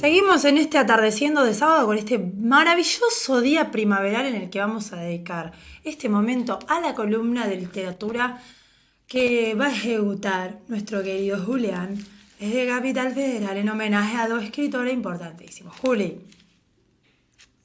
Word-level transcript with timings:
Seguimos 0.00 0.46
en 0.46 0.56
este 0.56 0.78
atardeciendo 0.78 1.44
de 1.44 1.52
sábado 1.52 1.84
con 1.84 1.98
este 1.98 2.18
maravilloso 2.18 3.42
día 3.42 3.70
primaveral 3.70 4.24
en 4.24 4.34
el 4.34 4.48
que 4.48 4.58
vamos 4.58 4.94
a 4.94 4.96
dedicar 4.96 5.52
este 5.84 6.08
momento 6.08 6.58
a 6.68 6.80
la 6.80 6.94
columna 6.94 7.46
de 7.46 7.56
literatura 7.56 8.40
que 9.06 9.54
va 9.54 9.66
a 9.66 9.72
ejecutar 9.72 10.60
nuestro 10.68 11.02
querido 11.02 11.44
Julián 11.44 11.98
desde 12.38 12.66
Capital 12.66 13.12
Federal 13.12 13.58
en 13.58 13.68
homenaje 13.68 14.16
a 14.16 14.26
dos 14.26 14.42
escritores 14.42 14.94
importantísimos. 14.94 15.76
Juli. 15.76 16.18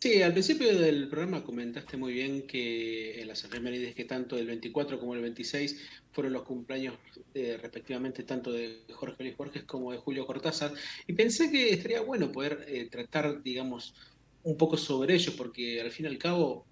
Sí, 0.05 0.21
al 0.21 0.33
principio 0.33 0.79
del 0.79 1.07
programa 1.07 1.43
comentaste 1.43 1.97
muy 1.97 2.13
bien 2.13 2.45
que 2.45 3.19
en 3.19 3.27
las 3.27 3.43
efemérides 3.43 3.95
que 3.95 4.05
tanto 4.05 4.37
el 4.37 4.45
24 4.45 4.99
como 4.99 5.15
el 5.15 5.21
26 5.21 5.81
fueron 6.11 6.31
los 6.31 6.43
cumpleaños 6.43 6.93
eh, 7.33 7.57
respectivamente 7.59 8.21
tanto 8.21 8.51
de 8.51 8.83
Jorge 8.93 9.23
Luis 9.23 9.35
Borges 9.35 9.63
como 9.63 9.91
de 9.91 9.97
Julio 9.97 10.27
Cortázar. 10.27 10.73
Y 11.07 11.13
pensé 11.13 11.49
que 11.49 11.71
estaría 11.71 12.01
bueno 12.01 12.31
poder 12.31 12.65
eh, 12.67 12.87
tratar, 12.87 13.41
digamos, 13.41 13.95
un 14.43 14.55
poco 14.57 14.77
sobre 14.77 15.15
ellos 15.15 15.33
porque 15.33 15.81
al 15.81 15.89
fin 15.89 16.05
y 16.05 16.09
al 16.09 16.19
cabo 16.19 16.67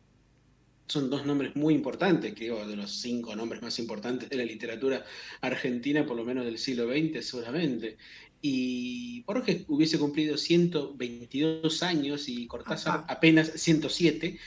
son 0.85 1.09
dos 1.09 1.25
nombres 1.25 1.55
muy 1.55 1.73
importantes, 1.73 2.35
creo, 2.35 2.67
de 2.67 2.75
los 2.75 3.01
cinco 3.01 3.35
nombres 3.35 3.63
más 3.63 3.79
importantes 3.79 4.29
de 4.29 4.35
la 4.35 4.45
literatura 4.45 5.05
argentina, 5.41 6.05
por 6.05 6.17
lo 6.17 6.23
menos 6.23 6.45
del 6.45 6.59
siglo 6.59 6.87
XX 6.87 7.25
seguramente 7.25 7.97
y 8.45 9.21
Borges 9.21 9.63
hubiese 9.69 9.97
cumplido 9.97 10.37
122 10.37 11.81
años 11.81 12.27
y 12.27 12.45
Cortázar 12.45 13.05
apenas 13.07 13.49
107. 13.55 14.37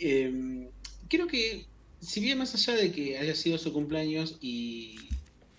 Em, 0.00 0.68
creo 1.08 1.28
que, 1.28 1.64
si 2.00 2.20
bien 2.20 2.38
más 2.38 2.52
allá 2.56 2.74
de 2.76 2.90
que 2.90 3.16
haya 3.16 3.36
sido 3.36 3.56
su 3.56 3.72
cumpleaños 3.72 4.38
y, 4.40 4.96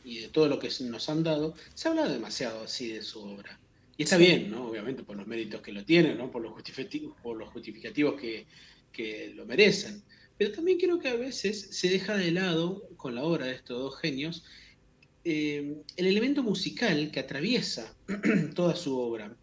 de 0.04 0.28
todo 0.28 0.50
lo 0.50 0.60
que 0.60 0.70
nos 0.82 1.08
han 1.08 1.24
dado, 1.24 1.56
se 1.74 1.88
ha 1.88 1.92
hablado 1.92 2.12
demasiado 2.12 2.66
así 2.66 2.90
de 2.90 3.02
su 3.02 3.22
obra. 3.22 3.58
Y 3.98 4.04
está 4.04 4.18
bien, 4.18 4.52
¿no? 4.52 4.68
Obviamente 4.68 5.04
por 5.04 5.16
los 5.16 5.26
méritos 5.26 5.62
que 5.62 5.72
lo 5.72 5.86
tienen, 5.86 6.18
¿no? 6.18 6.30
Por 6.30 6.42
los 6.42 6.52
justificativos, 6.52 7.16
por 7.24 7.38
los 7.38 7.48
justificativos 7.48 8.20
que, 8.20 8.46
que 8.92 9.32
lo 9.34 9.46
merecen. 9.46 10.04
Pero 10.38 10.52
también 10.52 10.80
creo 10.80 11.00
que 11.00 11.08
a 11.08 11.16
veces 11.16 11.70
se 11.72 11.88
deja 11.88 12.18
de 12.18 12.32
lado, 12.32 12.90
con 12.98 13.16
la 13.16 13.24
obra 13.24 13.46
de 13.46 13.54
estos 13.54 13.80
dos 13.80 13.98
genios, 14.02 14.44
eh, 15.28 15.82
el 15.98 16.06
elemento 16.06 16.44
musical 16.44 17.10
que 17.12 17.20
atraviesa 17.20 17.96
toda 18.54 18.76
su 18.76 18.96
obra, 18.96 19.36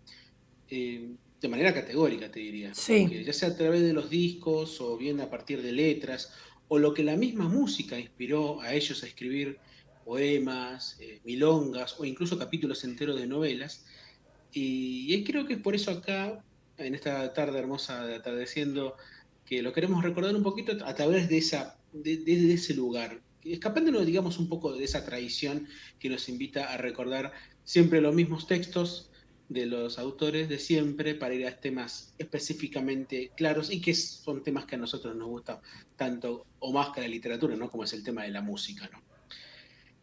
eh, 0.71 1.11
de 1.41 1.49
manera 1.49 1.75
categórica, 1.75 2.31
te 2.31 2.39
diría. 2.39 2.73
ya 2.73 3.33
sea 3.33 3.49
a 3.49 3.57
través 3.57 3.83
de 3.83 3.93
los 3.93 4.09
discos 4.09 4.81
o 4.81 4.97
bien 4.97 5.21
a 5.21 5.29
partir 5.29 5.61
de 5.61 5.73
letras, 5.73 6.33
o 6.69 6.79
lo 6.79 6.95
que 6.95 7.03
la 7.03 7.17
misma 7.17 7.49
música 7.49 7.99
inspiró 7.99 8.61
a 8.61 8.73
ellos 8.75 9.03
a 9.03 9.09
escribir 9.09 9.59
poemas, 10.05 10.97
eh, 11.01 11.21
milongas 11.25 11.99
o 11.99 12.05
incluso 12.05 12.39
capítulos 12.39 12.85
enteros 12.85 13.19
de 13.19 13.27
novelas. 13.27 13.85
Y, 14.53 15.25
creo 15.25 15.47
que 15.47 15.55
es 15.55 15.61
por 15.61 15.75
eso 15.75 15.91
acá, 15.91 16.45
en 16.79 16.95
esta 16.95 17.33
tarde 17.33 17.59
hermosa 17.59 18.07
de 18.07 18.15
atardeciendo, 18.15 18.97
que 19.45 19.63
lo 19.63 19.73
queremos 19.73 20.05
recordar 20.05 20.37
un 20.37 20.45
poquito 20.45 20.73
a 20.85 20.95
través 20.95 21.29
de, 21.29 21.39
esa, 21.39 21.77
de 21.93 22.53
ese 22.55 22.75
lugar, 22.75 23.21
escapándonos, 23.45 24.07
digamos, 24.07 24.39
un 24.39 24.49
poco 24.49 24.73
de 24.73 24.85
esa 24.85 25.05
tradición 25.05 25.69
que 25.99 26.09
nos 26.09 26.29
invita 26.29 26.73
a 26.73 26.77
recordar 26.77 27.33
siempre 27.65 28.01
los 28.01 28.15
mismos 28.15 28.47
textos 28.47 29.11
de 29.49 29.67
los 29.67 29.99
autores 29.99 30.49
de 30.49 30.59
siempre 30.59 31.15
para 31.15 31.35
ir 31.35 31.47
a 31.47 31.61
temas 31.61 32.15
específicamente 32.19 33.33
claros 33.37 33.71
y 33.71 33.81
que 33.81 33.95
son 33.95 34.43
temas 34.43 34.65
que 34.65 34.77
a 34.77 34.79
nosotros 34.79 35.15
nos 35.15 35.29
gustan 35.29 35.59
tanto 35.97 36.47
o 36.59 36.73
más 36.73 36.91
que 36.91 37.03
la 37.03 37.09
literatura, 37.09 37.55
¿no? 37.57 37.71
Como 37.71 37.85
es 37.85 37.93
el 37.93 38.03
tema 38.03 38.23
de 38.23 38.31
la 38.31 38.41
música, 38.41 38.89
¿no? 38.91 39.03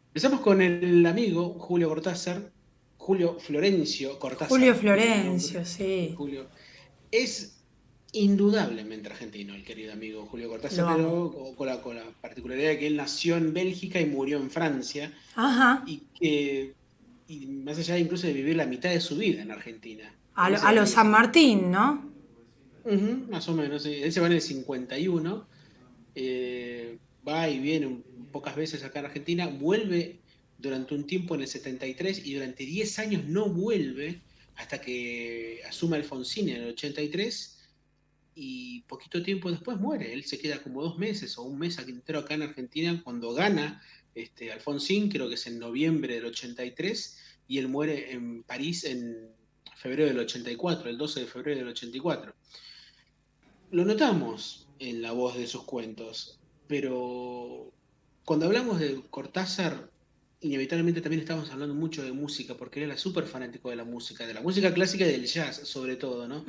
Empezamos 0.08 0.42
con 0.42 0.62
el 0.62 1.06
amigo 1.06 1.54
Julio 1.60 1.90
Cortázar, 1.90 2.52
Julio 2.98 3.40
Florencio 3.40 4.20
Cortázar. 4.20 4.50
Julio 4.50 4.76
Florencio, 4.76 5.66
sí. 5.66 6.14
Julio. 6.16 6.48
Es 7.12 7.59
indudablemente 8.12 9.10
argentino, 9.10 9.54
el 9.54 9.64
querido 9.64 9.94
amigo 9.94 10.26
Julio 10.26 10.50
Cortázar, 10.50 10.96
pero 10.96 11.54
con 11.56 11.96
la, 11.96 12.04
particularidad 12.22 12.70
de 12.70 12.80
que 12.80 12.88
él 12.88 12.96
nació 12.96 13.38
en 13.38 13.54
Bélgica 13.54 14.00
y 14.00 14.06
murió 14.06 14.38
en 14.38 14.50
Francia. 14.50 15.14
Ajá. 15.36 15.84
Y 15.86 16.04
que, 16.20 16.74
y 17.28 17.46
más 17.48 17.78
allá 17.78 17.98
incluso 17.98 18.28
de 18.28 18.34
vivir 18.34 18.56
la 18.56 18.66
mitad 18.66 18.90
de 18.90 19.02
su 19.02 19.18
vida 19.18 19.42
en 19.42 19.52
Argentina. 19.52 20.12
A, 20.36 20.50
los 20.50 20.90
San 20.90 21.12
Martín, 21.12 21.72
¿no? 21.72 22.10
más 23.30 23.48
o 23.48 23.54
menos, 23.54 23.86
él 23.86 24.12
se 24.12 24.20
va 24.20 24.28
en 24.28 24.34
el 24.34 24.42
51, 24.42 25.48
eh, 26.16 26.98
va 27.28 27.48
y 27.48 27.60
viene 27.60 28.02
pocas 28.32 28.56
veces 28.56 28.84
acá 28.84 29.00
en 29.00 29.06
Argentina, 29.06 29.48
vuelve 29.48 30.20
durante 30.58 30.96
un 30.96 31.06
tiempo 31.06 31.36
en 31.36 31.42
el 31.42 31.48
73 31.48 32.26
y 32.26 32.34
durante 32.34 32.66
10 32.66 33.00
años 33.00 33.26
no 33.26 33.50
vuelve 33.50 34.22
hasta 34.56 34.82
que 34.82 35.62
asume 35.68 35.98
Alfonsín 35.98 36.50
en 36.50 36.64
el 36.64 36.70
83 36.70 37.59
y 38.42 38.82
poquito 38.84 39.22
tiempo 39.22 39.52
después 39.52 39.78
muere. 39.80 40.14
Él 40.14 40.24
se 40.24 40.40
queda 40.40 40.64
como 40.64 40.82
dos 40.82 40.98
meses 40.98 41.38
o 41.38 41.44
un 41.44 41.60
mes 41.60 41.78
entero 41.78 42.20
acá 42.20 42.36
en 42.36 42.44
Argentina 42.44 43.02
cuando 43.04 43.34
gana 43.34 43.82
este, 44.16 44.54
Alfonsín, 44.54 45.10
creo 45.10 45.28
que 45.28 45.36
es 45.36 45.46
en 45.48 45.60
noviembre 45.60 46.16
del 46.16 46.26
83, 46.26 47.18
y 47.50 47.58
él 47.58 47.68
muere 47.68 48.14
en 48.14 48.44
París 48.44 48.86
en 48.86 49.30
febrero 49.76 50.08
del 50.08 50.20
84, 50.20 50.90
el 50.90 50.98
12 50.98 51.20
de 51.20 51.26
febrero 51.26 51.60
del 51.60 51.68
84. 51.68 52.34
Lo 53.72 53.84
notamos 53.84 54.68
en 54.80 55.02
la 55.02 55.12
voz 55.12 55.38
de 55.38 55.46
sus 55.46 55.64
cuentos, 55.66 56.40
pero 56.68 57.74
cuando 58.24 58.46
hablamos 58.46 58.80
de 58.80 59.02
Cortázar, 59.10 59.92
inevitablemente 60.40 61.02
también 61.02 61.22
estamos 61.22 61.50
hablando 61.52 61.76
mucho 61.76 62.04
de 62.04 62.14
música, 62.14 62.56
porque 62.56 62.80
él 62.80 62.86
era 62.86 62.98
súper 62.98 63.26
fanático 63.26 63.70
de 63.70 63.76
la 63.76 63.84
música, 63.84 64.26
de 64.26 64.34
la 64.34 64.42
música 64.42 64.74
clásica 64.74 65.06
y 65.06 65.12
del 65.12 65.26
jazz, 65.26 65.58
sobre 65.68 65.98
todo, 65.98 66.26
¿no? 66.26 66.46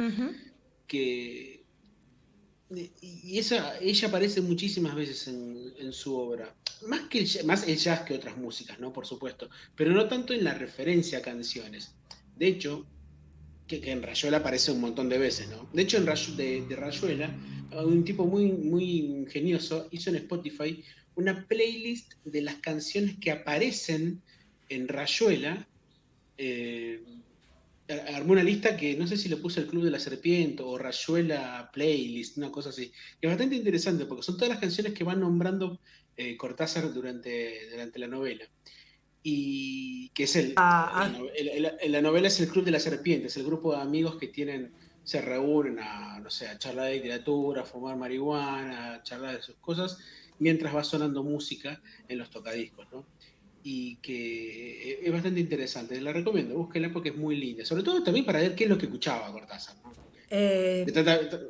Que 0.87 1.60
y 2.71 3.39
esa, 3.39 3.79
ella 3.81 4.09
aparece 4.09 4.41
muchísimas 4.41 4.95
veces 4.95 5.27
en, 5.29 5.93
su 5.93 6.17
obra. 6.17 6.55
Más, 6.87 7.09
que 7.09 7.19
el, 7.19 7.45
más 7.45 7.67
el 7.67 7.77
jazz 7.77 8.03
que 8.03 8.15
otras 8.15 8.37
músicas, 8.37 8.79
¿no? 8.79 8.93
Por 8.93 9.07
supuesto. 9.07 9.51
Pero 9.75 9.93
no 9.93 10.07
tanto 10.09 10.33
en 10.33 10.45
la 10.45 10.55
referencia 10.55 11.19
a 11.19 11.23
canciones. 11.23 11.95
De 12.37 12.47
hecho, 12.47 12.87
que, 13.67 13.91
en 13.91 14.03
Rayuela 14.03 14.39
aparece 14.39 14.71
un 14.71 14.81
montón 14.81 15.09
de 15.09 15.19
veces, 15.19 15.49
¿no? 15.49 15.69
De 15.73 15.83
hecho, 15.83 15.99
en 15.99 16.05
de, 16.37 16.63
de, 16.63 16.77
Rayuela, 16.77 17.37
un 17.73 18.05
tipo 18.05 18.25
muy, 18.25 18.53
muy 18.53 19.01
ingenioso 19.01 19.89
hizo 19.91 20.11
en 20.11 20.17
Spotify 20.17 20.83
una 21.17 21.47
playlist 21.47 22.15
de 22.25 22.43
las 22.43 22.57
canciones 22.57 23.17
que 23.21 23.33
aparecen 23.33 24.23
en 24.69 24.89
Rayuela. 24.89 25.69
Eh, 26.39 27.03
armó 28.15 28.33
una 28.33 28.43
lista 28.43 28.77
que 28.77 28.97
no 28.97 29.07
sé 29.07 29.17
si 29.17 29.29
le 29.29 29.37
puse 29.37 29.61
el 29.61 29.67
Club 29.67 29.85
de 29.85 29.91
la 29.91 29.99
Serpiente 29.99 30.63
o 30.63 30.79
Rayuela 30.79 31.71
Playlist, 31.73 32.39
una 32.39 32.51
cosa 32.51 32.71
así. 32.71 32.93
es 33.21 33.31
bastante 33.31 33.57
interesante 33.57 34.07
porque 34.07 34.23
son 34.23 34.37
todas 34.37 34.51
las 34.51 34.59
canciones 34.59 34.95
que 34.95 35.05
van 35.05 35.21
nombrando 35.21 35.81
eh, 36.17 36.37
Cortázar 36.37 36.93
durante, 36.93 37.71
durante 37.71 37.99
la 37.99 38.07
novela. 38.07 38.45
Y 39.23 40.11
que 40.11 40.25
es 40.25 40.37
el, 40.37 40.55
ah, 40.57 41.11
ah. 41.13 41.23
la 41.89 42.03
novela 42.03 42.29
es 42.29 42.41
el 42.41 42.49
Club 42.49 42.65
de 42.65 42.71
la 42.71 42.81
Serpiente, 42.81 43.27
es 43.27 43.37
el 43.37 43.45
grupo 43.45 43.75
de 43.75 43.83
amigos 43.83 44.17
que 44.17 44.29
tienen, 44.29 44.73
se 45.05 45.21
reúnen 45.21 45.79
a, 45.79 46.21
no 46.21 46.31
sé, 46.31 46.49
a 46.49 46.59
charlar 46.59 46.87
de 46.87 46.97
literatura, 46.97 47.63
a 47.63 47.65
fumar 47.65 47.97
marihuana, 47.97 48.95
a 48.95 49.03
charlar 49.03 49.37
de 49.37 49.43
sus 49.43 49.57
cosas, 49.57 49.99
mientras 50.39 50.75
va 50.75 50.85
sonando 50.85 51.23
música 51.23 51.83
en 52.09 52.19
los 52.19 52.31
tocadiscos, 52.31 52.87
¿no? 52.91 53.07
Y 53.63 53.97
que 53.97 55.01
es 55.03 55.13
bastante 55.13 55.41
interesante. 55.41 56.01
La 56.01 56.13
recomiendo, 56.13 56.57
búsquela 56.57 56.91
porque 56.93 57.11
es 57.11 57.17
muy 57.17 57.37
linda. 57.37 57.65
Sobre 57.65 57.83
todo 57.83 58.03
también 58.03 58.25
para 58.25 58.41
ver 58.41 58.55
qué 58.55 58.65
es 58.65 58.71
lo 58.71 58.79
que 58.79 58.87
escuchaba 58.87 59.31
Cortázar. 59.33 59.77
Eh, 60.31 60.87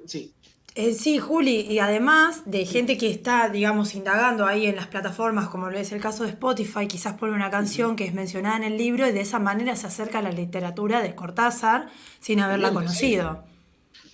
sí. 0.06 0.32
Eh, 0.76 0.94
sí, 0.94 1.18
Juli, 1.18 1.62
y 1.62 1.80
además 1.80 2.42
de 2.46 2.64
gente 2.64 2.96
que 2.96 3.10
está, 3.10 3.48
digamos, 3.48 3.94
indagando 3.96 4.46
ahí 4.46 4.66
en 4.66 4.76
las 4.76 4.86
plataformas, 4.86 5.48
como 5.48 5.68
lo 5.68 5.76
es 5.76 5.90
el 5.90 6.00
caso 6.00 6.22
de 6.22 6.30
Spotify, 6.30 6.86
quizás 6.86 7.14
pone 7.14 7.32
una 7.32 7.50
canción 7.50 7.96
que 7.96 8.04
es 8.04 8.14
mencionada 8.14 8.56
en 8.56 8.62
el 8.62 8.76
libro 8.76 9.08
y 9.08 9.12
de 9.12 9.20
esa 9.20 9.40
manera 9.40 9.74
se 9.74 9.88
acerca 9.88 10.20
a 10.20 10.22
la 10.22 10.30
literatura 10.30 11.02
de 11.02 11.14
Cortázar 11.16 11.88
sin 12.20 12.40
haberla 12.40 12.72
conocido. 12.72 13.49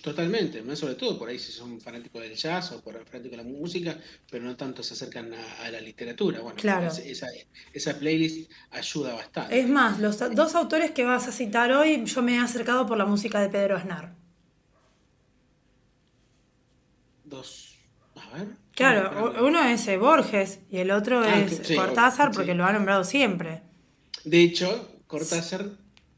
Totalmente, 0.01 0.61
más 0.61 0.79
sobre 0.79 0.95
todo 0.95 1.17
por 1.17 1.27
ahí 1.27 1.39
si 1.39 1.51
son 1.51 1.81
fanáticos 1.81 2.21
del 2.21 2.35
jazz 2.35 2.71
o 2.71 2.81
por 2.81 2.93
fanáticos 3.05 3.31
de 3.31 3.37
la 3.37 3.43
música, 3.43 3.97
pero 4.29 4.43
no 4.43 4.55
tanto 4.55 4.83
se 4.83 4.93
acercan 4.93 5.33
a, 5.33 5.69
la 5.69 5.81
literatura. 5.81 6.39
Bueno, 6.39 6.57
claro. 6.57 6.87
esa, 6.87 7.27
esa, 7.73 7.99
playlist 7.99 8.49
ayuda 8.71 9.15
bastante. 9.15 9.59
Es 9.59 9.67
más, 9.67 9.99
los 9.99 10.17
dos 10.35 10.55
autores 10.55 10.91
que 10.91 11.03
vas 11.03 11.27
a 11.27 11.31
citar 11.31 11.71
hoy, 11.71 12.05
yo 12.05 12.21
me 12.21 12.35
he 12.35 12.39
acercado 12.39 12.85
por 12.85 12.97
la 12.97 13.05
música 13.05 13.41
de 13.41 13.49
Pedro 13.49 13.75
Aznar. 13.75 14.13
Dos. 17.23 17.75
A 18.15 18.37
ver. 18.37 18.47
Claro, 18.75 19.33
uno 19.43 19.63
es 19.63 19.87
eh, 19.87 19.97
Borges 19.97 20.59
y 20.69 20.77
el 20.77 20.91
otro 20.91 21.19
ah, 21.19 21.39
es 21.39 21.75
Cortázar 21.75 22.31
porque 22.31 22.53
lo 22.53 22.63
ha 22.63 22.71
nombrado 22.71 23.03
siempre. 23.03 23.63
De 24.23 24.43
hecho, 24.43 25.01
Cortázar 25.07 25.71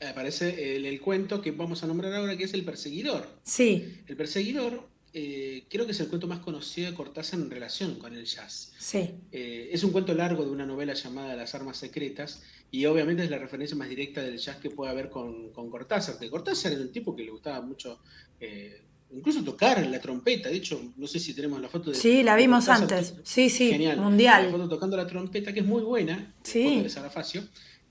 aparece 0.08 0.76
el, 0.76 0.86
el, 0.86 1.02
cuento 1.02 1.42
que 1.42 1.52
vamos 1.52 1.84
a 1.84 1.88
nombrar 1.88 2.14
ahora, 2.14 2.38
que 2.38 2.46
es 2.46 2.54
El 2.54 2.64
Perseguidor. 2.64 3.28
Sí. 3.44 4.02
El 4.08 4.16
Perseguidor 4.16 4.88
eh, 5.12 5.64
creo 5.70 5.86
que 5.86 5.94
es 5.94 6.00
el 6.00 6.08
cuento 6.08 6.28
más 6.28 6.40
conocido 6.40 6.90
de 6.90 6.96
Cortázar 6.96 7.40
en 7.40 7.50
relación 7.50 7.96
con 7.96 8.14
el 8.14 8.26
jazz. 8.26 8.74
Sí. 8.78 9.16
Eh, 9.32 9.70
es 9.72 9.84
un 9.84 9.92
cuento 9.92 10.14
largo 10.14 10.46
de 10.46 10.52
una 10.52 10.66
novela 10.66 10.94
llamada 10.94 11.36
Las 11.36 11.56
armas 11.56 11.78
secretas 11.78 12.44
y 12.70 12.86
obviamente 12.86 13.24
es 13.24 13.32
la 13.32 13.40
referencia 13.40 13.76
más 13.76 13.90
directa 13.90 14.22
del 14.22 14.38
jazz 14.38 14.58
que 14.58 14.70
puede 14.70 14.92
haber 14.92 15.10
con, 15.10 15.50
con 15.52 15.72
Cortázar, 15.72 16.16
porque 16.16 16.30
Cortázar 16.30 16.74
era 16.74 16.82
un 16.82 16.92
tipo 16.92 17.16
que 17.16 17.24
le 17.24 17.32
gustaba 17.32 17.62
mucho 17.62 18.00
eh, 18.40 18.84
incluso 19.12 19.44
tocar 19.44 19.84
la 19.86 20.00
trompeta. 20.00 20.50
De 20.50 20.58
hecho, 20.58 20.80
no 20.96 21.08
sé 21.08 21.20
si 21.20 21.34
tenemos 21.34 21.60
la 21.60 21.70
foto 21.70 21.90
de. 21.90 21.96
Sí, 21.96 22.22
la 22.22 22.36
vimos 22.36 22.70
antes. 22.70 23.16
Sí, 23.24 23.50
sí, 23.50 23.72
Genial. 23.72 23.98
mundial. 23.98 24.46
La 24.46 24.52
foto 24.52 24.70
tocando 24.70 24.96
la 24.96 25.08
trompeta, 25.08 25.52
que 25.54 25.62
es 25.62 25.66
muy 25.66 25.82
buena. 25.82 26.36
Sí. 26.44 26.82
De 26.82 26.90
Sarafacio. 26.90 27.44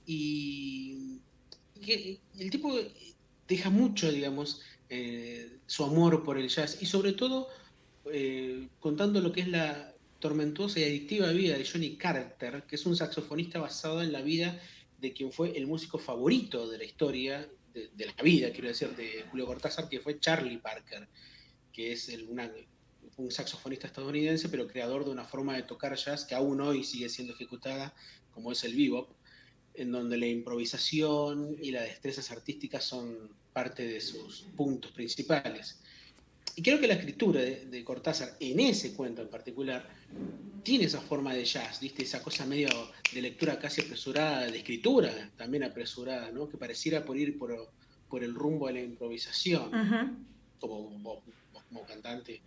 Y 0.05 0.98
el 1.93 2.49
tipo 2.49 2.77
deja 3.47 3.69
mucho, 3.69 4.11
digamos, 4.11 4.61
eh, 4.89 5.57
su 5.65 5.83
amor 5.83 6.23
por 6.23 6.37
el 6.37 6.49
jazz 6.49 6.81
y 6.81 6.85
sobre 6.85 7.13
todo 7.13 7.47
eh, 8.11 8.67
contando 8.79 9.21
lo 9.21 9.31
que 9.31 9.41
es 9.41 9.47
la 9.47 9.93
tormentosa 10.19 10.79
y 10.79 10.83
adictiva 10.83 11.29
vida 11.29 11.57
de 11.57 11.65
Johnny 11.65 11.95
Carter, 11.95 12.63
que 12.67 12.75
es 12.75 12.85
un 12.85 12.95
saxofonista 12.95 13.59
basado 13.59 14.01
en 14.01 14.11
la 14.11 14.21
vida 14.21 14.59
de 14.99 15.13
quien 15.13 15.31
fue 15.31 15.57
el 15.57 15.67
músico 15.67 15.97
favorito 15.97 16.69
de 16.69 16.77
la 16.77 16.83
historia 16.83 17.47
de, 17.73 18.05
la 18.05 18.23
vida, 18.23 18.51
quiero 18.51 18.67
decir, 18.67 18.89
de 18.95 19.25
Julio 19.29 19.45
Cortázar, 19.45 19.87
que 19.87 19.99
fue 19.99 20.19
Charlie 20.19 20.57
Parker, 20.57 21.07
que 21.71 21.93
es 21.93 22.11
un 23.17 23.31
saxofonista 23.31 23.87
estadounidense, 23.87 24.49
pero 24.49 24.67
creador 24.67 25.05
de 25.05 25.11
una 25.11 25.23
forma 25.23 25.55
de 25.55 25.63
tocar 25.63 25.95
jazz 25.95 26.25
que 26.25 26.35
aún 26.35 26.59
hoy 26.59 26.83
sigue 26.83 27.09
siendo 27.09 27.33
ejecutada, 27.33 27.93
como 28.33 28.51
es 28.51 28.63
el 28.63 28.75
bebop, 28.75 29.09
en 29.79 29.91
donde 29.91 30.17
la 30.17 30.27
improvisación 30.27 31.55
y 31.61 31.71
las 31.71 31.83
destrezas 31.83 32.31
artísticas 32.31 32.83
son 32.83 33.29
parte 33.53 33.87
de 33.87 34.01
sus 34.01 34.45
puntos 34.55 34.91
principales. 34.91 35.79
Y 36.55 36.61
creo 36.61 36.79
que 36.79 36.87
la 36.87 36.95
escritura 36.95 37.41
de, 37.41 37.83
Cortázar, 37.85 38.35
en 38.39 38.59
ese 38.59 38.93
cuento 38.93 39.21
en 39.21 39.29
particular, 39.29 39.87
tiene 40.63 40.85
esa 40.85 40.99
forma 40.99 41.33
de 41.33 41.45
jazz, 41.45 41.79
¿viste? 41.79 42.03
Esa 42.03 42.21
cosa 42.21 42.45
medio 42.45 42.69
de 43.13 43.21
lectura 43.21 43.57
casi 43.57 43.81
apresurada, 43.81 44.45
de 44.45 44.57
escritura 44.57 45.31
también 45.37 45.63
apresurada, 45.63 46.31
¿no? 46.31 46.49
Que 46.49 46.57
pareciera 46.57 47.05
por 47.05 47.17
ir 47.17 47.37
por, 47.37 47.71
por 48.09 48.23
el 48.23 48.35
rumbo 48.35 48.67
de 48.67 48.73
la 48.73 48.81
improvisación. 48.81 49.71
como, 50.59 50.89
vos, 50.99 51.23
como 51.69 51.85
cantante 51.85 52.41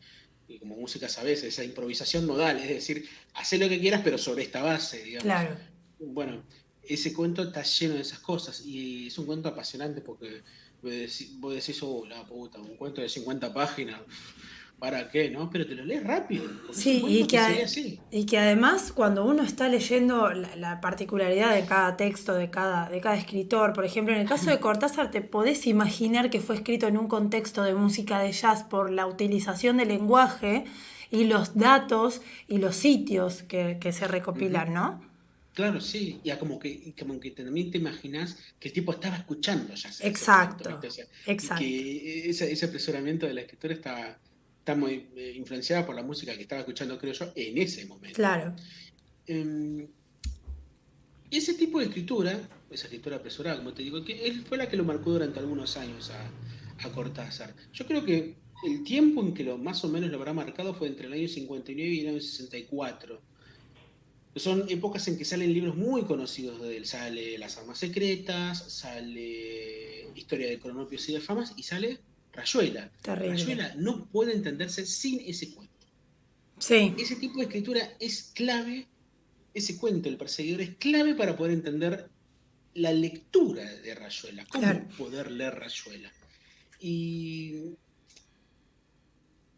y 0.49 0.58
como 0.58 0.76
música 0.76 1.08
sabes, 1.08 1.43
esa 1.44 1.64
improvisación 1.64 2.26
modal, 2.26 2.58
es 2.58 2.69
decir, 2.69 3.08
hacer 3.35 3.61
lo 3.61 3.69
que 3.69 3.81
quieras, 3.81 4.02
pero 4.05 4.19
sobre 4.19 4.43
esta 4.43 4.62
base, 4.62 5.02
digamos. 5.02 5.25
Claro. 5.25 5.56
Bueno, 5.99 6.43
ese 6.88 7.12
cuento 7.12 7.43
está 7.43 7.62
lleno 7.62 7.94
de 7.94 8.00
esas 8.00 8.19
cosas 8.19 8.64
y 8.64 9.06
es 9.06 9.19
un 9.19 9.26
cuento 9.26 9.49
apasionante 9.49 10.00
porque 10.00 10.43
vos 10.82 11.55
decís, 11.55 11.82
oh, 11.82 12.05
la 12.06 12.25
puta, 12.25 12.58
un 12.58 12.76
cuento 12.76 13.00
de 13.00 13.08
50 13.08 13.55
páginas, 13.55 14.00
¿para 14.79 15.08
qué? 15.08 15.31
¿No? 15.31 15.49
Pero 15.49 15.64
te 15.64 15.76
lo 15.76 15.84
lees 15.84 16.02
rápido. 16.02 16.44
Sí, 16.73 17.05
y 17.06 17.26
que, 17.29 17.69
y 18.11 18.26
que 18.26 18.38
además 18.38 18.90
cuando 18.93 19.25
uno 19.25 19.44
está 19.44 19.69
leyendo 19.69 20.32
la, 20.32 20.81
particularidad 20.81 21.55
de 21.55 21.64
cada 21.64 21.96
texto, 21.96 22.34
de 22.34 22.50
cada, 22.50 22.88
de 22.90 23.00
cada 23.00 23.17
escritor, 23.17 23.75
por 23.75 23.85
ejemplo, 23.85 24.12
en 24.12 24.20
el 24.20 24.28
caso 24.28 24.50
de 24.50 24.58
Cortázar, 24.58 25.12
te 25.12 25.20
podés 25.20 25.69
imaginar 25.69 26.31
que 26.31 26.40
fue 26.40 26.56
escrito 26.56 26.88
en 26.88 26.99
un 26.99 27.06
contexto 27.06 27.62
de 27.62 27.75
música 27.75 28.19
de 28.19 28.32
jazz 28.32 28.64
por 28.64 28.90
la 28.90 29.06
utilización 29.06 29.76
del 29.76 29.88
lenguaje 29.88 30.64
y 31.12 31.25
los 31.25 31.55
datos 31.55 32.23
y 32.49 32.58
los 32.58 32.75
sitios 32.75 33.44
que, 33.44 33.78
se 33.93 34.08
recopilan, 34.08 34.75
¿no? 34.75 35.12
Claro, 35.54 35.81
sí, 35.81 36.19
ya 36.25 36.38
como 36.38 36.58
que, 36.58 36.94
como 36.99 37.20
que 37.20 37.31
también 37.32 37.70
te 37.70 37.78
imaginas 37.78 38.38
que 38.58 38.69
el 38.69 38.75
tipo 38.75 38.93
estaba 38.93 39.16
escuchando 39.16 39.75
ya. 39.75 39.90
Exacto, 40.00 40.81
exacto. 41.26 41.62
que 41.62 42.31
ese, 42.31 42.64
apresuramiento 42.64 43.26
de 43.26 43.34
la 43.34 43.43
escritura 43.43 43.75
está, 43.75 44.19
está 44.58 44.75
muy 44.75 45.08
eh, 45.14 45.34
influenciada 45.37 45.84
por 45.84 45.94
la 45.94 46.02
música 46.02 46.34
que 46.34 46.43
estaba 46.43 46.60
escuchando, 46.60 46.99
creo 46.99 47.12
yo, 47.12 47.32
en 47.37 47.58
ese 47.58 47.84
momento. 47.84 48.16
Claro. 48.16 48.56
Em, 49.26 49.87
ese 51.31 51.52
tipo 51.54 51.81
de 51.81 51.87
escritura, 51.87 52.49
esa 52.70 52.84
escritura 52.84 53.16
apresurada, 53.16 53.58
como 53.58 53.75
te 53.75 53.82
digo, 53.82 54.02
que 54.02 54.25
él 54.25 54.44
fue 54.46 54.56
la 54.56 54.70
que 54.70 54.78
lo 54.78 54.84
marcó 54.84 55.10
durante 55.10 55.38
algunos 55.38 55.76
años 55.76 56.10
a, 56.10 56.87
a 56.87 56.93
Cortázar. 56.93 57.54
Yo 57.75 57.87
creo 57.87 58.02
que 58.06 58.37
el 58.64 58.84
tiempo 58.84 59.20
en 59.20 59.34
que 59.34 59.44
lo 59.44 59.58
más 59.58 59.84
o 59.84 59.88
menos 59.88 60.10
lo 60.10 60.16
habrá 60.16 60.32
marcado 60.32 60.72
fue 60.72 60.88
entre 60.88 61.08
el 61.08 61.12
año 61.12 61.28
59 61.28 61.93
y 61.93 62.00
el 62.00 62.08
año 62.08 62.20
64 62.20 63.31
son 64.37 64.64
épocas 64.69 65.06
en 65.08 65.19
que 65.19 65.25
salen 65.25 65.52
libros 65.52 65.76
muy 65.76 66.05
conocidos 66.05 66.61
de 66.62 66.76
él. 66.76 66.87
Sale 66.87 67.37
Las 67.38 67.58
Armas 67.58 67.79
Secretas, 67.79 68.73
sale 68.73 70.08
Historia 70.14 70.49
de 70.49 70.58
Cronopios 70.58 71.08
y 71.08 71.12
de 71.12 71.20
Famas 71.20 71.52
y 71.56 71.62
sale 71.62 72.00
Rayuela. 72.32 72.90
Rayuela 73.05 73.75
no 73.76 74.06
puede 74.06 74.32
entenderse 74.32 74.87
sin 74.87 75.20
ese 75.20 75.52
cuento. 75.52 75.73
Sí. 76.58 76.94
Ese 76.99 77.17
tipo 77.17 77.38
de 77.38 77.44
escritura 77.44 77.96
es 77.99 78.32
clave, 78.34 78.87
ese 79.52 79.76
cuento, 79.76 80.08
El 80.08 80.17
Perseguidor, 80.17 80.61
es 80.62 80.76
clave 80.76 81.14
para 81.14 81.37
poder 81.37 81.52
entender 81.52 82.08
la 82.75 82.93
lectura 82.93 83.64
de 83.64 83.94
Rayuela, 83.94 84.46
cómo 84.46 84.88
poder 84.96 85.31
leer 85.31 85.55
Rayuela. 85.56 86.11
Y, 86.81 87.75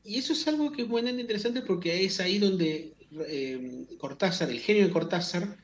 y 0.02 0.16
eso 0.16 0.32
es 0.32 0.48
algo 0.48 0.72
que 0.72 0.82
es 0.82 0.88
muy 0.88 1.00
interesante 1.08 1.62
porque 1.62 2.04
es 2.04 2.18
ahí 2.18 2.38
donde 2.38 2.94
eh, 3.26 3.86
Cortázar, 3.98 4.50
el 4.50 4.60
genio 4.60 4.86
de 4.86 4.92
Cortázar, 4.92 5.56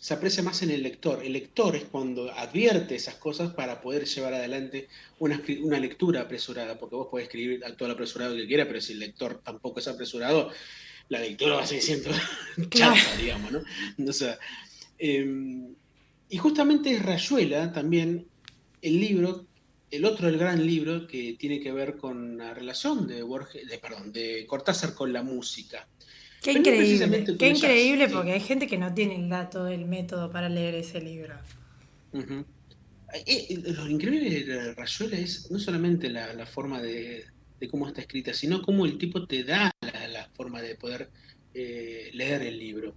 se 0.00 0.14
aprecia 0.14 0.42
más 0.42 0.62
en 0.62 0.70
el 0.70 0.82
lector. 0.82 1.24
El 1.24 1.32
lector 1.32 1.74
es 1.74 1.84
cuando 1.84 2.30
advierte 2.32 2.94
esas 2.94 3.16
cosas 3.16 3.52
para 3.54 3.80
poder 3.80 4.04
llevar 4.04 4.34
adelante 4.34 4.88
una, 5.18 5.40
lectura 5.80 6.22
apresurada, 6.22 6.78
porque 6.78 6.96
vos 6.96 7.08
podés 7.10 7.26
escribir 7.26 7.62
todo 7.76 7.88
lo 7.88 7.94
apresurado 7.94 8.36
que 8.36 8.46
quiera, 8.46 8.66
pero 8.66 8.80
si 8.80 8.92
el 8.92 9.00
lector 9.00 9.40
tampoco 9.42 9.80
es 9.80 9.88
apresurado, 9.88 10.50
la 11.08 11.20
lectura 11.20 11.56
va 11.56 11.62
a 11.62 11.66
seguir 11.66 11.82
siendo 11.82 12.10
chata, 12.70 13.16
digamos, 13.20 13.50
¿no? 13.50 13.62
Em, 14.98 15.74
y 16.28 16.36
justamente 16.36 16.92
es 16.92 17.02
Rayuela 17.04 17.72
también 17.72 18.26
el 18.82 19.00
libro, 19.00 19.46
el 19.90 20.04
otro, 20.04 20.28
el 20.28 20.38
gran 20.38 20.64
libro 20.64 21.06
que 21.06 21.36
tiene 21.38 21.60
que 21.60 21.72
ver 21.72 21.96
con 21.96 22.38
la 22.38 22.54
relación 22.54 23.06
de, 23.06 23.22
Borges, 23.22 23.66
de, 23.66 23.78
perdón, 23.78 24.12
de 24.12 24.46
Cortázar 24.46 24.94
con 24.94 25.12
la 25.12 25.22
música. 25.22 25.88
Qué 26.42 26.52
increíble, 26.52 27.36
qué 27.38 27.48
increíble 27.48 28.08
porque 28.08 28.32
hay 28.32 28.40
gente 28.40 28.66
que 28.66 28.78
no 28.78 28.94
tiene 28.94 29.16
el 29.16 29.28
dato, 29.28 29.66
el 29.66 29.86
método 29.86 30.30
para 30.30 30.48
leer 30.48 30.74
ese 30.74 31.00
libro. 31.00 31.34
Eh, 32.12 32.46
eh, 33.26 33.58
lo 33.64 33.88
increíble 33.88 34.44
de 34.44 34.74
Rayuela 34.74 35.18
es 35.18 35.50
no 35.50 35.58
solamente 35.58 36.08
la, 36.08 36.46
forma 36.46 36.80
de, 36.80 37.24
cómo 37.70 37.88
está 37.88 38.02
escrita, 38.02 38.32
sino 38.32 38.62
cómo 38.62 38.86
el 38.86 38.98
tipo 38.98 39.26
te 39.26 39.42
da 39.42 39.70
la, 39.80 40.28
forma 40.34 40.62
de 40.62 40.76
poder 40.76 41.10
eh, 41.54 42.10
leer 42.12 42.42
el 42.42 42.58
libro. 42.58 42.94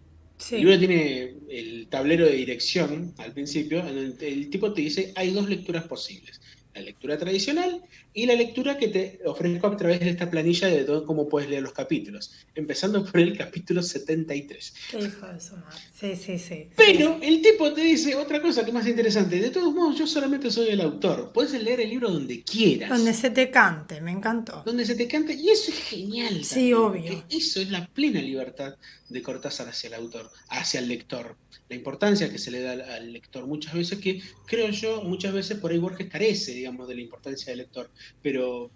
El 0.51 0.59
libro 0.59 0.79
tiene 0.79 1.35
el 1.49 1.87
tablero 1.87 2.25
de 2.25 2.33
dirección 2.33 3.13
al 3.17 3.31
principio, 3.33 3.79
en 3.79 3.95
donde 3.95 4.27
el 4.27 4.49
tipo 4.49 4.73
te 4.73 4.81
dice 4.81 5.13
hay 5.15 5.31
dos 5.31 5.49
lecturas 5.49 5.85
posibles 5.85 6.41
la 6.73 6.81
lectura 6.81 7.17
tradicional 7.17 7.81
y 8.13 8.25
la 8.25 8.35
lectura 8.35 8.77
que 8.77 8.89
te 8.89 9.19
ofrezco 9.25 9.67
a 9.67 9.77
través 9.77 9.99
de 10.01 10.09
esta 10.09 10.29
planilla 10.29 10.67
de 10.67 10.83
todo, 10.83 11.05
cómo 11.05 11.29
puedes 11.29 11.49
leer 11.49 11.63
los 11.63 11.73
capítulos, 11.73 12.31
empezando 12.55 13.05
por 13.05 13.19
el 13.19 13.37
capítulo 13.37 13.81
73. 13.81 14.73
Qué 14.91 14.99
hijo 14.99 15.27
de 15.27 15.39
su 15.39 15.55
madre. 15.55 15.79
Sí, 15.93 16.15
sí, 16.15 16.37
sí. 16.37 16.69
Pero 16.75 17.19
el 17.21 17.41
tipo 17.41 17.71
te 17.73 17.81
dice 17.81 18.15
otra 18.15 18.41
cosa 18.41 18.65
que 18.65 18.71
más 18.71 18.87
interesante. 18.87 19.39
De 19.39 19.49
todos 19.49 19.73
modos, 19.73 19.97
yo 19.97 20.07
solamente 20.07 20.51
soy 20.51 20.69
el 20.69 20.81
autor. 20.81 21.31
Puedes 21.33 21.61
leer 21.61 21.81
el 21.81 21.89
libro 21.89 22.09
donde 22.09 22.43
quieras. 22.43 22.89
Donde 22.89 23.13
se 23.13 23.29
te 23.29 23.49
cante, 23.49 24.01
me 24.01 24.11
encantó. 24.11 24.63
Donde 24.65 24.85
se 24.85 24.95
te 24.95 25.07
cante, 25.07 25.33
y 25.33 25.49
eso 25.49 25.71
es 25.71 25.79
genial. 25.79 26.43
Sí, 26.43 26.73
obvio. 26.73 27.23
Eso 27.29 27.61
es 27.61 27.69
la 27.69 27.87
plena 27.87 28.21
libertad 28.21 28.75
de 29.09 29.21
Cortázar 29.21 29.69
hacia 29.69 29.87
el 29.87 29.93
autor, 29.93 30.29
hacia 30.49 30.79
el 30.79 30.87
lector 30.87 31.35
la 31.71 31.77
importancia 31.77 32.29
que 32.29 32.37
se 32.37 32.51
le 32.51 32.61
da 32.61 32.73
al, 32.73 33.13
lector 33.13 33.47
muchas 33.47 33.73
veces, 33.73 33.97
que 33.99 34.21
creo 34.45 34.69
yo, 34.71 35.03
muchas 35.03 35.33
veces 35.33 35.57
por 35.57 35.71
ahí 35.71 35.77
Borges 35.77 36.09
carece, 36.09 36.51
digamos, 36.53 36.85
de 36.85 36.95
la 36.95 37.01
importancia 37.01 37.49
del 37.49 37.59
lector, 37.59 37.89
pero 38.21 38.71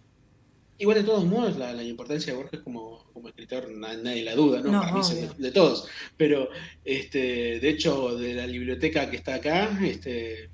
igual 0.78 0.98
de 0.98 1.04
todos 1.04 1.26
modos 1.26 1.58
la, 1.58 1.82
importancia 1.84 2.34
de 2.34 2.38
Borges 2.38 2.60
como, 2.62 3.06
escritor 3.28 3.72
nadie 3.72 4.24
la 4.24 4.36
duda, 4.36 4.62
¿no? 4.62 4.72
Para 4.72 4.94
mí 4.94 5.00
es 5.00 5.38
de, 5.38 5.52
todos, 5.52 5.88
pero 6.16 6.50
este, 6.84 7.60
de 7.60 7.70
hecho 7.70 8.16
de 8.18 8.36
la 8.36 8.46
biblioteca 8.46 9.10
que 9.10 9.18
está 9.18 9.36
acá, 9.36 9.80
este, 9.84 10.50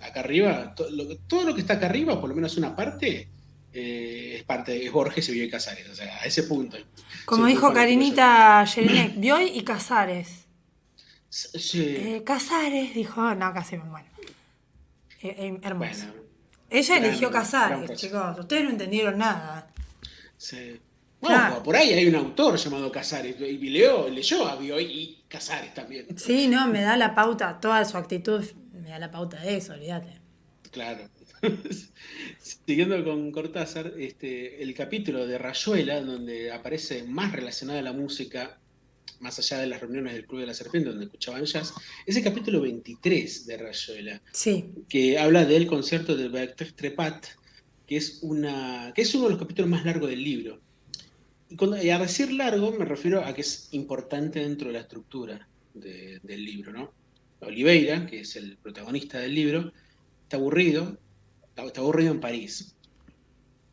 acá 0.00 0.20
arriba, 0.20 0.74
todo 0.74 1.44
lo 1.44 1.54
que 1.54 1.60
está 1.60 1.74
acá 1.74 1.86
arriba, 1.86 2.20
por 2.20 2.28
lo 2.28 2.34
menos 2.34 2.56
una 2.56 2.74
parte, 2.74 3.28
eh, 3.72 4.36
es 4.38 4.44
parte 4.44 4.84
es 4.84 4.90
Borges 4.90 5.28
y 5.28 5.32
Bioy 5.32 5.48
Casares, 5.48 5.88
o 5.88 5.94
sea, 5.94 6.18
a 6.20 6.24
ese 6.24 6.42
punto. 6.44 6.76
Como 7.24 7.46
dijo 7.46 7.72
Karinita 7.72 8.66
Jelinek, 8.66 9.14
Bioy 9.18 9.52
y 9.54 9.62
Casares. 9.62 10.46
Sí. 11.28 11.84
Eh, 11.84 12.22
Casares 12.24 12.94
dijo, 12.94 13.34
no, 13.34 13.52
casi 13.52 13.76
bueno. 13.76 14.08
Eh, 15.20 15.34
eh, 15.38 15.60
hermoso. 15.62 16.06
Ella 16.70 16.98
eligió 16.98 17.30
Casares, 17.30 17.92
chicos. 17.98 18.38
Ustedes 18.38 18.64
no 18.64 18.70
entendieron 18.70 19.18
nada. 19.18 19.68
Sí. 20.36 20.80
Bueno, 21.20 21.62
por 21.62 21.74
ahí 21.74 21.92
hay 21.92 22.06
un 22.06 22.14
autor 22.14 22.56
llamado 22.56 22.92
Casares. 22.92 23.36
Y 23.40 23.70
leo, 23.70 24.08
leyó 24.08 24.46
a 24.46 24.56
Bioy 24.56 24.84
y 24.84 25.24
Casares 25.28 25.74
también. 25.74 26.06
Sí, 26.16 26.46
no, 26.46 26.68
me 26.68 26.82
da 26.82 26.96
la 26.96 27.14
pauta, 27.14 27.58
toda 27.60 27.84
su 27.84 27.96
actitud 27.96 28.44
me 28.72 28.90
da 28.90 28.98
la 28.98 29.10
pauta 29.10 29.40
de 29.40 29.56
eso, 29.56 29.72
olvídate. 29.72 30.20
Claro. 30.70 31.08
siguiendo 32.40 33.02
con 33.04 33.30
Cortázar, 33.32 33.92
este, 33.98 34.62
el 34.62 34.74
capítulo 34.74 35.26
de 35.26 35.38
Rayuela, 35.38 36.00
donde 36.00 36.52
aparece 36.52 37.04
más 37.04 37.32
relacionada 37.32 37.80
a 37.80 37.82
la 37.82 37.92
música, 37.92 38.58
más 39.20 39.38
allá 39.38 39.58
de 39.58 39.66
las 39.66 39.80
reuniones 39.80 40.14
del 40.14 40.26
Club 40.26 40.40
de 40.40 40.46
la 40.46 40.54
Serpiente, 40.54 40.90
donde 40.90 41.06
escuchaban 41.06 41.44
jazz, 41.44 41.74
es 42.06 42.16
el 42.16 42.24
capítulo 42.24 42.60
23 42.60 43.46
de 43.46 43.56
Rayuela, 43.56 44.22
sí. 44.32 44.72
que 44.88 45.18
habla 45.18 45.44
del 45.44 45.66
concierto 45.66 46.16
de 46.16 46.28
Bertolt 46.28 46.74
Trepat, 46.74 47.26
que 47.86 47.96
es, 47.96 48.18
una, 48.22 48.92
que 48.94 49.02
es 49.02 49.14
uno 49.14 49.24
de 49.24 49.30
los 49.30 49.38
capítulos 49.38 49.70
más 49.70 49.84
largos 49.84 50.10
del 50.10 50.22
libro. 50.22 50.60
Y, 51.48 51.56
cuando, 51.56 51.76
a 51.76 51.80
decir 51.80 52.32
largo 52.32 52.72
me 52.72 52.84
refiero 52.84 53.24
a 53.24 53.34
que 53.34 53.40
es 53.40 53.68
importante 53.72 54.40
dentro 54.40 54.68
de 54.68 54.74
la 54.74 54.80
estructura 54.80 55.48
del 55.74 56.44
libro, 56.44 56.72
¿no? 56.72 56.92
Oliveira, 57.40 58.06
que 58.06 58.20
es 58.20 58.36
el 58.36 58.56
protagonista 58.56 59.18
del 59.20 59.34
libro, 59.34 59.72
está 60.24 60.36
aburrido, 60.36 60.98
está, 61.56 61.80
aburrido 61.80 62.12
en 62.12 62.20
París. 62.20 62.74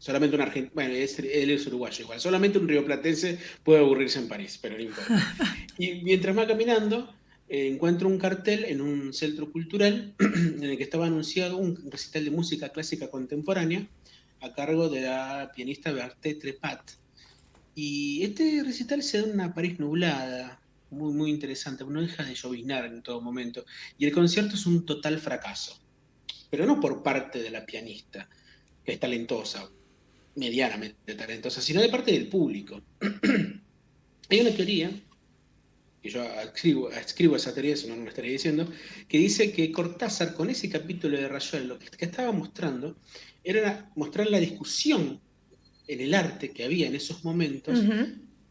Solamente 0.06 0.36
un 0.36 0.44
argentino, 0.44 0.72
bueno, 0.76 0.94
él 0.94 1.50
es 1.50 1.66
uruguayo 1.66 2.04
igual, 2.04 2.20
solamente 2.22 2.60
un 2.60 2.68
rioplatense 2.68 3.40
puede 3.64 3.80
aburrirse 3.80 4.20
en 4.20 4.28
París, 4.28 4.60
pero 4.62 4.78
no 4.78 4.84
importa. 4.84 5.36
Y 5.80 6.04
mientras 6.04 6.38
va 6.38 6.46
caminando, 6.46 7.12
eh, 7.50 7.70
encuentra 7.70 8.08
un 8.08 8.20
cartel 8.20 8.66
en 8.66 8.82
un 8.82 9.14
centro 9.14 9.52
cultural 9.52 10.14
en 10.20 10.64
el 10.64 10.78
que 10.78 10.84
estaba 10.84 11.08
anunciado 11.08 11.58
un 11.58 11.90
recital 11.90 12.24
de 12.24 12.30
música 12.30 12.70
clásica 12.70 13.10
contemporánea 13.10 13.88
a 14.42 14.54
cargo 14.54 14.90
de 14.90 15.02
la 15.02 15.52
pianista 15.56 15.92
Berthe 15.92 16.36
Trepat. 16.36 16.92
Y 17.74 18.22
este 18.26 18.62
recital 18.64 19.02
se 19.02 19.18
da 19.18 19.24
en 19.24 19.34
una 19.34 19.56
París 19.56 19.80
nublada, 19.80 20.62
muy, 20.92 21.14
muy 21.14 21.32
interesante, 21.32 21.84
no 21.84 22.00
deja 22.00 22.24
de 22.24 22.36
lloviznar 22.36 22.86
en 22.86 23.02
todo 23.02 23.22
momento. 23.22 23.66
Y 23.98 24.06
el 24.06 24.12
concierto 24.12 24.54
es 24.54 24.68
un 24.68 24.86
total 24.86 25.18
fracaso, 25.18 25.82
pero 26.52 26.68
no 26.68 26.80
por 26.80 27.02
parte 27.02 27.42
de 27.42 27.50
la 27.50 27.66
pianista, 27.66 28.30
que 28.84 28.92
es 28.92 29.00
talentosa, 29.00 29.68
medianamente 30.36 31.16
talentosa, 31.16 31.62
sino 31.62 31.82
de 31.82 31.90
parte 31.90 32.12
del 32.12 32.28
público. 32.28 32.82
Hay 34.30 34.40
una 34.40 34.52
teoría, 34.52 34.92
que 36.02 36.10
yo 36.10 36.24
escribo, 36.24 36.92
escribo 36.92 37.36
esa 37.36 37.54
teoría, 37.54 37.74
eso 37.74 37.88
no 37.88 37.96
lo 37.96 38.10
estaría 38.10 38.32
diciendo, 38.32 38.68
que 39.08 39.18
dice 39.18 39.52
que 39.52 39.72
Cortázar 39.72 40.34
con 40.34 40.50
ese 40.50 40.70
capítulo 40.70 41.18
de 41.18 41.28
Rayuel 41.28 41.68
lo 41.68 41.80
que, 41.80 41.88
estaba 42.00 42.32
mostrando 42.32 42.98
era 43.44 43.92
mostrar 43.96 44.28
la 44.28 44.40
discusión 44.40 45.22
en 45.88 46.02
el 46.02 46.14
arte 46.14 46.52
que 46.52 46.66
había 46.66 46.88
en 46.88 46.96
esos 46.96 47.24
momentos 47.24 47.80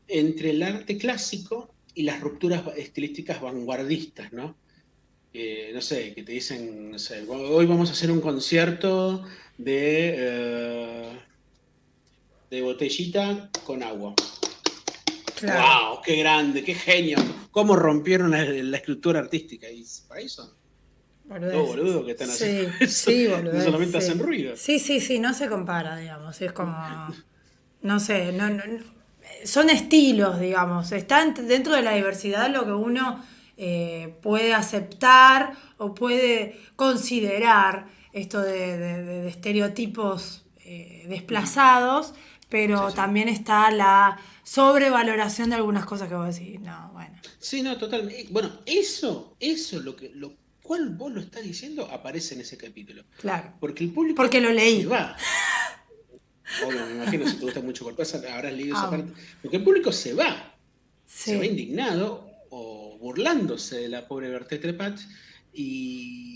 entre 0.06 0.50
el 0.50 0.62
arte 0.62 0.96
clásico 0.96 1.74
y 1.94 2.04
las 2.04 2.20
rupturas 2.20 2.62
estilísticas 2.76 3.40
vanguardistas, 3.40 4.32
¿no? 4.32 4.56
no 5.72 5.80
sé, 5.80 6.14
que 6.14 6.22
te 6.22 6.32
dicen, 6.32 6.92
no 6.92 6.98
sé, 6.98 7.24
hoy 7.28 7.66
vamos 7.66 7.88
a 7.90 7.92
hacer 7.92 8.10
un 8.12 8.20
concierto 8.20 9.24
de, 9.58 10.14
eh, 10.16 11.18
de 12.54 12.62
botellita 12.62 13.50
con 13.64 13.82
agua. 13.82 14.14
¡Wow! 15.42 16.00
¡Qué 16.04 16.16
grande! 16.16 16.62
¡Qué 16.62 16.74
genio! 16.74 17.18
¿Cómo 17.50 17.76
rompieron 17.76 18.30
la, 18.30 18.76
escultura 18.76 19.20
artística? 19.20 19.70
Y 19.70 19.84
para 20.08 20.20
eso. 20.20 20.56
No, 21.24 21.64
boludo, 21.64 22.04
que 22.04 22.12
están 22.12 22.30
haciendo 22.30 22.70
sí, 22.80 22.86
Sí, 22.86 23.26
boludo, 23.26 23.52
no 23.54 23.64
solamente 23.64 23.98
hacen 23.98 24.18
ruido. 24.18 24.56
Sí, 24.56 24.78
sí, 24.78 25.00
sí, 25.00 25.18
no 25.18 25.34
se 25.34 25.48
compara, 25.48 25.96
digamos. 25.96 26.40
Es 26.40 26.52
como. 26.52 26.76
No 27.82 28.00
sé, 28.00 28.32
no, 28.32 28.48
no, 28.48 28.62
son 29.44 29.70
estilos, 29.70 30.40
digamos, 30.40 30.92
están 30.92 31.34
dentro 31.34 31.74
de 31.74 31.82
la 31.82 31.92
diversidad 31.92 32.48
lo 32.50 32.64
que 32.64 32.72
uno 32.72 33.22
eh, 33.56 34.14
puede 34.22 34.54
aceptar 34.54 35.52
o 35.76 35.94
puede 35.94 36.58
considerar 36.76 37.86
esto 38.12 38.40
de, 38.40 39.28
estereotipos 39.28 40.44
eh, 40.64 41.04
desplazados, 41.08 42.14
pero 42.48 42.92
también 42.92 43.28
está 43.28 43.70
la 43.70 44.18
sobrevaloración 44.42 45.50
de 45.50 45.56
algunas 45.56 45.86
cosas 45.86 46.08
que 46.08 46.14
vos 46.14 46.34
decís, 46.34 46.60
no, 46.60 46.90
bueno. 46.92 47.14
Sí, 47.38 47.62
no, 47.62 47.76
totalmente. 47.78 48.26
Bueno, 48.30 48.50
eso, 48.66 49.36
eso 49.40 49.80
lo 49.80 49.96
que, 49.96 50.10
lo 50.14 50.34
cual 50.62 50.90
vos 50.90 51.12
lo 51.12 51.20
estás 51.20 51.42
diciendo 51.42 51.88
aparece 51.90 52.34
en 52.34 52.40
ese 52.40 52.56
capítulo. 52.56 53.04
Claro. 53.18 53.54
Porque 53.60 53.84
el 53.84 53.92
público 53.92 54.16
Porque 54.16 54.40
lo 54.40 54.50
leí. 54.50 54.84
va. 54.84 55.16
Obvio, 56.66 56.86
me 56.86 56.92
imagino, 56.92 57.26
si 57.26 57.36
te 57.36 57.44
gusta 57.44 57.60
mucho 57.60 57.84
Cortázar, 57.84 58.26
habrás 58.26 58.52
leído 58.52 58.74
esa 58.74 58.86
ah. 58.86 58.90
parte. 58.90 59.12
Porque 59.42 59.56
el 59.58 59.64
público 59.64 59.92
se 59.92 60.14
va. 60.14 60.56
Se 61.06 61.36
va 61.38 61.46
indignado 61.46 62.28
o 62.50 62.98
burlándose 62.98 63.76
de 63.76 63.88
la 63.88 64.06
pobre 64.08 64.30
Berté 64.30 64.58
Trepat. 64.58 64.98
Y. 65.52 66.33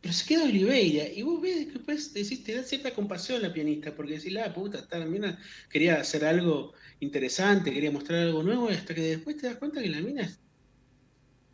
Pero 0.00 0.14
se 0.14 0.26
queda 0.26 0.44
Oliveira. 0.44 1.08
Y 1.08 1.22
vos 1.22 1.40
ves 1.40 1.66
que 1.66 1.72
después 1.72 2.12
decís, 2.14 2.44
te 2.44 2.54
da 2.54 2.62
cierta 2.62 2.94
compasión 2.94 3.42
la 3.42 3.52
pianista. 3.52 3.94
Porque 3.94 4.14
decís, 4.14 4.32
la 4.32 4.52
puta, 4.54 4.78
esta 4.78 4.98
mina 5.04 5.38
quería 5.68 6.00
hacer 6.00 6.24
algo 6.24 6.72
interesante, 7.00 7.72
quería 7.72 7.90
mostrar 7.90 8.20
algo 8.20 8.42
nuevo. 8.42 8.68
Hasta 8.68 8.94
que 8.94 9.02
después 9.02 9.36
te 9.36 9.48
das 9.48 9.56
cuenta 9.56 9.82
que 9.82 9.88
la 9.88 10.00
mina 10.00 10.22
es 10.22 10.38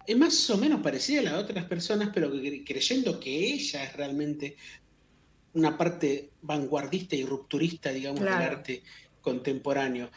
es 0.07 0.17
más 0.17 0.51
o 0.51 0.59
menos 0.59 0.81
parecida 0.81 1.21
a 1.21 1.23
la 1.25 1.33
de 1.33 1.39
otras 1.39 1.65
personas, 1.65 2.11
pero 2.13 2.31
creyendo 2.31 3.19
que 3.19 3.55
ella 3.55 3.85
es 3.85 3.93
realmente 3.95 4.57
una 5.55 5.79
parte 5.79 6.31
vanguardista 6.43 7.17
y 7.17 7.25
rupturista, 7.25 7.91
digamos, 7.91 8.21
del 8.21 8.29
arte 8.29 8.83
contemporáneo. 9.21 10.11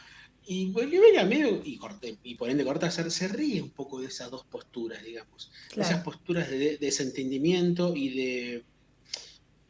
Y 0.50 0.70
Bolívar 0.70 1.26
medio, 1.26 1.60
y, 1.62 1.78
y 2.22 2.34
por 2.36 2.48
ende 2.48 2.64
Cortázar, 2.64 3.10
se 3.10 3.28
ríe 3.28 3.60
un 3.60 3.68
poco 3.68 4.00
de 4.00 4.06
esas 4.06 4.30
dos 4.30 4.44
posturas, 4.44 5.04
digamos. 5.04 5.52
Esas 5.76 6.02
posturas 6.02 6.48
de, 6.48 6.78
desentendimiento 6.78 7.94
y 7.94 8.16
de 8.16 8.64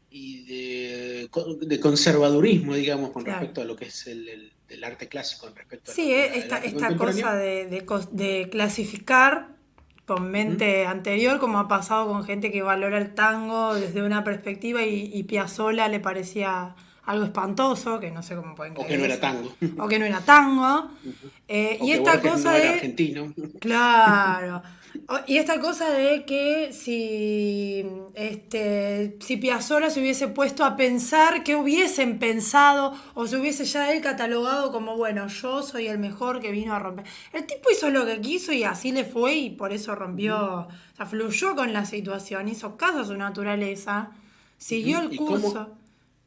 y 0.08 0.44
de, 0.44 1.80
conservadurismo, 1.80 2.76
digamos, 2.76 3.10
con 3.10 3.24
respecto 3.24 3.60
a 3.60 3.64
lo 3.64 3.74
que 3.74 3.86
es 3.86 4.06
el, 4.06 4.52
arte 4.84 5.08
clásico, 5.08 5.46
con 5.46 5.56
respecto 5.56 5.90
sí, 5.90 6.12
esta, 6.12 6.58
esta 6.58 6.96
cosa 6.96 7.34
de, 7.34 7.66
de, 8.12 8.48
clasificar 8.48 9.56
con 10.06 10.30
mente 10.30 10.86
anterior, 10.86 11.40
como 11.40 11.58
ha 11.58 11.66
pasado 11.66 12.06
con 12.06 12.22
gente 12.22 12.52
que 12.52 12.62
valora 12.62 12.98
el 12.98 13.14
tango 13.14 13.74
desde 13.74 14.00
una 14.02 14.22
perspectiva 14.22 14.84
y, 14.84 15.10
y 15.12 15.24
Piazzolla 15.24 15.88
le 15.88 15.98
parecía 15.98 16.76
algo 17.08 17.24
espantoso, 17.24 17.98
que 17.98 18.10
no 18.10 18.22
sé 18.22 18.36
cómo 18.36 18.54
pueden 18.54 18.74
creer. 18.74 18.86
O 18.86 18.90
que 18.90 18.98
no 18.98 19.04
era 19.06 19.18
tango. 19.18 19.54
O 19.78 19.88
que 19.88 19.98
no 19.98 20.04
era 20.04 20.20
tango. 20.20 20.90
Eh, 21.48 21.78
y 21.80 21.92
esta 21.92 22.20
cosa 22.20 22.52
de. 22.52 22.68
argentino. 22.68 23.32
Claro. 23.58 24.62
Y 25.26 25.36
esta 25.36 25.60
cosa 25.60 25.90
de 25.90 26.24
que 26.24 26.72
si, 26.72 27.86
este, 28.14 29.16
si 29.20 29.36
Piazzolla 29.36 29.90
se 29.90 30.00
hubiese 30.00 30.28
puesto 30.28 30.64
a 30.64 30.76
pensar 30.76 31.44
qué 31.44 31.56
hubiesen 31.56 32.18
pensado 32.18 32.94
o 33.14 33.26
se 33.26 33.36
hubiese 33.36 33.64
ya 33.64 33.92
él 33.92 34.02
catalogado 34.02 34.72
como, 34.72 34.96
bueno, 34.96 35.28
yo 35.28 35.62
soy 35.62 35.86
el 35.86 35.98
mejor 35.98 36.40
que 36.40 36.50
vino 36.50 36.74
a 36.74 36.78
romper. 36.78 37.06
El 37.32 37.46
tipo 37.46 37.70
hizo 37.70 37.90
lo 37.90 38.04
que 38.06 38.20
quiso 38.20 38.52
y 38.52 38.64
así 38.64 38.92
le 38.92 39.04
fue 39.04 39.34
y 39.34 39.50
por 39.50 39.72
eso 39.72 39.94
rompió, 39.94 40.36
o 40.36 40.68
sea, 40.96 41.06
fluyó 41.06 41.54
con 41.54 41.72
la 41.72 41.84
situación, 41.84 42.48
hizo 42.48 42.76
caso 42.76 43.00
a 43.00 43.04
su 43.04 43.16
naturaleza, 43.16 44.10
siguió 44.58 45.00
el 45.00 45.16
curso. 45.16 45.77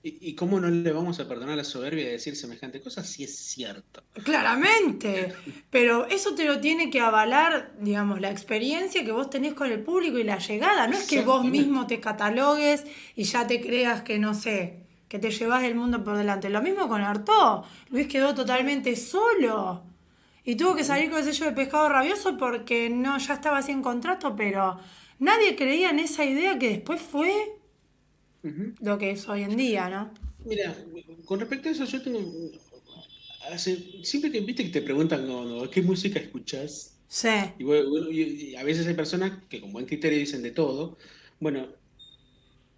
¿Y, 0.03 0.33
cómo 0.33 0.59
no 0.59 0.67
le 0.67 0.91
vamos 0.91 1.19
a 1.19 1.27
perdonar 1.27 1.55
la 1.55 1.63
soberbia 1.63 2.05
de 2.05 2.13
decir 2.13 2.35
semejante 2.35 2.81
cosa 2.81 3.03
si 3.03 3.23
es 3.23 3.37
cierto? 3.37 4.01
Claramente, 4.23 5.31
pero 5.69 6.07
eso 6.07 6.33
te 6.33 6.45
lo 6.45 6.59
tiene 6.59 6.89
que 6.89 6.99
avalar, 6.99 7.73
digamos, 7.79 8.19
la 8.19 8.31
experiencia 8.31 9.05
que 9.05 9.11
vos 9.11 9.29
tenés 9.29 9.53
con 9.53 9.71
el 9.71 9.79
público 9.81 10.17
y 10.17 10.23
la 10.23 10.39
llegada. 10.39 10.87
No 10.87 10.97
es 10.97 11.07
que 11.07 11.21
vos 11.21 11.45
mismo 11.45 11.85
te 11.85 11.99
catalogues 11.99 12.83
y 13.15 13.25
ya 13.25 13.45
te 13.45 13.61
creas 13.61 14.01
que, 14.01 14.17
no 14.17 14.33
sé, 14.33 14.79
que 15.07 15.19
te 15.19 15.29
llevas 15.29 15.63
el 15.65 15.75
mundo 15.75 16.03
por 16.03 16.17
delante. 16.17 16.49
Lo 16.49 16.63
mismo 16.63 16.87
con 16.87 17.01
Artaud. 17.01 17.65
Luis 17.91 18.07
quedó 18.07 18.33
totalmente 18.33 18.95
solo. 18.95 19.83
Y 20.43 20.55
tuvo 20.55 20.75
que 20.75 20.83
salir 20.83 21.11
con 21.11 21.19
el 21.19 21.25
sello 21.25 21.45
de 21.45 21.51
pescado 21.51 21.89
rabioso 21.89 22.37
porque 22.37 22.89
no, 22.89 23.19
ya 23.19 23.35
estaba 23.35 23.61
sin 23.61 23.83
contrato, 23.83 24.35
pero 24.35 24.79
nadie 25.19 25.55
creía 25.55 25.91
en 25.91 25.99
esa 25.99 26.25
idea 26.25 26.57
que 26.57 26.69
después 26.69 26.99
fue 26.99 27.60
lo 28.43 28.97
que 28.97 29.11
es 29.11 29.27
hoy 29.29 29.43
en 29.43 29.55
día, 29.55 29.89
¿no? 29.89 30.13
Mira, 30.45 30.75
con 31.25 31.39
respecto 31.39 31.69
a 31.69 31.71
eso, 31.71 31.85
yo 31.85 32.01
tengo. 32.01 32.19
siempre 34.03 34.31
que 34.31 34.41
viste 34.41 34.63
que 34.63 34.69
te 34.69 34.81
preguntan 34.81 35.27
qué 35.71 35.81
música 35.81 36.19
escuchas. 36.19 36.97
Sí. 37.07 37.29
Y, 37.59 38.55
a 38.55 38.63
veces 38.63 38.87
hay 38.87 38.93
personas 38.93 39.43
que 39.49 39.61
con 39.61 39.73
buen 39.73 39.85
criterio 39.85 40.17
dicen 40.17 40.41
de 40.41 40.51
todo. 40.51 40.97
Bueno, 41.39 41.67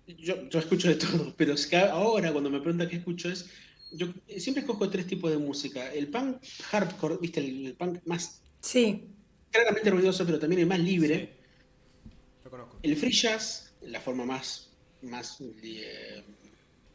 yo, 0.07 0.49
yo 0.49 0.59
escucho 0.59 0.89
de 0.89 0.95
todo, 0.95 1.33
pero 1.37 1.55
ahora 1.91 2.31
cuando 2.31 2.49
me 2.49 2.59
preguntan 2.59 2.89
qué 2.89 2.97
escucho 2.97 3.29
es. 3.29 3.49
Yo 3.95 4.07
siempre 4.37 4.61
escojo 4.61 4.89
tres 4.89 5.05
tipos 5.05 5.29
de 5.29 5.37
música. 5.37 5.93
El 5.93 6.07
punk 6.07 6.37
hardcore, 6.71 7.17
viste, 7.21 7.39
el, 7.41 7.75
punk 7.77 7.99
más. 8.05 8.41
Sí. 8.59 9.07
Claramente 9.51 9.91
ruidoso, 9.91 10.25
pero 10.25 10.39
también 10.39 10.61
el 10.61 10.67
más 10.67 10.79
libre. 10.79 11.37
Lo 12.43 12.49
conozco. 12.49 12.79
El 12.81 12.97
free 12.97 13.11
jazz, 13.11 13.75
la 13.81 14.01
forma 14.01 14.25
más 14.25 14.72
más, 15.03 15.37
eh, 15.41 16.23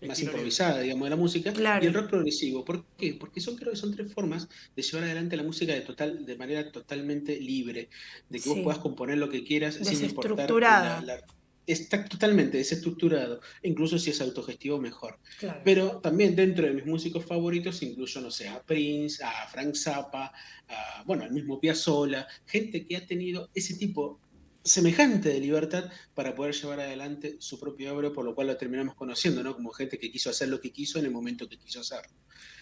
más 0.06 0.20
improvisada, 0.20 0.80
digamos, 0.80 1.06
de 1.06 1.10
la 1.10 1.16
música, 1.16 1.52
y 1.82 1.86
el 1.86 1.94
rock 1.94 2.08
progresivo. 2.08 2.64
¿Por 2.64 2.84
qué? 2.96 3.14
Porque 3.14 3.40
son, 3.40 3.56
creo 3.56 3.72
que 3.72 3.78
son 3.78 3.94
tres 3.94 4.12
formas 4.12 4.48
de 4.74 4.82
llevar 4.82 5.04
adelante 5.04 5.36
la 5.36 5.42
música 5.42 5.72
de, 5.72 5.80
total, 5.80 6.24
de 6.24 6.36
manera 6.36 6.70
totalmente 6.70 7.38
libre, 7.40 7.88
de 8.28 8.40
que 8.40 8.48
vos 8.48 8.58
puedas 8.60 8.80
componer 8.80 9.18
lo 9.18 9.28
que 9.28 9.44
quieras 9.44 9.78
sin 9.82 10.04
importar 10.04 10.50
la, 10.60 11.24
está 11.72 12.04
totalmente 12.04 12.56
desestructurado, 12.56 13.40
incluso 13.62 13.98
si 13.98 14.10
es 14.10 14.20
autogestivo, 14.20 14.80
mejor. 14.80 15.18
Pero 15.64 15.98
también 16.00 16.34
dentro 16.34 16.66
de 16.66 16.72
mis 16.72 16.86
músicos 16.86 17.24
favoritos 17.24 17.82
incluyo, 17.82 18.20
no 18.22 18.30
sé, 18.30 18.48
a 18.48 18.62
Prince, 18.62 19.22
a 19.22 19.46
Frank 19.48 19.74
Zappa, 19.74 20.32
a, 20.68 21.02
bueno, 21.04 21.24
al 21.24 21.32
mismo 21.32 21.60
Piazzolla, 21.60 22.26
gente 22.46 22.86
que 22.86 22.96
ha 22.96 23.06
tenido 23.06 23.50
ese 23.54 23.76
tipo 23.76 24.18
semejante 24.62 25.30
de 25.30 25.40
libertad 25.40 25.90
para 26.14 26.34
poder 26.34 26.54
llevar 26.54 26.80
adelante 26.80 27.36
su 27.38 27.58
propia 27.58 27.92
obra, 27.92 28.12
por 28.12 28.24
lo 28.24 28.34
cual 28.34 28.48
lo 28.48 28.56
terminamos 28.56 28.94
conociendo, 28.94 29.42
¿no? 29.42 29.54
Como 29.54 29.70
gente 29.70 29.98
que 29.98 30.10
quiso 30.10 30.30
hacer 30.30 30.48
lo 30.48 30.60
que 30.60 30.70
quiso 30.70 30.98
en 30.98 31.06
el 31.06 31.10
momento 31.10 31.48
que 31.48 31.56
quiso 31.58 31.80
hacerlo. 31.80 32.14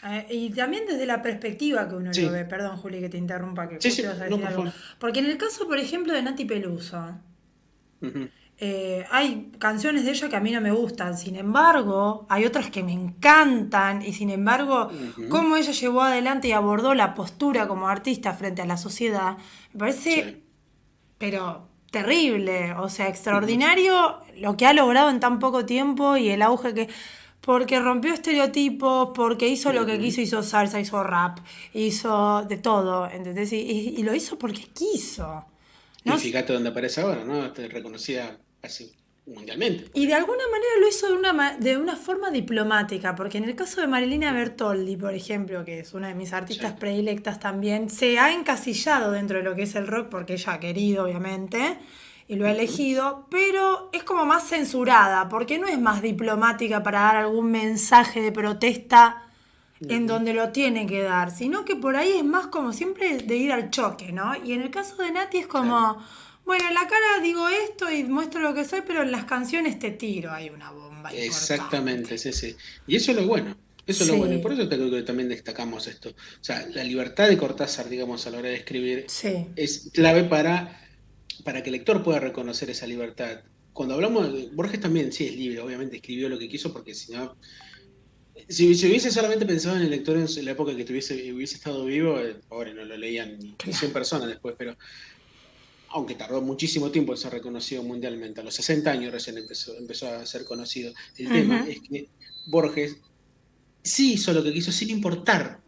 Ah, 0.02 0.24
y 0.30 0.50
también 0.50 0.86
desde 0.86 1.06
la 1.06 1.22
perspectiva 1.22 1.88
que 1.88 1.94
uno 1.96 2.10
lo 2.14 2.30
ve, 2.30 2.44
perdón 2.44 2.76
Juli 2.76 3.00
que 3.00 3.08
te 3.08 3.18
interrumpa, 3.18 3.68
que 3.68 3.80
sí, 3.80 4.02
vas 4.02 4.20
a 4.20 4.24
decir 4.24 4.44
algo. 4.44 4.72
Porque 4.98 5.20
en 5.20 5.26
el 5.26 5.36
caso, 5.36 5.66
por 5.66 5.78
ejemplo, 5.78 6.12
de 6.12 6.22
Nati 6.22 6.44
Peluso, 6.44 7.18
eh, 8.58 9.04
hay 9.10 9.52
canciones 9.58 10.04
de 10.04 10.12
ella 10.12 10.28
que 10.28 10.36
a 10.36 10.40
mí 10.40 10.50
no 10.50 10.60
me 10.60 10.70
gustan, 10.70 11.18
sin 11.18 11.36
embargo, 11.36 12.26
hay 12.28 12.44
otras 12.44 12.70
que 12.70 12.82
me 12.82 12.92
encantan. 12.92 14.02
Y 14.02 14.12
sin 14.12 14.30
embargo, 14.30 14.90
cómo 15.28 15.56
ella 15.56 15.72
llevó 15.72 16.02
adelante 16.02 16.48
y 16.48 16.52
abordó 16.52 16.94
la 16.94 17.14
postura 17.14 17.66
como 17.66 17.88
artista 17.88 18.32
frente 18.34 18.62
a 18.62 18.66
la 18.66 18.76
sociedad, 18.76 19.38
me 19.72 19.80
parece, 19.80 20.42
pero 21.18 21.68
terrible, 21.90 22.72
o 22.74 22.88
sea, 22.88 23.08
extraordinario 23.08 24.20
lo 24.38 24.56
que 24.56 24.66
ha 24.66 24.72
logrado 24.72 25.10
en 25.10 25.20
tan 25.20 25.38
poco 25.38 25.64
tiempo 25.64 26.16
y 26.16 26.30
el 26.30 26.42
auge 26.42 26.74
que... 26.74 26.88
Porque 27.40 27.78
rompió 27.78 28.12
estereotipos, 28.12 29.10
porque 29.14 29.46
hizo 29.46 29.72
lo 29.72 29.86
que 29.86 30.00
quiso, 30.00 30.20
hizo 30.20 30.42
salsa, 30.42 30.80
hizo 30.80 31.04
rap, 31.04 31.38
hizo 31.74 32.42
de 32.42 32.56
todo, 32.56 33.08
¿entendés? 33.08 33.52
Y, 33.52 34.02
lo 34.02 34.12
hizo 34.16 34.36
porque 34.36 34.62
quiso. 34.74 35.44
Y 36.02 36.10
fíjate 36.10 36.52
dónde 36.52 36.70
aparece 36.70 37.02
ahora, 37.02 37.24
¿no? 37.24 37.52
Te 37.52 37.68
reconocía 37.68 38.36
mundialmente. 39.26 39.90
Y 39.94 40.06
de 40.06 40.14
alguna 40.14 40.44
manera 40.50 40.70
lo 40.80 40.88
hizo 40.88 41.08
de 41.08 41.14
una, 41.14 41.56
de 41.58 41.76
una 41.76 41.96
forma 41.96 42.30
diplomática, 42.30 43.14
porque 43.14 43.38
en 43.38 43.44
el 43.44 43.56
caso 43.56 43.80
de 43.80 43.86
Marilina 43.86 44.32
Bertoldi, 44.32 44.96
por 44.96 45.14
ejemplo, 45.14 45.64
que 45.64 45.80
es 45.80 45.94
una 45.94 46.08
de 46.08 46.14
mis 46.14 46.32
artistas 46.32 46.74
predilectas 46.74 47.40
también, 47.40 47.90
se 47.90 48.18
ha 48.18 48.32
encasillado 48.32 49.10
dentro 49.10 49.38
de 49.38 49.44
lo 49.44 49.54
que 49.54 49.62
es 49.62 49.74
el 49.74 49.86
rock, 49.86 50.08
porque 50.08 50.34
ella 50.34 50.54
ha 50.54 50.60
querido, 50.60 51.04
obviamente, 51.04 51.78
y 52.28 52.36
lo 52.36 52.46
ha 52.46 52.52
elegido, 52.52 53.26
pero 53.30 53.90
es 53.92 54.04
como 54.04 54.24
más 54.26 54.48
censurada, 54.48 55.28
porque 55.28 55.58
no 55.58 55.66
es 55.66 55.78
más 55.78 56.02
diplomática 56.02 56.82
para 56.82 57.00
dar 57.00 57.16
algún 57.16 57.50
mensaje 57.50 58.20
de 58.20 58.32
protesta 58.32 59.22
en 59.80 60.06
donde 60.06 60.32
lo 60.32 60.52
tiene 60.52 60.86
que 60.86 61.02
dar, 61.02 61.30
sino 61.30 61.66
que 61.66 61.76
por 61.76 61.96
ahí 61.96 62.12
es 62.12 62.24
más 62.24 62.46
como 62.46 62.72
siempre 62.72 63.18
de 63.18 63.36
ir 63.36 63.52
al 63.52 63.70
choque, 63.70 64.10
¿no? 64.10 64.34
Y 64.42 64.52
en 64.52 64.62
el 64.62 64.70
caso 64.70 64.96
de 64.96 65.10
Nati 65.10 65.38
es 65.38 65.46
como... 65.46 65.98
Bueno, 66.46 66.68
en 66.68 66.74
la 66.74 66.86
cara 66.86 67.20
digo 67.22 67.48
esto 67.48 67.90
y 67.90 68.04
muestro 68.04 68.40
lo 68.40 68.54
que 68.54 68.64
soy, 68.64 68.82
pero 68.86 69.02
en 69.02 69.10
las 69.10 69.24
canciones 69.24 69.80
te 69.80 69.90
tiro, 69.90 70.30
hay 70.30 70.48
una 70.48 70.70
bomba. 70.70 71.10
Exactamente, 71.12 72.16
sí, 72.18 72.32
sí. 72.32 72.54
Y 72.86 72.94
eso 72.94 73.10
es 73.10 73.16
lo 73.16 73.26
bueno. 73.26 73.56
Eso 73.84 74.04
es 74.04 74.10
lo 74.10 74.16
bueno. 74.16 74.34
Y 74.34 74.38
por 74.38 74.52
eso 74.52 74.68
creo 74.68 74.88
que 74.88 75.02
también 75.02 75.28
destacamos 75.28 75.88
esto. 75.88 76.10
O 76.10 76.44
sea, 76.44 76.64
la 76.68 76.84
libertad 76.84 77.28
de 77.28 77.36
Cortázar, 77.36 77.88
digamos, 77.88 78.26
a 78.26 78.30
la 78.30 78.38
hora 78.38 78.48
de 78.48 78.54
escribir, 78.54 79.06
es 79.56 79.90
clave 79.92 80.22
para, 80.22 80.80
para 81.42 81.64
que 81.64 81.70
el 81.70 81.72
lector 81.72 82.04
pueda 82.04 82.20
reconocer 82.20 82.70
esa 82.70 82.86
libertad. 82.86 83.40
Cuando 83.72 83.94
hablamos 83.94 84.32
de 84.32 84.48
Borges 84.52 84.80
también, 84.80 85.12
sí, 85.12 85.26
es 85.26 85.34
libre, 85.34 85.60
obviamente 85.60 85.96
escribió 85.96 86.28
lo 86.28 86.38
que 86.38 86.48
quiso, 86.48 86.72
porque 86.72 86.94
si 86.94 87.12
no. 87.12 87.36
Si, 88.48 88.70
hubiese 88.86 89.10
solamente 89.10 89.46
pensado 89.46 89.76
en 89.76 89.82
el 89.82 89.90
lector 89.90 90.16
en 90.16 90.44
la 90.44 90.50
época 90.52 90.76
que 90.76 90.84
tuviese, 90.84 91.32
hubiese 91.32 91.56
estado 91.56 91.84
vivo, 91.84 92.20
eh, 92.20 92.36
pobre, 92.48 92.72
no 92.72 92.84
lo 92.84 92.96
leían 92.96 93.36
ni 93.38 93.56
100 93.72 93.92
personas 93.92 94.28
después, 94.28 94.54
pero 94.56 94.76
aunque 95.96 96.14
tardó 96.14 96.42
muchísimo 96.42 96.90
tiempo 96.90 97.12
en 97.12 97.18
ser 97.18 97.32
reconocido 97.32 97.82
mundialmente, 97.82 98.42
a 98.42 98.44
los 98.44 98.54
60 98.54 98.90
años 98.90 99.12
recién 99.12 99.38
empezó, 99.38 99.74
empezó 99.78 100.08
a 100.08 100.26
ser 100.26 100.44
conocido. 100.44 100.92
El 101.16 101.28
tema 101.28 101.66
es 101.66 101.80
que 101.80 102.08
Borges 102.46 102.98
sí 103.82 104.12
hizo 104.12 104.34
lo 104.34 104.44
que 104.44 104.52
quiso 104.52 104.72
sin 104.72 104.90
importar 104.90 105.62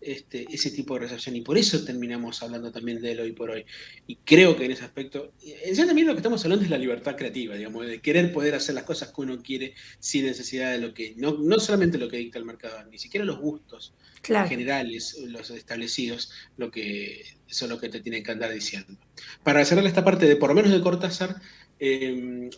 este, 0.00 0.46
ese 0.50 0.70
tipo 0.70 0.94
de 0.94 1.00
recepción 1.00 1.36
y 1.36 1.42
por 1.42 1.58
eso 1.58 1.84
terminamos 1.84 2.42
hablando 2.42 2.72
también 2.72 3.02
de 3.02 3.12
él 3.12 3.20
hoy 3.20 3.32
por 3.32 3.50
hoy. 3.50 3.66
Y 4.06 4.16
creo 4.16 4.56
que 4.56 4.64
en 4.64 4.72
ese 4.72 4.84
aspecto, 4.84 5.32
en 5.42 5.76
sí 5.76 5.86
también 5.86 6.06
lo 6.06 6.14
que 6.14 6.20
estamos 6.20 6.42
hablando 6.44 6.64
es 6.64 6.70
la 6.70 6.78
libertad 6.78 7.16
creativa, 7.16 7.54
digamos, 7.54 7.86
de 7.86 8.00
querer 8.00 8.32
poder 8.32 8.54
hacer 8.54 8.74
las 8.74 8.84
cosas 8.84 9.12
que 9.12 9.20
uno 9.20 9.42
quiere 9.42 9.74
sin 9.98 10.24
necesidad 10.24 10.72
de 10.72 10.78
lo 10.78 10.94
que, 10.94 11.14
no, 11.16 11.36
no 11.38 11.60
solamente 11.60 11.98
lo 11.98 12.08
que 12.08 12.16
dicta 12.16 12.38
el 12.38 12.46
mercado, 12.46 12.82
ni 12.90 12.98
siquiera 12.98 13.24
los 13.24 13.38
gustos 13.38 13.92
generales, 14.22 15.18
los 15.26 15.50
establecidos, 15.50 16.30
lo 16.56 16.70
que, 16.70 17.22
es 17.48 17.62
lo 17.62 17.78
que 17.78 17.88
te 17.88 18.00
tienen 18.00 18.22
que 18.22 18.32
andar 18.32 18.52
diciendo. 18.52 18.96
Para 19.42 19.64
cerrar 19.64 19.86
esta 19.86 20.04
parte 20.04 20.26
de 20.26 20.36
por 20.36 20.50
lo 20.50 20.54
menos 20.54 20.72
de 20.72 20.80
Cortázar, 20.80 21.40
em, 21.78 22.50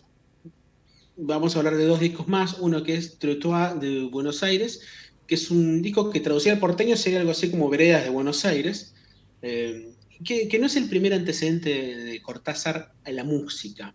vamos 1.15 1.55
a 1.55 1.59
hablar 1.59 1.75
de 1.75 1.85
dos 1.85 1.99
discos 1.99 2.27
más, 2.27 2.57
uno 2.59 2.83
que 2.83 2.95
es 2.95 3.19
Trottoir 3.19 3.75
de 3.79 4.03
Buenos 4.03 4.43
Aires, 4.43 4.81
que 5.27 5.35
es 5.35 5.51
un 5.51 5.81
disco 5.81 6.09
que 6.09 6.19
traducía 6.19 6.53
al 6.53 6.59
porteño 6.59 6.95
sería 6.97 7.19
algo 7.19 7.31
así 7.31 7.49
como 7.49 7.69
Veredas 7.69 8.03
de 8.03 8.09
Buenos 8.09 8.45
Aires, 8.45 8.93
eh, 9.41 9.93
que, 10.23 10.57
no 10.59 10.67
es 10.67 10.75
el 10.75 10.89
primer 10.89 11.13
antecedente 11.13 11.69
de 11.95 12.21
Cortázar 12.21 12.93
en 13.05 13.15
la 13.15 13.23
música. 13.23 13.93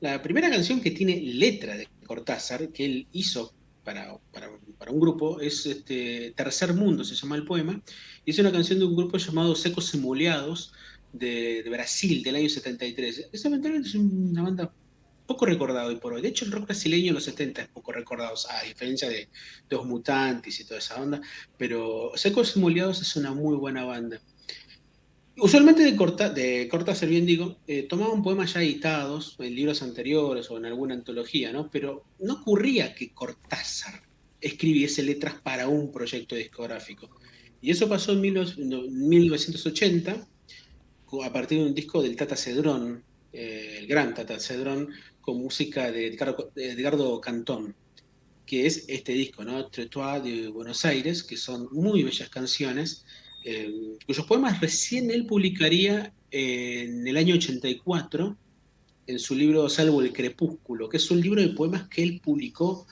La 0.00 0.22
primera 0.22 0.50
canción 0.50 0.80
que 0.80 0.90
tiene 0.90 1.20
letra 1.20 1.76
de 1.76 1.88
Cortázar, 2.06 2.68
que 2.68 2.84
él 2.84 3.06
hizo 3.12 3.54
para, 3.82 4.18
un 4.90 5.00
grupo, 5.00 5.40
es 5.40 5.64
este, 5.66 6.32
Tercer 6.36 6.74
Mundo, 6.74 7.04
se 7.04 7.14
llama 7.14 7.36
el 7.36 7.44
poema, 7.44 7.82
y 8.24 8.30
es 8.30 8.38
una 8.38 8.52
canción 8.52 8.78
de 8.78 8.84
un 8.84 8.96
grupo 8.96 9.16
llamado 9.16 9.54
Secos 9.54 9.92
Emuleados 9.94 10.72
de, 11.12 11.62
de 11.62 11.70
Brasil, 11.70 12.22
del 12.22 12.36
año 12.36 12.48
73. 12.48 13.28
Esa 13.32 13.48
es 13.48 13.94
una 13.94 14.42
banda 14.42 14.70
poco 15.28 15.44
recordado 15.44 15.90
hoy 15.90 15.96
por 15.96 16.14
hoy. 16.14 16.22
De 16.22 16.28
hecho, 16.28 16.46
el 16.46 16.52
rock 16.52 16.64
brasileño 16.64 17.08
en 17.08 17.14
los 17.14 17.24
70 17.24 17.62
es 17.62 17.68
poco 17.68 17.92
recordado, 17.92 18.34
a 18.48 18.64
diferencia 18.64 19.10
de, 19.10 19.28
Dos 19.68 19.84
Mutantes 19.84 20.58
y 20.58 20.64
toda 20.64 20.78
esa 20.78 20.98
onda, 21.00 21.20
pero 21.58 22.12
Secos 22.14 22.56
y 22.56 22.60
Moliados 22.60 23.02
es 23.02 23.14
una 23.14 23.32
muy 23.32 23.56
buena 23.56 23.84
banda. 23.84 24.20
Usualmente 25.36 25.84
de, 25.84 25.94
corta, 25.94 26.30
de 26.30 26.66
Cortázar, 26.68 27.10
bien 27.10 27.26
digo, 27.26 27.58
eh, 27.68 27.84
tomaban 27.84 28.22
poemas 28.22 28.54
ya 28.54 28.62
editados 28.62 29.36
en 29.38 29.54
libros 29.54 29.82
anteriores 29.82 30.50
o 30.50 30.56
en 30.56 30.64
alguna 30.64 30.94
antología, 30.94 31.52
¿no? 31.52 31.70
Pero 31.70 32.04
no 32.20 32.34
ocurría 32.34 32.94
que 32.94 33.12
Cortázar 33.12 34.02
escribiese 34.40 35.02
letras 35.02 35.34
para 35.34 35.68
un 35.68 35.92
proyecto 35.92 36.34
discográfico. 36.34 37.10
Y 37.60 37.70
eso 37.70 37.88
pasó 37.88 38.12
en 38.12 38.22
1980, 38.22 40.26
a 41.22 41.32
partir 41.32 41.58
de 41.58 41.66
un 41.66 41.74
disco 41.74 42.02
del 42.02 42.16
Tata 42.16 42.36
Cedrón, 42.36 43.04
eh, 43.32 43.76
el 43.80 43.86
gran 43.86 44.14
Tata 44.14 44.40
Cedrón, 44.40 44.88
con 45.28 45.42
música 45.42 45.92
de 45.92 46.06
Edgardo, 46.06 47.20
Cantón, 47.20 47.74
que 48.46 48.64
es 48.64 48.86
este 48.88 49.12
disco, 49.12 49.44
¿no? 49.44 49.66
Trottoir 49.66 50.22
de 50.22 50.48
Buenos 50.48 50.86
Aires, 50.86 51.22
que 51.22 51.36
son 51.36 51.68
muy 51.70 52.02
bellas 52.02 52.30
canciones, 52.30 53.04
eh, 53.44 53.70
cuyos 54.06 54.24
poemas 54.24 54.58
recién 54.58 55.10
él 55.10 55.26
publicaría 55.26 56.14
en 56.30 57.06
el 57.06 57.14
año 57.18 57.34
84 57.34 58.38
en 59.06 59.18
su 59.18 59.34
libro 59.34 59.68
Salvo 59.68 60.00
el 60.00 60.14
Crepúsculo, 60.14 60.88
que 60.88 60.96
es 60.96 61.10
un 61.10 61.20
libro 61.20 61.42
de 61.42 61.48
poemas 61.48 61.88
que 61.88 62.02
él 62.02 62.22
publicó 62.24 62.86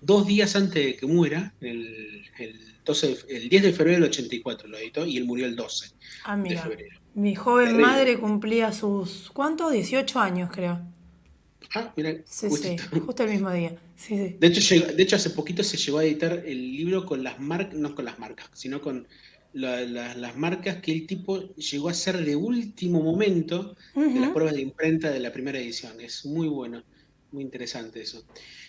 dos 0.00 0.24
días 0.24 0.54
antes 0.54 0.86
de 0.86 0.94
que 0.94 1.06
muera, 1.06 1.52
el, 1.60 2.22
el 2.38 3.48
10 3.48 3.60
de 3.60 3.72
febrero 3.72 3.96
del 4.02 4.08
84 4.08 4.68
lo 4.68 4.78
editó, 4.78 5.04
y 5.04 5.16
él 5.16 5.24
murió 5.24 5.46
el 5.46 5.56
12 5.56 5.90
ah, 6.26 6.36
de 6.36 6.56
febrero. 6.56 7.00
Mi 7.16 7.34
joven 7.34 7.76
madre 7.80 8.20
cumplía 8.20 8.70
sus, 8.70 9.32
¿cuánto? 9.34 9.68
18 9.68 10.20
años 10.20 10.48
creo. 10.52 10.91
Ah, 11.74 11.92
mira, 11.96 12.16
sí, 12.24 12.48
sí, 12.50 12.76
justo 13.04 13.24
el 13.24 13.30
mismo 13.30 13.50
día. 13.52 13.76
De, 14.08 14.46
hecho, 14.46 14.74
de 14.92 15.02
hecho, 15.02 15.16
hace 15.16 15.30
poquito 15.30 15.62
se 15.62 15.76
llegó 15.76 15.98
a 15.98 16.04
editar 16.04 16.42
el 16.46 16.76
libro 16.76 17.06
con 17.06 17.22
las 17.22 17.38
marcas, 17.40 17.74
no 17.74 17.94
con 17.94 18.04
las 18.04 18.18
marcas, 18.18 18.48
sino 18.52 18.80
con 18.80 19.06
las 19.52 20.36
marcas 20.36 20.76
que 20.80 20.92
el 20.92 21.06
tipo 21.06 21.54
llegó 21.54 21.88
a 21.88 21.92
hacer 21.92 22.24
de 22.24 22.36
último 22.36 23.02
momento 23.02 23.76
de 23.94 24.20
las 24.20 24.30
pruebas 24.30 24.54
de 24.54 24.62
imprenta 24.62 25.10
de 25.10 25.20
la 25.20 25.32
primera 25.32 25.58
edición. 25.58 26.00
Es 26.00 26.24
muy 26.24 26.48
bueno, 26.48 26.82
muy 27.32 27.42
interesante 27.42 28.00
eso. 28.00 28.24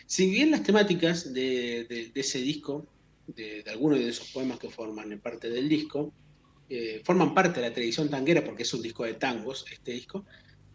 Si 0.05 0.29
bien 0.29 0.51
las 0.51 0.63
temáticas 0.63 1.33
de, 1.33 2.11
ese 2.13 2.39
disco, 2.39 2.85
de, 3.27 3.63
algunos 3.69 3.99
de 3.99 4.09
esos 4.09 4.29
poemas 4.31 4.59
que 4.59 4.69
forman 4.69 5.19
parte 5.19 5.49
del 5.49 5.69
disco, 5.69 6.11
eh, 6.69 7.01
forman 7.03 7.33
parte 7.33 7.61
de 7.61 7.67
la 7.67 7.73
tradición 7.73 8.09
tanguera 8.09 8.43
porque 8.43 8.63
es 8.63 8.73
un 8.73 8.81
disco 8.81 9.03
de 9.03 9.13
tangos, 9.13 9.65
este 9.71 9.91
disco, 9.91 10.25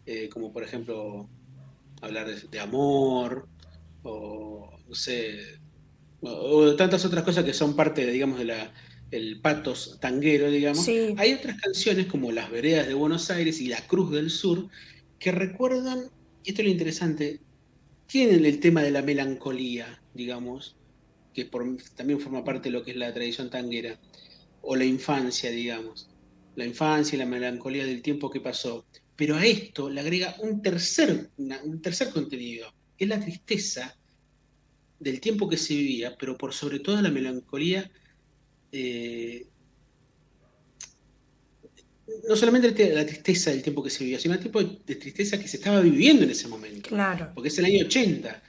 eh, 0.05 0.29
como 0.29 0.51
por 0.51 0.63
ejemplo 0.63 1.29
hablar 2.01 2.27
de, 2.27 2.59
amor, 2.59 3.47
o 4.03 4.69
no 4.87 4.95
sé, 4.95 5.59
o, 6.21 6.75
tantas 6.75 7.05
otras 7.05 7.23
cosas 7.23 7.43
que 7.43 7.53
son 7.53 7.75
parte, 7.75 8.09
digamos, 8.09 8.39
de 8.39 8.45
la, 8.45 8.73
el 9.11 9.39
patos 9.41 9.97
tanguero, 9.99 10.49
digamos. 10.49 10.87
Hay 11.17 11.33
otras 11.33 11.59
canciones 11.59 12.07
como 12.07 12.31
Las 12.31 12.51
Veredas 12.51 12.87
de 12.87 12.93
Buenos 12.93 13.29
Aires 13.31 13.59
y 13.61 13.67
La 13.67 13.85
Cruz 13.87 14.11
del 14.11 14.29
Sur 14.29 14.69
que 15.19 15.31
recuerdan, 15.31 16.09
y 16.43 16.49
esto 16.49 16.61
es 16.61 16.67
lo 16.67 16.71
interesante, 16.71 17.41
tienen 18.07 18.45
el 18.45 18.59
tema 18.59 18.81
de 18.81 18.91
la 18.91 19.01
melancolía, 19.01 20.01
digamos, 20.13 20.75
que 21.33 21.49
también 21.95 22.19
forma 22.19 22.43
parte 22.43 22.69
de 22.69 22.73
lo 22.73 22.83
que 22.83 22.91
es 22.91 22.97
la 22.97 23.13
tradición 23.13 23.49
tanguera, 23.49 23.99
o 24.61 24.75
la 24.75 24.85
infancia, 24.85 25.51
digamos. 25.51 26.09
La 26.55 26.65
infancia 26.65 27.15
y 27.15 27.19
la 27.19 27.25
melancolía 27.25 27.85
del 27.85 28.01
tiempo 28.01 28.29
que 28.29 28.41
pasó 28.41 28.85
pero 29.19 29.35
a 29.35 29.45
esto 29.45 29.89
le 29.89 29.99
agrega 29.99 30.33
un 30.39 30.61
tercer, 30.61 31.29
un 31.37 31.81
tercer 31.81 32.09
contenido, 32.09 32.73
que 32.95 33.03
es 33.03 33.09
la 33.09 33.19
tristeza 33.19 33.93
del 34.97 35.19
tiempo 35.19 35.49
que 35.49 35.57
se 35.57 35.73
vivía, 35.73 36.15
pero 36.17 36.37
por 36.37 36.53
sobre 36.53 36.79
todo 36.79 37.01
la 37.01 37.11
melancolía 37.11 37.91
eh, 38.71 39.45
no 42.29 42.35
solamente 42.37 42.93
la 42.93 43.05
tristeza 43.05 43.51
del 43.51 43.61
tiempo 43.61 43.83
que 43.83 43.89
se 43.89 44.05
vivía, 44.05 44.19
sino 44.19 44.35
el 44.35 44.39
tipo 44.39 44.63
de 44.63 44.95
tristeza 44.95 45.37
que 45.37 45.49
se 45.49 45.57
estaba 45.57 45.81
viviendo 45.81 46.23
en 46.23 46.31
ese 46.31 46.47
momento. 46.47 46.87
Claro. 46.87 47.33
Porque 47.35 47.49
es 47.49 47.59
el 47.59 47.65
año 47.65 47.85
80. 47.87 48.41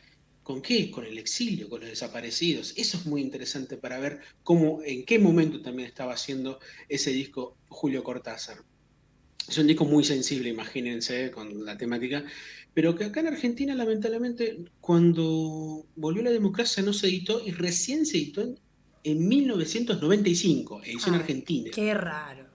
¿Con 0.44 0.62
qué? 0.62 0.88
Con 0.88 1.04
el 1.04 1.18
exilio, 1.18 1.68
con 1.68 1.80
los 1.80 1.90
desaparecidos. 1.90 2.74
Eso 2.76 2.96
es 2.96 3.06
muy 3.06 3.22
interesante 3.22 3.76
para 3.76 3.98
ver 3.98 4.20
cómo, 4.44 4.82
en 4.84 5.04
qué 5.04 5.18
momento 5.18 5.62
también 5.62 5.88
estaba 5.88 6.12
haciendo 6.12 6.60
ese 6.88 7.10
disco 7.10 7.56
Julio 7.68 8.04
Cortázar. 8.04 8.58
Es 9.50 9.58
un 9.58 9.66
disco 9.66 9.84
muy 9.84 10.04
sensible, 10.04 10.48
imagínense, 10.48 11.30
con 11.32 11.64
la 11.64 11.76
temática, 11.76 12.24
pero 12.72 12.94
que 12.94 13.04
acá 13.04 13.20
en 13.20 13.26
Argentina, 13.26 13.74
lamentablemente, 13.74 14.58
cuando 14.80 15.86
volvió 15.96 16.22
la 16.22 16.30
democracia 16.30 16.82
no 16.84 16.92
se 16.92 17.08
editó 17.08 17.42
y 17.44 17.50
recién 17.50 18.06
se 18.06 18.18
editó 18.18 18.42
en, 19.02 19.28
1995, 19.28 20.82
edición 20.84 21.14
argentina. 21.16 21.70
Qué 21.74 21.94
raro 21.94 22.50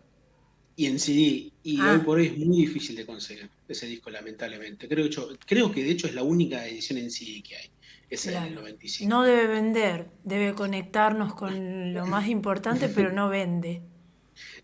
y 0.76 0.86
en 0.88 1.00
CD. 1.00 1.52
Y 1.64 1.80
ah. 1.80 1.94
hoy 1.94 2.00
por 2.00 2.18
hoy 2.20 2.28
es 2.28 2.38
muy 2.38 2.58
difícil 2.58 2.96
de 2.96 3.06
conseguir 3.06 3.50
ese 3.68 3.88
disco, 3.88 4.10
lamentablemente. 4.10 4.88
Creo, 4.88 5.08
yo, 5.08 5.30
creo 5.46 5.72
que 5.72 5.84
de 5.84 5.92
hecho 5.92 6.08
es 6.08 6.14
la 6.14 6.24
única 6.24 6.66
edición 6.66 7.00
en 7.00 7.12
CD 7.12 7.42
que 7.42 7.56
hay. 7.58 7.70
Es 8.10 8.28
el 8.28 8.54
95. 8.54 9.10
No 9.10 9.24
debe 9.24 9.48
vender, 9.48 10.12
debe 10.24 10.54
conectarnos 10.54 11.34
con 11.34 11.94
lo 11.94 12.06
más 12.06 12.28
importante, 12.30 12.88
pero 12.88 13.12
no 13.12 13.30
vende. 13.30 13.82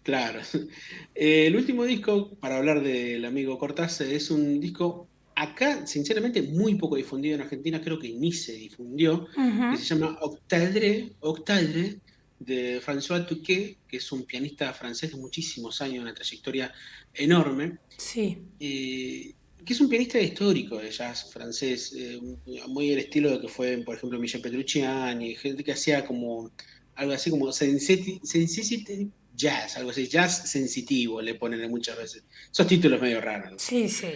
Claro. 0.03 0.41
Eh, 1.13 1.47
el 1.47 1.55
último 1.55 1.83
disco, 1.83 2.31
para 2.39 2.57
hablar 2.57 2.81
del 2.81 3.25
amigo 3.25 3.59
Cortázar, 3.59 4.07
es 4.07 4.31
un 4.31 4.59
disco 4.59 5.07
acá, 5.35 5.85
sinceramente, 5.85 6.41
muy 6.41 6.75
poco 6.75 6.95
difundido 6.95 7.35
en 7.35 7.41
Argentina, 7.41 7.81
creo 7.81 7.99
que 7.99 8.09
ni 8.09 8.31
se 8.31 8.53
difundió, 8.53 9.27
que 9.35 9.77
se 9.77 9.83
llama 9.83 10.17
Octadre, 10.21 11.11
Octadre 11.19 11.99
de 12.39 12.81
François 12.81 13.27
Touquet, 13.27 13.77
que 13.87 13.97
es 13.97 14.11
un 14.11 14.23
pianista 14.23 14.73
francés 14.73 15.11
de 15.11 15.17
muchísimos 15.17 15.81
años, 15.81 16.01
una 16.01 16.13
trayectoria 16.13 16.73
enorme. 17.13 17.77
Sí. 17.97 18.37
Eh, 18.59 19.33
que 19.63 19.73
es 19.73 19.81
un 19.81 19.89
pianista 19.89 20.19
histórico 20.19 20.77
de 20.77 20.89
jazz 20.89 21.31
francés, 21.31 21.93
eh, 21.95 22.19
muy 22.67 22.91
el 22.91 22.99
estilo 22.99 23.29
de 23.31 23.41
que 23.41 23.47
fue, 23.47 23.77
por 23.79 23.95
ejemplo, 23.95 24.17
Michel 24.17 24.41
Petrucciani, 24.41 25.35
gente 25.35 25.63
que 25.63 25.73
hacía 25.73 26.05
como 26.05 26.51
algo 26.95 27.13
así 27.13 27.29
como 27.29 27.51
sensitive 27.51 29.11
jazz, 29.41 29.77
algo 29.77 29.89
así, 29.89 30.07
jazz 30.07 30.49
sensitivo, 30.49 31.21
le 31.21 31.35
ponen 31.35 31.69
muchas 31.69 31.97
veces. 31.97 32.23
Esos 32.51 32.67
títulos 32.67 33.01
medio 33.01 33.19
raros. 33.19 33.61
Sí, 33.61 33.89
sí. 33.89 34.11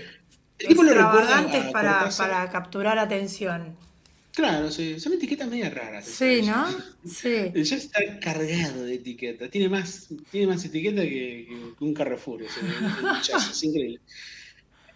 Extravagantes 0.60 1.66
para, 1.72 2.10
para 2.10 2.50
capturar 2.50 2.98
atención. 2.98 3.76
Claro, 4.36 4.70
sí, 4.70 5.00
son 5.00 5.14
etiquetas 5.14 5.48
medio 5.48 5.70
raras. 5.70 6.06
Sí, 6.06 6.42
¿no? 6.44 6.68
Sí. 7.06 7.52
Ya 7.54 7.78
está 7.78 8.20
cargado 8.20 8.84
de 8.84 8.96
etiquetas. 8.96 9.50
Tiene 9.50 9.70
más, 9.70 10.10
tiene 10.30 10.48
más 10.48 10.64
etiqueta 10.66 11.02
que, 11.02 11.48
un 11.80 11.94
Carrefour. 11.94 12.44
es 12.44 12.52
increíble. 13.64 14.02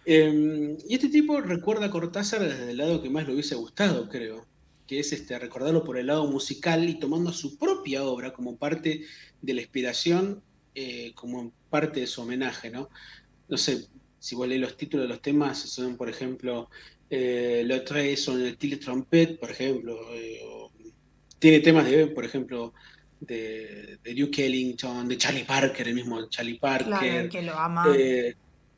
Em, 0.04 0.76
y 0.88 0.94
este 0.94 1.08
tipo 1.08 1.40
recuerda 1.40 1.86
a 1.86 1.90
Cortázar 1.90 2.40
desde 2.40 2.70
el 2.70 2.76
lado 2.76 3.02
que 3.02 3.10
más 3.10 3.26
le 3.26 3.34
hubiese 3.34 3.54
gustado, 3.54 4.08
creo. 4.08 4.46
Que 4.90 4.98
es 4.98 5.12
este, 5.12 5.38
recordarlo 5.38 5.84
por 5.84 5.98
el 5.98 6.08
lado 6.08 6.26
musical 6.26 6.88
y 6.88 6.98
tomando 6.98 7.32
su 7.32 7.56
propia 7.56 8.02
obra 8.02 8.32
como 8.32 8.56
parte 8.56 9.02
de 9.40 9.54
la 9.54 9.60
inspiración, 9.60 10.42
eh, 10.74 11.12
como 11.14 11.52
parte 11.70 12.00
de 12.00 12.08
su 12.08 12.22
homenaje, 12.22 12.70
¿no? 12.70 12.88
No 13.48 13.56
sé, 13.56 13.86
si 14.18 14.34
vos 14.34 14.48
lees 14.48 14.60
los 14.60 14.76
títulos 14.76 15.04
de 15.04 15.08
los 15.10 15.22
temas, 15.22 15.60
son, 15.60 15.96
por 15.96 16.10
ejemplo, 16.10 16.68
eh, 17.08 17.62
lo 17.66 17.84
trae 17.84 18.16
son 18.16 18.42
el 18.42 18.56
Tilly 18.56 18.78
Trumpet, 18.78 19.38
por 19.38 19.52
ejemplo. 19.52 19.96
Eh, 20.12 20.40
tiene 21.38 21.60
temas 21.60 21.88
de, 21.88 22.08
por 22.08 22.24
ejemplo, 22.24 22.74
de, 23.20 24.00
Duke 24.02 24.44
Ellington, 24.44 25.06
de 25.06 25.16
Charlie 25.16 25.44
Parker, 25.44 25.86
el 25.86 25.94
mismo 25.94 26.28
Charlie 26.28 26.58
Parker. 26.58 27.28
que 27.28 27.42
lo 27.42 27.56
ama. 27.56 27.86
Eh, 27.96 28.34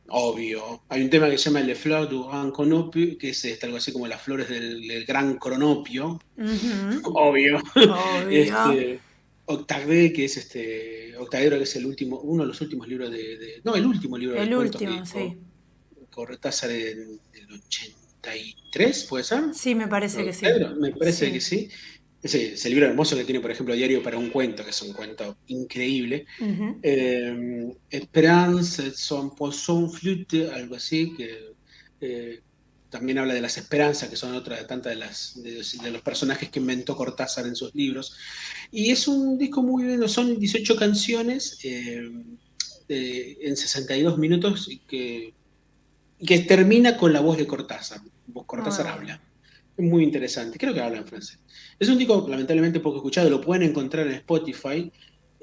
obvio. 0.08 0.82
Hay 0.88 1.02
un 1.02 1.10
tema 1.10 1.30
que 1.30 1.38
se 1.38 1.50
llama 1.50 1.60
Le 1.60 1.74
Fleur 1.74 2.08
du 2.08 2.26
Grand 2.26 2.52
Cronopio, 2.52 3.18
que 3.18 3.30
es 3.30 3.44
este, 3.44 3.66
algo 3.66 3.78
así 3.78 3.92
como 3.92 4.06
las 4.06 4.22
flores 4.22 4.48
del, 4.48 5.04
Gran 5.06 5.38
Cronopio. 5.38 6.20
Obvio. 7.04 7.60
este, 8.30 9.00
Octave, 9.46 10.12
que 10.12 10.24
es 10.24 10.36
este. 10.36 11.16
Octavero, 11.16 11.56
que 11.58 11.64
es 11.64 11.76
el 11.76 11.86
último, 11.86 12.18
uno 12.20 12.42
de 12.42 12.48
los 12.48 12.60
últimos 12.60 12.88
libros 12.88 13.10
de. 13.10 13.60
no, 13.64 13.74
el 13.74 13.86
último 13.86 14.18
libro 14.18 14.40
el 14.40 14.54
último, 14.54 15.04
sí. 15.06 15.36
Cortázar 16.10 16.70
del 16.70 17.18
80 17.66 18.02
33, 18.22 19.04
¿puede 19.04 19.24
ser? 19.24 19.42
Sí, 19.52 19.74
me 19.74 19.88
parece 19.88 20.24
que 20.24 20.32
sí. 20.32 20.46
Me 20.78 20.92
parece 20.92 21.32
que 21.32 21.40
sí. 21.40 21.68
Ese, 22.22 22.54
ese, 22.54 22.70
libro 22.70 22.86
hermoso 22.86 23.16
que 23.16 23.24
tiene, 23.24 23.40
por 23.40 23.50
ejemplo, 23.50 23.74
Diario 23.74 24.02
para 24.02 24.16
un 24.16 24.30
cuento, 24.30 24.62
que 24.64 24.70
es 24.70 24.82
un 24.82 24.92
cuento 24.92 25.38
increíble. 25.48 26.24
Eh, 26.82 27.74
Esperance, 27.90 28.92
son 28.92 29.34
Poisson 29.34 29.90
Flute, 29.90 30.48
algo 30.52 30.76
así, 30.76 31.14
que 31.16 31.52
eh, 32.00 32.40
también 32.90 33.18
habla 33.18 33.34
de 33.34 33.40
las 33.40 33.56
esperanzas, 33.58 34.08
que 34.08 34.16
son 34.16 34.34
otra 34.34 34.56
de 34.56 34.64
tantas 34.64 34.92
de, 34.92 34.98
las, 34.98 35.42
de, 35.42 35.90
los 35.90 36.02
personajes 36.02 36.48
que 36.48 36.60
inventó 36.60 36.96
Cortázar 36.96 37.46
en 37.46 37.56
sus 37.56 37.74
libros. 37.74 38.16
Y 38.70 38.92
es 38.92 39.08
un 39.08 39.36
disco 39.36 39.62
muy 39.62 39.84
bueno, 39.84 40.06
son 40.06 40.38
18 40.38 40.76
canciones 40.76 41.58
eh, 41.64 42.08
en 42.88 43.56
62 43.56 44.18
minutos 44.18 44.68
que, 44.86 45.34
que 46.24 46.38
termina 46.40 46.96
con 46.96 47.12
la 47.12 47.20
voz 47.20 47.36
de 47.36 47.46
Cortázar. 47.46 48.00
Cortázar 48.46 48.86
ah. 48.86 48.92
habla. 48.92 49.22
Es 49.76 49.84
muy 49.84 50.04
interesante. 50.04 50.58
Creo 50.58 50.74
que 50.74 50.80
habla 50.80 50.98
en 50.98 51.06
francés. 51.06 51.38
Es 51.78 51.88
un 51.88 51.98
disco 51.98 52.26
lamentablemente 52.28 52.80
poco 52.80 52.96
escuchado. 52.96 53.30
Lo 53.30 53.40
pueden 53.40 53.62
encontrar 53.68 54.06
en 54.06 54.14
Spotify 54.14 54.90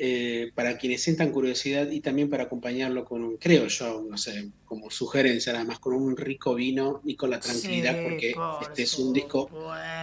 eh, 0.02 0.52
para 0.56 0.78
quienes 0.78 1.04
sientan 1.04 1.30
curiosidad 1.30 1.92
y 1.92 2.00
también 2.00 2.30
para 2.30 2.44
acompañarlo 2.44 3.04
con 3.04 3.22
un, 3.22 3.36
creo 3.36 3.68
yo, 3.68 4.06
no 4.10 4.18
sé, 4.18 4.50
como 4.63 4.89
sugerencia 4.89 5.52
nada 5.52 5.65
más, 5.65 5.80
con 5.80 5.94
un 5.94 6.15
rico 6.15 6.56
vino 6.56 7.02
y 7.04 7.15
con 7.15 7.30
la 7.30 7.42
tranquilidad, 7.42 8.02
porque 8.02 8.34
este 8.62 8.84
es 8.84 8.98
un 8.98 9.12
disco 9.12 9.50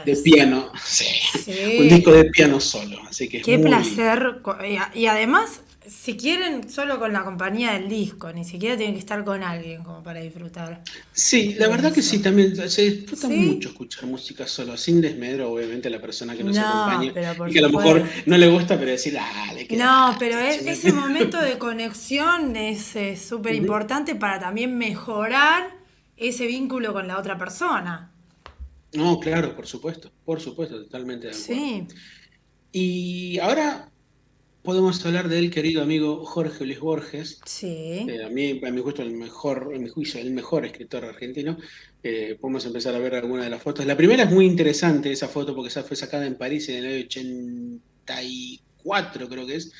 de 0.04 0.16
piano. 0.16 0.70
Un 1.78 1.88
disco 1.88 2.12
de 2.12 2.24
piano 2.26 2.60
solo. 2.60 2.98
Así 3.08 3.28
que 3.28 3.40
Qué 3.40 3.58
placer. 3.58 4.42
Y 4.94 5.06
además 5.06 5.62
si 5.88 6.16
quieren, 6.16 6.68
solo 6.68 6.98
con 6.98 7.12
la 7.12 7.24
compañía 7.24 7.72
del 7.72 7.88
disco, 7.88 8.32
ni 8.32 8.44
siquiera 8.44 8.76
tienen 8.76 8.94
que 8.94 9.00
estar 9.00 9.24
con 9.24 9.42
alguien 9.42 9.82
como 9.82 10.02
para 10.02 10.20
disfrutar. 10.20 10.82
Sí, 11.12 11.54
la 11.58 11.68
verdad 11.68 11.92
que 11.92 12.02
sí, 12.02 12.20
también 12.20 12.56
se 12.70 12.82
disfruta 12.82 13.28
mucho 13.28 13.68
escuchar 13.70 14.06
música 14.06 14.46
solo, 14.46 14.76
sin 14.76 15.00
desmedro, 15.00 15.50
obviamente, 15.50 15.88
a 15.88 15.90
la 15.90 16.00
persona 16.00 16.36
que 16.36 16.44
nos 16.44 16.56
acompaña. 16.56 17.06
Y 17.48 17.52
que 17.52 17.58
a 17.58 17.62
lo 17.62 17.70
mejor 17.70 18.04
no 18.26 18.38
le 18.38 18.48
gusta, 18.48 18.78
pero 18.78 18.90
decir, 18.90 19.14
dale, 19.14 19.66
que 19.66 19.76
No, 19.76 20.16
pero 20.18 20.38
ese 20.38 20.92
momento 20.92 21.40
de 21.40 21.58
conexión 21.58 22.56
es 22.56 22.94
súper 23.20 23.54
importante 23.54 24.14
para 24.14 24.38
también 24.38 24.76
mejorar 24.76 25.76
ese 26.16 26.46
vínculo 26.46 26.92
con 26.92 27.06
la 27.08 27.18
otra 27.18 27.36
persona. 27.36 28.12
No, 28.92 29.20
claro, 29.20 29.54
por 29.54 29.66
supuesto, 29.66 30.10
por 30.24 30.40
supuesto, 30.40 30.82
totalmente 30.82 31.28
de 31.28 31.32
acuerdo. 31.32 31.54
Sí. 31.54 31.86
Y 32.72 33.38
ahora 33.38 33.90
podemos 34.66 35.02
hablar 35.06 35.28
del 35.28 35.50
querido 35.50 35.80
amigo 35.80 36.24
Jorge 36.24 36.66
Luis 36.66 36.80
Borges. 36.80 37.40
Sí. 37.46 38.04
Eh, 38.08 38.24
a 38.24 38.28
mí, 38.28 38.60
a 38.66 38.70
mi 38.72 38.80
gusto, 38.80 39.00
el 39.00 39.12
mejor, 39.12 39.70
en 39.72 39.84
mi 39.84 39.88
juicio, 39.88 40.20
el 40.20 40.32
mejor 40.32 40.66
escritor 40.66 41.04
argentino. 41.04 41.56
Eh, 42.02 42.36
podemos 42.40 42.66
empezar 42.66 42.92
a 42.96 42.98
ver 42.98 43.14
algunas 43.14 43.44
de 43.44 43.50
las 43.50 43.62
fotos. 43.62 43.86
La 43.86 43.96
primera 43.96 44.24
es 44.24 44.30
muy 44.30 44.44
interesante, 44.44 45.12
esa 45.12 45.28
foto, 45.28 45.54
porque 45.54 45.68
esa 45.68 45.84
fue 45.84 45.96
sacada 45.96 46.26
en 46.26 46.34
París 46.34 46.68
en 46.68 46.84
el 46.84 46.86
año 46.86 47.04
84, 47.04 49.28
creo 49.28 49.46
que 49.46 49.54
es. 49.54 49.72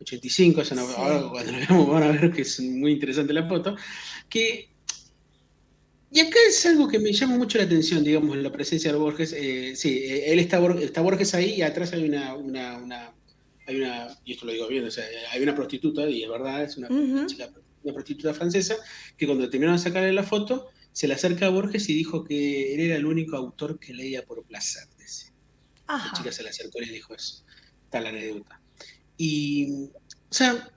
85, 0.00 0.62
ahora 0.96 1.28
cuando 1.28 1.50
lo 1.50 1.58
veamos 1.58 1.88
van 1.88 2.04
a 2.04 2.12
ver 2.12 2.30
que 2.30 2.42
es 2.42 2.60
muy 2.60 2.92
interesante 2.92 3.32
la 3.32 3.48
foto. 3.48 3.74
Que 4.28 4.68
y 6.12 6.20
acá 6.20 6.38
es 6.48 6.64
algo 6.64 6.86
que 6.86 7.00
me 7.00 7.12
llama 7.12 7.36
mucho 7.36 7.58
la 7.58 7.64
atención, 7.64 8.04
digamos, 8.04 8.36
la 8.36 8.52
presencia 8.52 8.92
de 8.92 8.98
Borges. 8.98 9.34
Eh, 9.36 9.74
sí, 9.74 10.04
él 10.06 10.38
está, 10.38 10.64
está 10.80 11.00
Borges 11.00 11.34
ahí 11.34 11.56
y 11.56 11.62
atrás 11.62 11.92
hay 11.92 12.08
una, 12.08 12.34
una 12.34 13.12
hay 13.68 13.76
una, 13.76 14.08
y 14.24 14.32
esto 14.32 14.46
lo 14.46 14.52
digo 14.52 14.66
bien, 14.66 14.84
o 14.86 14.90
sea, 14.90 15.04
hay 15.30 15.42
una 15.42 15.54
prostituta, 15.54 16.08
y 16.08 16.22
es 16.22 16.28
verdad, 16.30 16.64
es 16.64 16.78
una, 16.78 16.88
chica, 17.26 17.50
una 17.82 17.92
prostituta 17.92 18.32
francesa, 18.32 18.76
que 19.16 19.26
cuando 19.26 19.48
terminaron 19.50 19.76
de 19.76 19.82
sacarle 19.82 20.12
la 20.14 20.22
foto, 20.22 20.68
se 20.92 21.06
le 21.06 21.14
acerca 21.14 21.46
a 21.46 21.50
Borges 21.50 21.86
y 21.90 21.94
dijo 21.94 22.24
que 22.24 22.74
él 22.74 22.80
era 22.80 22.96
el 22.96 23.04
único 23.04 23.36
autor 23.36 23.78
que 23.78 23.92
leía 23.92 24.24
por 24.24 24.42
placer. 24.44 24.88
La 25.86 26.12
chica 26.14 26.32
se 26.32 26.42
le 26.42 26.48
acercó 26.48 26.80
y 26.80 26.86
le 26.86 26.92
dijo 26.92 27.14
eso. 27.14 27.44
La 27.92 28.08
anécdota. 28.08 28.60
Y, 29.16 29.70
o 29.70 29.90
sea, 30.32 30.70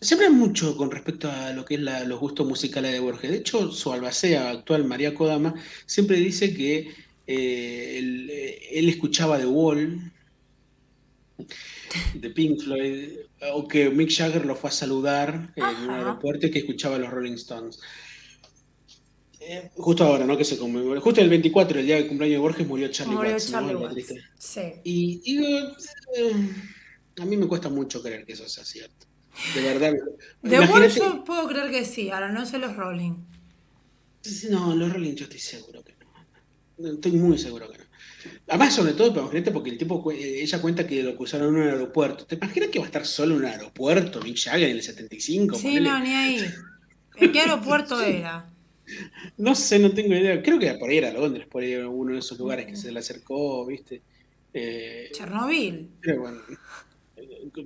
se 0.00 0.14
habla 0.14 0.30
mucho 0.30 0.76
con 0.76 0.90
respecto 0.90 1.30
a 1.30 1.52
lo 1.52 1.64
que 1.64 1.74
es 1.74 1.80
los 1.80 2.20
gustos 2.20 2.46
musicales 2.46 2.92
de 2.92 3.00
Borges. 3.00 3.30
De 3.30 3.38
hecho, 3.38 3.72
su 3.72 3.92
albacea 3.92 4.50
actual, 4.50 4.84
María 4.84 5.14
Kodama, 5.14 5.54
siempre 5.86 6.16
dice 6.18 6.54
que 6.54 6.94
eh, 7.26 7.98
él, 7.98 8.30
él, 8.70 8.88
escuchaba 8.88 9.38
The 9.38 9.46
Wall, 9.46 10.12
de 12.14 12.30
Pink 12.30 12.60
Floyd, 12.62 13.10
o 13.52 13.66
que 13.68 13.90
Mick 13.90 14.10
Jagger 14.10 14.44
lo 14.44 14.54
fue 14.56 14.70
a 14.70 14.72
saludar 14.72 15.52
en 15.56 15.64
un 15.64 15.90
aeropuerto 15.90 16.46
y 16.46 16.50
que 16.50 16.58
escuchaba 16.60 16.96
a 16.96 16.98
los 16.98 17.10
Rolling 17.10 17.34
Stones. 17.34 17.80
Eh, 19.40 19.70
justo 19.76 20.04
ahora, 20.04 20.26
¿no? 20.26 20.36
Que 20.36 20.44
se 20.44 20.58
conmemora. 20.58 21.00
Justo 21.00 21.20
el 21.20 21.28
24, 21.30 21.78
el 21.80 21.86
día 21.86 21.96
del 21.96 22.08
cumpleaños 22.08 22.34
de 22.36 22.40
Borges, 22.40 22.66
murió 22.66 22.88
Charlie 22.88 23.14
Murió 23.14 23.32
Watts. 23.32 23.50
Charlie. 23.50 24.04
Sí. 24.38 24.60
Y 24.84 25.18
digo, 25.20 25.46
eh, 26.16 26.32
a 27.20 27.24
mí 27.24 27.36
me 27.36 27.46
cuesta 27.46 27.68
mucho 27.68 28.02
creer 28.02 28.26
que 28.26 28.32
eso 28.32 28.48
sea 28.48 28.64
cierto. 28.64 29.06
De 29.54 29.62
verdad. 29.62 29.92
De 30.42 30.56
Imagínate- 30.56 30.98
yo 30.98 31.24
puedo 31.24 31.46
creer 31.48 31.70
que 31.70 31.84
sí, 31.84 32.10
ahora 32.10 32.30
no 32.32 32.44
sé 32.44 32.58
los 32.58 32.76
Rolling. 32.76 33.14
No, 34.50 34.74
los 34.74 34.92
Rolling 34.92 35.14
yo 35.14 35.24
estoy 35.24 35.38
seguro 35.38 35.82
que. 35.84 35.94
No, 36.78 36.92
Estoy 36.92 37.12
muy 37.12 37.38
seguro 37.38 37.70
que 37.70 37.78
no. 37.78 37.84
Además, 38.48 38.74
sobre 38.74 38.92
todo, 38.94 39.10
pero 39.10 39.22
imagínate, 39.22 39.50
porque 39.50 39.70
el 39.70 39.78
tipo, 39.78 40.10
eh, 40.10 40.42
ella 40.42 40.60
cuenta 40.60 40.86
que 40.86 41.02
lo 41.02 41.10
acusaron 41.10 41.48
en 41.54 41.62
un 41.62 41.68
aeropuerto. 41.68 42.26
¿Te 42.26 42.34
imaginas 42.36 42.68
que 42.70 42.78
va 42.78 42.84
a 42.84 42.88
estar 42.88 43.06
solo 43.06 43.34
en 43.34 43.40
un 43.40 43.46
aeropuerto, 43.46 44.20
Mick 44.22 44.38
Jagger, 44.38 44.70
en 44.70 44.76
el 44.76 44.82
75? 44.82 45.56
Sí, 45.56 45.62
ponele? 45.62 45.88
no, 45.88 46.00
ni 46.00 46.10
ahí. 46.10 46.46
¿En 47.16 47.32
qué 47.32 47.40
aeropuerto 47.40 48.00
era? 48.02 48.50
No 49.36 49.54
sé, 49.54 49.78
no 49.78 49.90
tengo 49.92 50.14
idea. 50.14 50.42
Creo 50.42 50.58
que 50.58 50.72
por 50.74 50.90
ahí 50.90 50.98
era 50.98 51.12
Londres, 51.12 51.46
por 51.46 51.62
ahí 51.62 51.72
era 51.72 51.88
uno 51.88 52.14
de 52.14 52.20
esos 52.20 52.38
lugares 52.38 52.66
que 52.66 52.76
se 52.76 52.90
le 52.90 52.98
acercó, 52.98 53.66
¿viste? 53.66 54.02
Eh, 54.52 55.10
Chernobyl. 55.12 55.90
pero 56.00 56.20
bueno. 56.22 56.40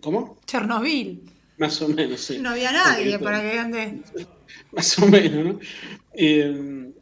¿Cómo? 0.01 0.41
Chernobyl. 0.47 1.23
Más 1.59 1.81
o 1.81 1.89
menos, 1.89 2.21
sí. 2.21 2.39
No 2.39 2.51
había 2.51 2.73
nadie 2.73 3.19
para 3.19 3.41
que 3.41 3.59
ande. 3.59 4.03
Más 4.73 4.99
o 4.99 5.07
menos, 5.07 5.45
¿no? 5.45 5.61
Eh, 6.15 6.93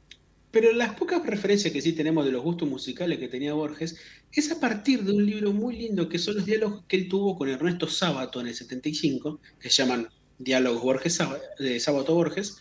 pero 0.50 0.72
las 0.72 0.94
pocas 0.94 1.24
referencias 1.24 1.72
que 1.72 1.80
sí 1.80 1.92
tenemos 1.92 2.24
de 2.24 2.32
los 2.32 2.42
gustos 2.42 2.68
musicales 2.68 3.18
que 3.18 3.28
tenía 3.28 3.54
Borges 3.54 3.96
es 4.32 4.50
a 4.50 4.58
partir 4.58 5.04
de 5.04 5.12
un 5.12 5.24
libro 5.24 5.52
muy 5.52 5.76
lindo 5.76 6.08
que 6.08 6.18
son 6.18 6.36
los 6.36 6.46
diálogos 6.46 6.82
que 6.88 6.96
él 6.96 7.08
tuvo 7.08 7.36
con 7.36 7.48
Ernesto 7.48 7.88
Sábato 7.88 8.40
en 8.40 8.48
el 8.48 8.54
75, 8.54 9.40
que 9.60 9.70
se 9.70 9.82
llaman 9.82 10.08
Diálogos 10.38 10.82
Borges, 10.82 11.18
de 11.58 11.78
Sábato 11.78 12.14
Borges, 12.14 12.56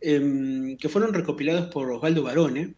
em, 0.00 0.76
que 0.76 0.88
fueron 0.88 1.14
recopilados 1.14 1.66
por 1.72 1.90
Osvaldo 1.90 2.22
Barone 2.22 2.74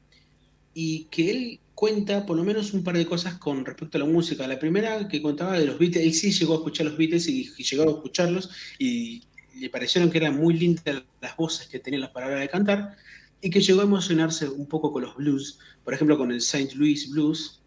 y 0.72 1.04
que 1.11 1.30
él 1.30 1.61
cuenta 1.74 2.24
por 2.24 2.37
lo 2.37 2.44
menos 2.44 2.72
un 2.72 2.82
par 2.82 2.96
de 2.96 3.06
cosas 3.06 3.34
con 3.34 3.64
respecto 3.64 3.98
a 3.98 4.00
la 4.00 4.06
música. 4.06 4.48
La 4.48 4.58
primera 4.58 5.08
que 5.08 5.20
contaba 5.20 5.58
de 5.58 5.66
los 5.66 5.78
Beatles, 5.78 6.04
él 6.04 6.14
sí 6.14 6.32
llegó 6.32 6.54
a 6.54 6.56
escuchar 6.56 6.87
los 6.87 6.96
Beatles 6.96 7.28
y, 7.28 7.52
y 7.56 7.62
llegó 7.64 7.82
a 7.82 7.92
escucharlos 7.92 8.50
y 8.78 9.22
le 9.61 9.68
parecieron 9.70 10.11
que 10.11 10.18
eran 10.18 10.37
muy 10.37 10.54
lindas 10.54 11.02
las 11.20 11.37
voces 11.37 11.66
que 11.68 11.80
tenían 11.80 12.02
las 12.02 12.11
palabras 12.11 12.40
de 12.40 12.48
cantar 12.48 12.96
y 13.40 13.51
que 13.51 13.61
llegó 13.61 13.81
a 13.81 13.85
emocionarse 13.85 14.48
un 14.48 14.66
poco 14.66 14.92
con 14.92 15.03
los 15.03 15.14
blues, 15.16 15.59
por 15.85 15.94
ejemplo 15.94 16.18
con 16.18 16.31
el 16.33 16.38
St. 16.38 16.74
Louis 16.74 17.09
Blues, 17.11 17.62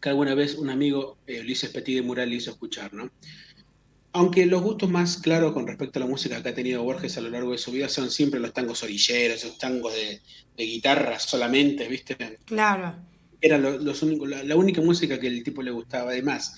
que 0.00 0.08
alguna 0.08 0.34
vez 0.34 0.54
un 0.56 0.70
amigo, 0.70 1.18
eh, 1.26 1.40
Ulises 1.40 1.70
Petit 1.70 1.96
de 1.96 2.02
Mural, 2.02 2.30
le 2.30 2.36
hizo 2.36 2.50
escuchar, 2.50 2.92
¿no? 2.94 3.10
Aunque 4.14 4.44
los 4.44 4.60
gustos 4.62 4.90
más 4.90 5.16
claros 5.18 5.52
con 5.52 5.66
respecto 5.66 5.98
a 5.98 6.00
la 6.00 6.06
música 6.06 6.42
que 6.42 6.48
ha 6.50 6.54
tenido 6.54 6.82
Borges 6.82 7.16
a 7.16 7.22
lo 7.22 7.30
largo 7.30 7.52
de 7.52 7.58
su 7.58 7.72
vida 7.72 7.88
son 7.88 8.10
siempre 8.10 8.40
los 8.40 8.52
tangos 8.52 8.82
orilleros, 8.82 9.38
esos 9.42 9.56
tangos 9.58 9.94
de, 9.94 10.20
de 10.56 10.64
guitarra 10.64 11.18
solamente, 11.18 11.88
¿viste? 11.88 12.38
Claro. 12.44 12.94
Era 13.40 13.56
lo- 13.56 13.78
los 13.78 14.02
únicos- 14.02 14.28
la, 14.28 14.42
la 14.44 14.56
única 14.56 14.82
música 14.82 15.18
que 15.18 15.28
el 15.28 15.42
tipo 15.42 15.62
le 15.62 15.70
gustaba. 15.70 16.10
Además, 16.10 16.54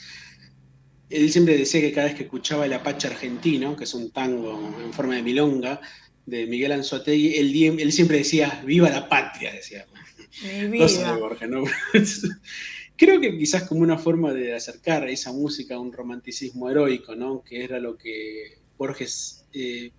él 1.11 1.31
siempre 1.31 1.57
decía 1.57 1.81
que 1.81 1.92
cada 1.92 2.07
vez 2.09 2.16
que 2.16 2.25
escuchaba 2.25 2.66
el 2.66 2.73
Apache 2.73 3.07
argentino, 3.09 3.77
que 3.77 3.85
es 3.85 3.94
un 3.94 4.11
tango 4.11 4.75
en 4.85 4.92
forma 4.92 5.14
de 5.14 5.23
milonga, 5.23 5.81
de 6.27 6.47
Miguel 6.47 6.73
Anzoátegui, 6.73 7.37
él, 7.37 7.81
él 7.81 7.93
siempre 7.93 8.19
decía, 8.19 8.63
viva 8.65 8.89
la 8.91 9.09
patria, 9.09 9.53
decía. 9.53 9.87
Mi 10.69 10.79
Cosa 10.79 10.99
de 10.99 11.05
vida. 11.05 11.17
Borges, 11.17 11.49
¿no? 11.49 11.65
Creo 12.97 13.21
que 13.21 13.37
quizás 13.37 13.65
como 13.65 13.81
una 13.81 13.99
forma 13.99 14.33
de 14.33 14.55
acercar 14.55 15.09
esa 15.09 15.33
música 15.33 15.75
a 15.75 15.81
un 15.81 15.93
romanticismo 15.93 16.71
heroico, 16.71 17.15
¿no? 17.15 17.43
Que 17.43 17.65
era 17.65 17.79
lo 17.81 17.97
que 17.97 18.59
Borges 18.79 19.45
eh, 19.53 19.91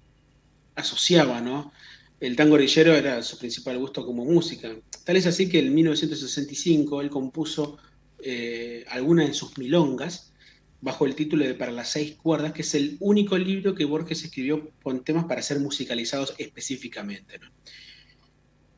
asociaba, 0.75 1.41
¿no? 1.41 1.71
El 2.19 2.35
tango 2.35 2.55
orillero 2.55 2.95
era 2.95 3.21
su 3.21 3.37
principal 3.37 3.77
gusto 3.77 4.05
como 4.05 4.23
música. 4.23 4.73
Tal 5.03 5.17
es 5.17 5.25
así 5.25 5.49
que 5.49 5.59
en 5.59 5.73
1965 5.73 7.01
él 7.01 7.09
compuso 7.09 7.77
eh, 8.19 8.85
algunas 8.89 9.27
de 9.27 9.33
sus 9.33 9.57
milongas 9.57 10.24
bajo 10.85 11.07
el 11.07 11.15
título 11.15 11.43
de 11.43 11.55
Para 11.55 11.71
las 11.71 11.89
seis 11.89 12.15
cuerdas, 12.15 12.53
que 12.53 12.61
es 12.61 12.75
el 12.75 12.97
único 12.99 13.35
libro 13.39 13.73
que 13.73 13.85
Borges 13.85 14.23
escribió 14.23 14.69
con 14.83 15.03
temas 15.03 15.25
para 15.25 15.41
ser 15.41 15.59
musicalizados 15.59 16.35
específicamente. 16.37 17.39
¿no? 17.39 17.49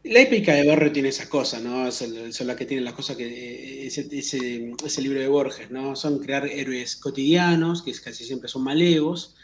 La 0.04 0.22
épica 0.22 0.54
de 0.54 0.66
Barrio 0.66 0.94
tiene 0.94 1.10
esas 1.10 1.28
cosas, 1.28 1.62
¿no? 1.62 1.92
Son, 1.92 2.48
las 2.48 2.56
que 2.56 2.66
tienen 2.66 2.86
las 2.86 2.94
cosas 2.94 3.18
que 3.18 3.28
eh, 3.28 3.88
ese, 3.88 4.08
ese, 4.10 4.72
ese 4.86 5.02
libro 5.02 5.20
de 5.20 5.28
Borges, 5.28 5.70
¿no? 5.70 5.98
Son 5.98 6.20
crear 6.20 6.48
héroes 6.48 6.96
cotidianos, 6.96 7.84
que 7.84 7.92
casi 7.92 8.24
siempre 8.24 8.48
son 8.48 8.64
malevos, 8.64 9.36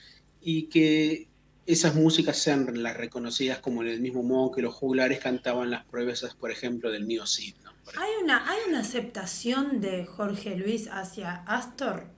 y 0.42 0.70
que 0.70 1.28
esas 1.66 1.96
músicas 1.96 2.38
sean 2.38 2.82
las 2.82 2.96
reconocidas 2.96 3.60
como 3.60 3.84
en 3.84 3.90
el 3.90 4.00
mismo 4.00 4.24
modo 4.24 4.52
que 4.52 4.62
los 4.62 4.74
juglares 4.74 5.20
cantaban 5.20 5.70
las 5.70 5.84
proezas, 5.84 6.34
por 6.34 6.50
ejemplo, 6.50 6.92
del 6.92 7.04
mío 7.04 7.28
Cid, 7.28 7.56
¿no? 7.62 7.74
¿Hay 7.98 8.24
una, 8.24 8.50
¿Hay 8.50 8.60
una 8.70 8.80
aceptación 8.80 9.82
de 9.82 10.06
Jorge 10.06 10.56
Luis 10.56 10.88
hacia 10.90 11.44
Astor? 11.46 12.13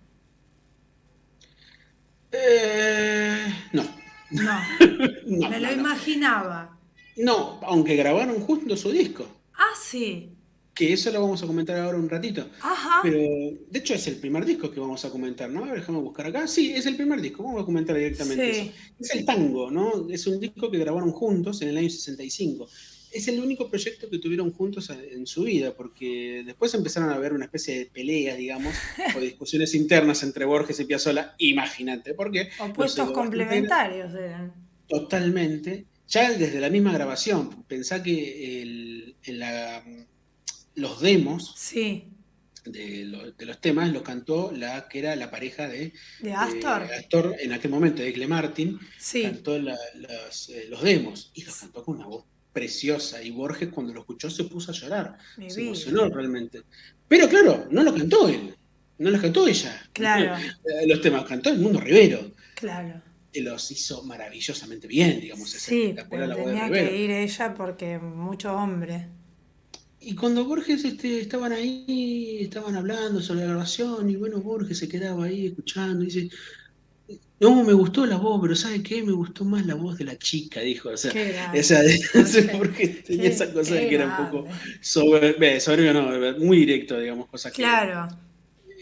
Eh, 2.37 3.53
no. 3.73 3.83
No, 4.31 4.59
No, 5.27 5.49
me 5.49 5.59
lo 5.59 5.71
imaginaba. 5.71 6.77
No, 7.17 7.59
aunque 7.63 7.95
grabaron 7.95 8.41
juntos 8.41 8.81
su 8.81 8.91
disco, 8.91 9.25
Ah, 9.53 9.73
sí. 9.81 10.31
que 10.73 10.91
eso 10.91 11.09
lo 11.11 11.21
vamos 11.21 11.41
a 11.41 11.47
comentar 11.47 11.77
ahora 11.79 11.97
un 11.97 12.09
ratito. 12.09 12.49
Ajá. 12.61 12.99
Pero 13.01 13.17
de 13.19 13.79
hecho 13.79 13.93
es 13.93 14.05
el 14.07 14.17
primer 14.17 14.43
disco 14.43 14.69
que 14.69 14.79
vamos 14.81 15.05
a 15.05 15.09
comentar, 15.09 15.49
¿no? 15.49 15.63
A 15.63 15.67
ver, 15.67 15.79
déjame 15.79 15.99
buscar 15.99 16.25
acá. 16.27 16.45
Sí, 16.47 16.73
es 16.73 16.85
el 16.85 16.97
primer 16.97 17.21
disco, 17.21 17.43
vamos 17.43 17.61
a 17.61 17.65
comentar 17.65 17.95
directamente 17.95 18.53
Sí. 18.53 18.59
eso. 18.59 18.71
Es 18.99 19.15
el 19.15 19.25
tango, 19.25 19.71
¿no? 19.71 20.09
Es 20.09 20.27
un 20.27 20.39
disco 20.41 20.69
que 20.69 20.77
grabaron 20.77 21.11
juntos 21.11 21.61
en 21.61 21.69
el 21.69 21.77
año 21.77 21.89
65. 21.89 22.67
Es 23.15 23.27
el 23.29 23.39
único 23.39 23.69
proyecto 23.69 24.09
que 24.09 24.19
tuvieron 24.19 24.51
juntos 24.51 24.89
en 24.89 25.25
su 25.25 25.43
vida, 25.43 25.73
porque 25.73 26.43
después 26.45 26.73
empezaron 26.73 27.09
a 27.09 27.15
haber 27.15 27.31
una 27.33 27.45
especie 27.45 27.79
de 27.79 27.85
peleas, 27.85 28.37
digamos, 28.37 28.75
o 29.15 29.19
discusiones 29.21 29.73
internas 29.73 30.21
entre 30.23 30.43
Borges 30.45 30.79
y 30.81 30.85
Piazzolla. 30.85 31.33
Imagínate, 31.37 32.13
¿por 32.13 32.31
qué? 32.31 32.49
Opuestos 32.59 33.07
No 33.07 33.13
complementarios 33.13 34.13
eran. 34.13 34.53
Totalmente. 34.87 35.85
Ya 36.07 36.31
desde 36.33 36.59
la 36.59 36.69
misma 36.69 36.91
grabación, 36.93 37.63
pensá 37.63 38.03
que 38.03 38.61
el- 38.61 39.15
en 39.23 39.39
la- 39.39 39.83
los 40.75 40.99
demos 41.01 41.53
Sí. 41.57 42.09
de, 42.65 43.05
lo- 43.05 43.31
de 43.31 43.45
los 43.45 43.61
temas 43.61 43.91
los 43.93 44.01
cantó 44.01 44.51
la 44.51 44.87
que 44.89 44.99
era 44.99 45.15
la 45.15 45.31
pareja 45.31 45.67
de, 45.67 45.93
¿De 46.19 46.29
de 46.29 46.33
Astor? 46.33 46.83
Astor 46.83 47.35
en 47.39 47.53
aquel 47.53 47.71
momento, 47.71 48.03
Egle 48.03 48.27
Martin, 48.27 48.77
Sí. 48.99 49.21
cantó 49.23 49.57
la- 49.57 49.73
eh, 49.75 50.65
los 50.69 50.81
demos 50.83 51.31
y 51.33 51.43
los 51.43 51.55
cantó 51.55 51.83
con 51.83 51.95
una 51.97 52.07
voz 52.07 52.25
preciosa 52.55 53.21
y 53.21 53.31
Borges 53.31 53.67
cuando 53.69 53.93
lo 53.93 53.99
escuchó 53.99 54.29
se 54.29 54.45
puso 54.45 54.71
a 54.71 54.73
llorar, 54.73 55.17
Mi 55.37 55.49
se 55.49 55.57
vida. 55.59 55.67
emocionó 55.71 56.09
realmente. 56.09 56.61
Pero 57.07 57.27
claro, 57.27 57.67
no 57.69 57.83
lo 57.83 57.93
cantó 57.93 58.29
él, 58.29 58.55
no 58.97 59.09
los 59.09 59.21
cantó 59.21 59.45
ella. 59.47 59.73
Claro, 59.91 60.35
Eh, 60.65 60.87
Los 60.87 61.01
temas 61.01 61.25
cantó 61.25 61.49
el 61.49 61.59
mundo 61.59 61.81
Rivero. 61.81 62.31
claro. 62.55 63.01
que 63.33 63.41
los 63.41 63.69
hizo 63.71 64.01
maravillosamente 64.03 64.87
bien, 64.87 65.19
digamos. 65.19 65.49
Sí, 65.49 65.93
pero 66.09 66.25
la 66.25 66.35
tenía 66.35 66.71
que 66.71 66.97
ir 67.03 67.11
ella 67.11 67.53
porque 67.53 67.99
mucho 67.99 68.53
hombre. 68.55 69.09
Y 69.99 70.15
cuando 70.15 70.45
Borges 70.45 70.85
este, 70.85 71.19
estaban 71.19 71.51
ahí, 71.51 72.37
estaban 72.39 72.75
hablando 72.77 73.21
sobre 73.21 73.41
la 73.41 73.47
grabación, 73.47 74.09
y 74.09 74.15
bueno, 74.15 74.39
Borges 74.39 74.77
se 74.77 74.87
quedaba 74.87 75.25
ahí 75.25 75.47
escuchando, 75.47 76.03
y 76.03 76.07
dice, 76.07 76.29
no, 77.39 77.63
me 77.63 77.73
gustó 77.73 78.05
la 78.05 78.17
voz, 78.17 78.39
pero 78.41 78.55
¿sabe 78.55 78.81
qué? 78.81 79.03
Me 79.03 79.11
gustó 79.11 79.43
más 79.43 79.65
la 79.65 79.75
voz 79.75 79.97
de 79.97 80.05
la 80.05 80.17
chica, 80.17 80.61
dijo. 80.61 80.89
O 80.89 80.97
sea, 80.97 81.11
esa 81.53 81.81
tenía 81.81 82.71
Qué- 82.73 83.27
esa 83.27 83.51
cosa 83.51 83.75
de 83.75 83.89
que 83.89 83.95
era 83.95 84.07
un 84.19 84.31
poco 84.31 84.47
sobre, 84.81 85.59
soberbio, 85.59 85.93
no, 85.93 86.37
muy 86.39 86.59
directo, 86.59 86.99
digamos, 86.99 87.27
cosas 87.27 87.51
que 87.51 87.57
Claro. 87.61 88.07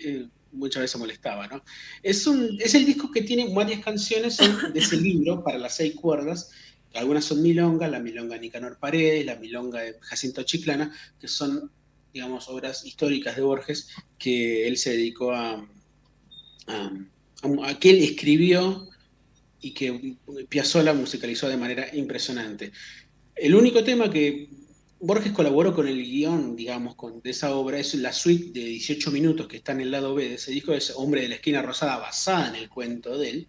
eh, 0.06 0.28
muchas 0.52 0.82
veces 0.82 1.00
molestaba, 1.00 1.48
¿no? 1.48 1.63
Es, 2.04 2.28
un, 2.28 2.58
es 2.60 2.76
el 2.76 2.86
disco 2.86 3.10
que 3.12 3.24
tiene 3.24 3.52
varias 3.54 3.84
canciones 3.84 4.38
de 4.38 4.80
ese 4.80 4.98
libro 5.02 5.44
para 5.44 5.58
las 5.58 5.76
seis 5.76 5.96
cuerdas. 5.96 6.52
Algunas 6.94 7.26
son 7.26 7.42
milonga, 7.42 7.88
la 7.88 8.00
milonga 8.00 8.36
de 8.36 8.42
Nicanor 8.42 8.78
Paredes, 8.78 9.26
la 9.26 9.36
milonga 9.38 9.82
de 9.82 9.96
Jacinto 10.02 10.44
Chiclana, 10.44 10.96
que 11.20 11.28
son, 11.28 11.72
digamos, 12.13 12.48
obras 12.50 12.86
históricas 12.86 13.36
de 13.36 13.42
Borges 13.42 13.89
que 14.20 14.68
él 14.68 14.78
se 14.78 14.92
dedicó 14.92 15.32
a, 15.32 15.68
a, 16.68 16.92
a- 17.43 17.69
a 17.69 17.79
que 17.79 17.89
él 17.91 18.03
escribió 18.03 18.89
y 19.62 19.71
que 19.73 20.15
Piazzolla 20.49 20.93
musicalizó 20.93 21.47
de 21.47 21.58
manera 21.58 21.95
impresionante. 21.95 22.71
El 23.36 23.56
único 23.56 23.84
tema 23.84 24.10
que 24.10 24.49
Borges 24.99 25.32
colaboró 25.34 25.73
con 25.73 25.88
el 25.88 26.01
guion, 26.03 26.56
digamos, 26.56 26.95
con, 26.95 27.21
de 27.21 27.29
esa 27.32 27.53
obra, 27.56 27.77
es 27.79 27.93
la 27.95 28.13
suite 28.13 28.58
de 28.60 28.65
18 28.65 29.12
minutos 29.12 29.47
que 29.47 29.58
está 29.58 29.73
en 29.73 29.82
el 29.82 29.91
lado 29.91 30.15
B 30.15 30.29
de 30.29 30.36
ese 30.36 30.51
disco, 30.51 30.73
es 30.73 30.93
Hombre 30.95 31.21
de 31.21 31.29
la 31.29 31.36
Esquina 31.36 31.62
Rosada, 31.62 31.97
basada 31.97 32.49
en 32.49 32.56
el 32.56 32.69
cuento 32.69 33.17
de 33.17 33.29
él, 33.29 33.47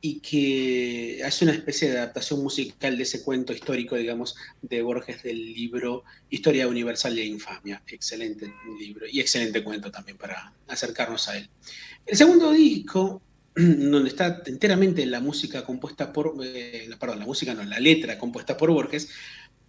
y 0.00 0.20
que 0.20 1.22
hace 1.24 1.44
una 1.44 1.54
especie 1.54 1.90
de 1.90 1.98
adaptación 1.98 2.42
musical 2.42 2.96
de 2.96 3.02
ese 3.02 3.22
cuento 3.22 3.52
histórico, 3.52 3.96
digamos, 3.96 4.36
de 4.62 4.82
Borges 4.82 5.22
del 5.22 5.52
libro 5.52 6.04
Historia 6.30 6.68
Universal 6.68 7.16
de 7.16 7.24
Infamia. 7.24 7.82
Excelente 7.88 8.52
libro 8.78 9.06
y 9.10 9.20
excelente 9.20 9.64
cuento 9.64 9.90
también 9.90 10.16
para 10.16 10.52
acercarnos 10.68 11.28
a 11.28 11.38
él. 11.38 11.48
El 12.06 12.16
segundo 12.16 12.52
disco, 12.52 13.20
donde 13.56 14.08
está 14.08 14.42
enteramente 14.46 15.04
la 15.06 15.20
música 15.20 15.64
compuesta 15.64 16.12
por, 16.12 16.34
eh, 16.44 16.88
perdón, 16.98 17.18
la 17.18 17.26
música 17.26 17.54
no, 17.54 17.64
la 17.64 17.80
letra 17.80 18.18
compuesta 18.18 18.56
por 18.56 18.70
Borges, 18.70 19.08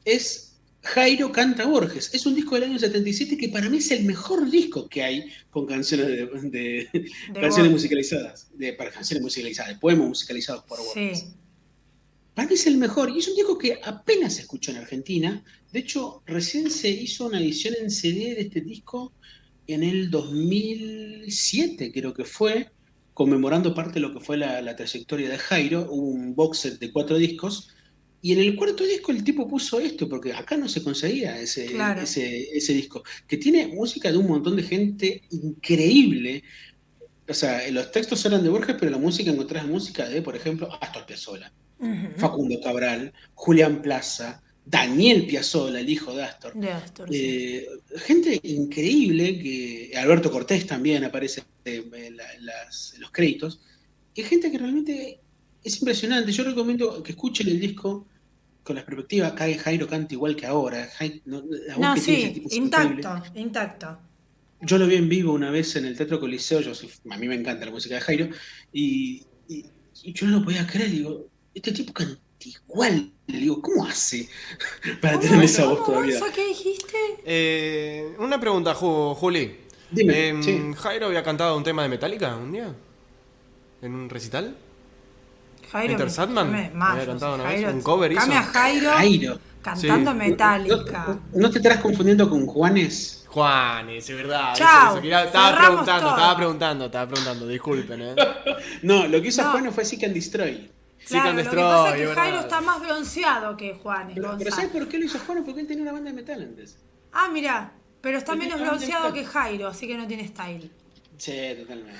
es 0.05 0.48
Jairo 0.81 1.31
canta 1.31 1.65
Borges. 1.65 2.13
Es 2.13 2.25
un 2.25 2.35
disco 2.35 2.55
del 2.55 2.65
año 2.65 2.79
77 2.79 3.37
que 3.37 3.49
para 3.49 3.69
mí 3.69 3.77
es 3.77 3.91
el 3.91 4.05
mejor 4.05 4.49
disco 4.49 4.87
que 4.87 5.03
hay 5.03 5.25
con 5.49 5.65
canciones 5.65 6.07
de, 6.07 6.89
canciones 7.33 7.71
musicalizadas, 7.71 8.49
de, 8.55 8.73
para 8.73 8.91
canciones 8.91 9.21
musicalizadas, 9.21 9.73
de 9.73 9.79
poemas 9.79 10.07
musicalizados 10.07 10.63
por 10.63 10.79
Borges. 10.79 11.27
Para 12.33 12.47
mí 12.47 12.53
es 12.53 12.67
el 12.67 12.77
mejor 12.77 13.09
y 13.09 13.19
es 13.19 13.27
un 13.27 13.35
disco 13.35 13.57
que 13.57 13.79
apenas 13.83 14.35
se 14.35 14.41
escuchó 14.43 14.71
en 14.71 14.77
Argentina. 14.77 15.43
De 15.73 15.79
hecho, 15.79 16.23
recién 16.25 16.71
se 16.71 16.89
hizo 16.89 17.25
una 17.25 17.41
edición 17.41 17.75
en 17.81 17.91
CD 17.91 18.35
de 18.35 18.41
este 18.41 18.61
disco 18.61 19.11
en 19.67 19.83
el 19.83 20.09
2007, 20.09 21.91
creo 21.91 22.13
que 22.13 22.23
fue, 22.23 22.71
conmemorando 23.13 23.75
parte 23.75 23.95
de 23.95 23.99
lo 23.99 24.13
que 24.13 24.21
fue 24.21 24.37
la, 24.37 24.61
la 24.61 24.75
trayectoria 24.75 25.29
de 25.29 25.37
Jairo. 25.37 25.87
Hubo 25.91 26.07
un 26.07 26.33
box 26.33 26.59
set 26.59 26.79
de 26.79 26.91
cuatro 26.93 27.17
discos 27.17 27.69
y 28.21 28.33
en 28.33 28.39
el 28.39 28.55
cuarto 28.55 28.83
disco 28.83 29.11
el 29.11 29.23
tipo 29.23 29.47
puso 29.47 29.79
esto, 29.79 30.09
porque 30.09 30.33
acá 30.33 30.57
no 30.57 30.67
se 30.67 30.83
conseguía 30.83 31.39
ese, 31.39 31.69
ese, 32.53 32.73
disco, 32.73 33.03
que 33.27 33.37
tiene 33.37 33.67
música 33.67 34.11
de 34.11 34.17
un 34.17 34.27
montón 34.27 34.57
de 34.57 34.63
gente 34.63 35.23
increíble. 35.29 36.43
O 37.27 37.33
sea, 37.33 37.69
los 37.71 37.91
textos 37.91 38.25
eran 38.25 38.43
de 38.43 38.49
Borges, 38.49 38.75
pero 38.77 38.91
la 38.91 38.97
música 38.97 39.31
encontrás 39.31 39.65
música 39.65 40.07
de, 40.09 40.21
por 40.21 40.35
ejemplo, 40.35 40.67
Astor 40.81 41.05
Piazzolla, 41.05 41.53
Facundo 42.17 42.59
Cabral, 42.59 43.13
Julián 43.35 43.81
Plaza, 43.81 44.41
Daniel 44.65 45.25
Piazzolla, 45.25 45.79
el 45.79 45.89
hijo 45.89 46.13
de 46.13 46.23
Astor. 46.23 46.53
Eh, 47.09 47.67
gente 47.95 48.39
increíble, 48.43 49.39
que 49.39 49.93
Alberto 49.95 50.29
Cortés 50.29 50.67
también 50.67 51.05
aparece 51.05 51.43
en, 51.63 52.17
los 52.97 53.11
créditos, 53.11 53.61
que 54.13 54.23
gente 54.23 54.51
que 54.51 54.57
realmente 54.57 55.19
es 55.63 55.79
impresionante. 55.79 56.33
Yo 56.33 56.43
recomiendo 56.43 57.01
que 57.01 57.13
escuchen 57.13 57.47
el 57.47 57.59
disco 57.61 58.05
con 58.69 58.75
la 58.75 58.85
perspectiva. 58.85 59.27
Acá 59.29 59.45
Jairo 59.63 59.87
canta 59.87 60.13
igual 60.13 60.35
que 60.35 60.45
ahora. 60.45 60.87
no, 61.25 61.97
sí, 61.97 62.43
intacto, 62.51 63.23
intacto. 63.33 63.97
Yo 64.61 64.77
lo 64.77 64.85
vi 64.85 64.95
en 64.95 65.09
vivo 65.09 65.33
una 65.33 65.49
vez 65.49 65.75
en 65.75 65.85
el 65.85 65.97
Teatro 65.97 66.19
Coliseo. 66.19 66.61
Yo 66.61 66.73
a 67.09 67.17
mí 67.17 67.27
me 67.27 67.33
encanta 67.33 67.65
la 67.65 67.71
música 67.71 67.95
de 67.95 68.01
Jairo. 68.01 68.29
Y, 68.71 69.25
yo 70.03 70.27
no 70.27 70.37
lo 70.37 70.45
podía 70.45 70.67
creer. 70.67 70.91
Digo, 70.91 71.29
este 71.51 71.71
tipo 71.71 71.93
canta 71.93 72.21
igual. 72.45 73.11
Digo, 73.25 73.59
¿cómo 73.59 73.87
hace 73.87 74.29
para 75.01 75.19
tener 75.19 75.43
esa 75.43 75.65
voz 75.65 75.83
todavía? 75.83 76.19
¿Qué 76.31 76.45
dijiste? 76.45 76.97
Eh, 77.25 78.15
una 78.19 78.39
pregunta, 78.39 78.75
Juli. 78.75 79.51
Dime, 79.89 80.27
em, 80.27 80.73
¿Jairo 80.75 81.07
había 81.07 81.23
cantado 81.23 81.57
un 81.57 81.63
tema 81.63 81.81
de 81.81 81.89
Metallica 81.89 82.35
un 82.35 82.51
día? 82.51 82.75
¿En 83.81 83.95
un 83.95 84.07
recital? 84.11 84.55
Jairo. 85.71 85.93
Peter 85.93 86.09
Sadman. 86.09 86.71
había 86.81 87.05
cantado 87.05 87.35
una 87.35 87.43
vez 87.45 87.73
un 87.73 87.81
cover 87.81 88.11
hizo. 88.11 88.21
a 88.21 88.43
Jairo, 88.43 88.91
Jairo. 88.91 89.39
cantando 89.61 90.13
Metallica. 90.13 91.19
¿No, 91.33 91.49
te 91.49 91.59
estarás 91.59 91.79
confundiendo 91.79 92.29
con 92.29 92.45
Juanes? 92.45 93.25
Juanes, 93.27 94.09
es 94.09 94.15
verdad. 94.15 94.53
Chao, 94.55 94.97
estaba 94.97 95.57
preguntando, 95.57 96.09
estaba 96.09 96.35
preguntando, 96.35 96.85
estaba 96.85 97.07
preguntando, 97.07 97.47
disculpen. 97.47 98.01
¿eh? 98.01 98.15
no, 98.81 99.07
lo 99.07 99.21
que 99.21 99.27
hizo 99.27 99.43
Juanes 99.43 99.73
fue 99.73 99.85
Seek 99.85 100.03
and 100.05 100.13
Destroy. 100.13 100.71
Claro, 101.07 101.33
Destroy, 101.33 101.63
lo 101.63 101.69
que 101.69 101.73
pasa 101.73 101.97
es 101.97 102.07
que 102.07 102.15
Jairo 102.15 102.39
está 102.39 102.61
más 102.61 102.81
bronceado 102.81 103.57
que 103.57 103.73
Juanes. 103.75 104.15
Pero, 104.15 104.35
pero 104.37 104.51
¿sabes 104.51 104.71
por 104.71 104.87
qué 104.87 104.97
lo 104.97 105.05
hizo 105.05 105.19
Juanes? 105.19 105.43
Porque 105.45 105.61
él 105.61 105.67
tenía 105.67 105.83
una 105.83 105.91
banda 105.91 106.09
de 106.09 106.15
metal 106.15 106.41
antes. 106.41 106.77
Ah, 107.11 107.29
mira, 107.31 107.71
pero 108.01 108.17
está 108.17 108.35
menos 108.35 108.59
bronceado 108.59 109.13
que 109.13 109.25
Jairo, 109.25 109.67
así 109.67 109.87
que 109.87 109.97
no 109.97 110.07
tiene 110.07 110.27
style. 110.27 110.71
Sí, 111.17 111.55
totalmente. 111.59 111.99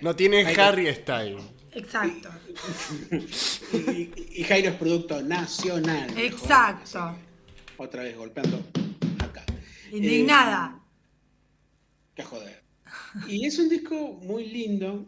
No 0.00 0.14
tiene 0.14 0.54
Harry 0.54 0.92
style. 0.94 1.38
Exacto. 1.74 2.28
y, 3.72 4.44
Jairo 4.44 4.70
es 4.70 4.76
producto 4.76 5.22
nacional. 5.22 6.16
Exacto. 6.18 7.16
Otra 7.76 8.02
vez 8.02 8.16
golpeando 8.16 8.62
acá. 9.18 9.44
Indignada. 9.90 10.76
Eh, 10.76 12.12
qué 12.14 12.22
joder. 12.22 12.62
Y 13.28 13.46
es 13.46 13.58
un 13.58 13.68
disco 13.68 14.20
muy 14.22 14.48
lindo. 14.48 15.06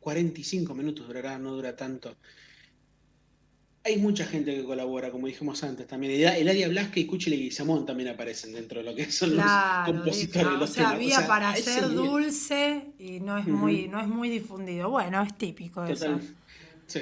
45 0.00 0.74
minutos 0.74 1.06
durará, 1.06 1.38
no 1.38 1.52
dura 1.52 1.76
tanto. 1.76 2.16
Hay 3.82 3.96
mucha 3.96 4.26
gente 4.26 4.54
que 4.54 4.62
colabora, 4.62 5.10
como 5.10 5.26
dijimos 5.26 5.62
antes 5.64 5.86
también. 5.86 6.12
Eladia 6.12 6.68
Blasque 6.68 7.00
y 7.00 7.06
Cuchi 7.06 7.30
Leguizamón 7.30 7.86
también 7.86 8.10
aparecen 8.10 8.52
dentro 8.52 8.80
de 8.80 8.84
lo 8.84 8.94
que 8.94 9.10
son 9.10 9.36
los 9.36 9.46
compositores. 9.86 10.58
los 10.58 10.70
o 10.70 10.72
sea, 10.72 10.90
había 10.90 11.26
para 11.26 11.56
ser 11.56 11.88
dulce 11.88 12.92
y 12.98 13.20
no 13.20 13.38
es, 13.38 13.46
muy, 13.46 13.88
no 13.88 13.98
es 14.00 14.08
muy 14.08 14.28
difundido. 14.28 14.90
Bueno, 14.90 15.22
es 15.22 15.36
típico 15.38 15.84
eso. 15.86 16.20
Sí. 16.86 17.00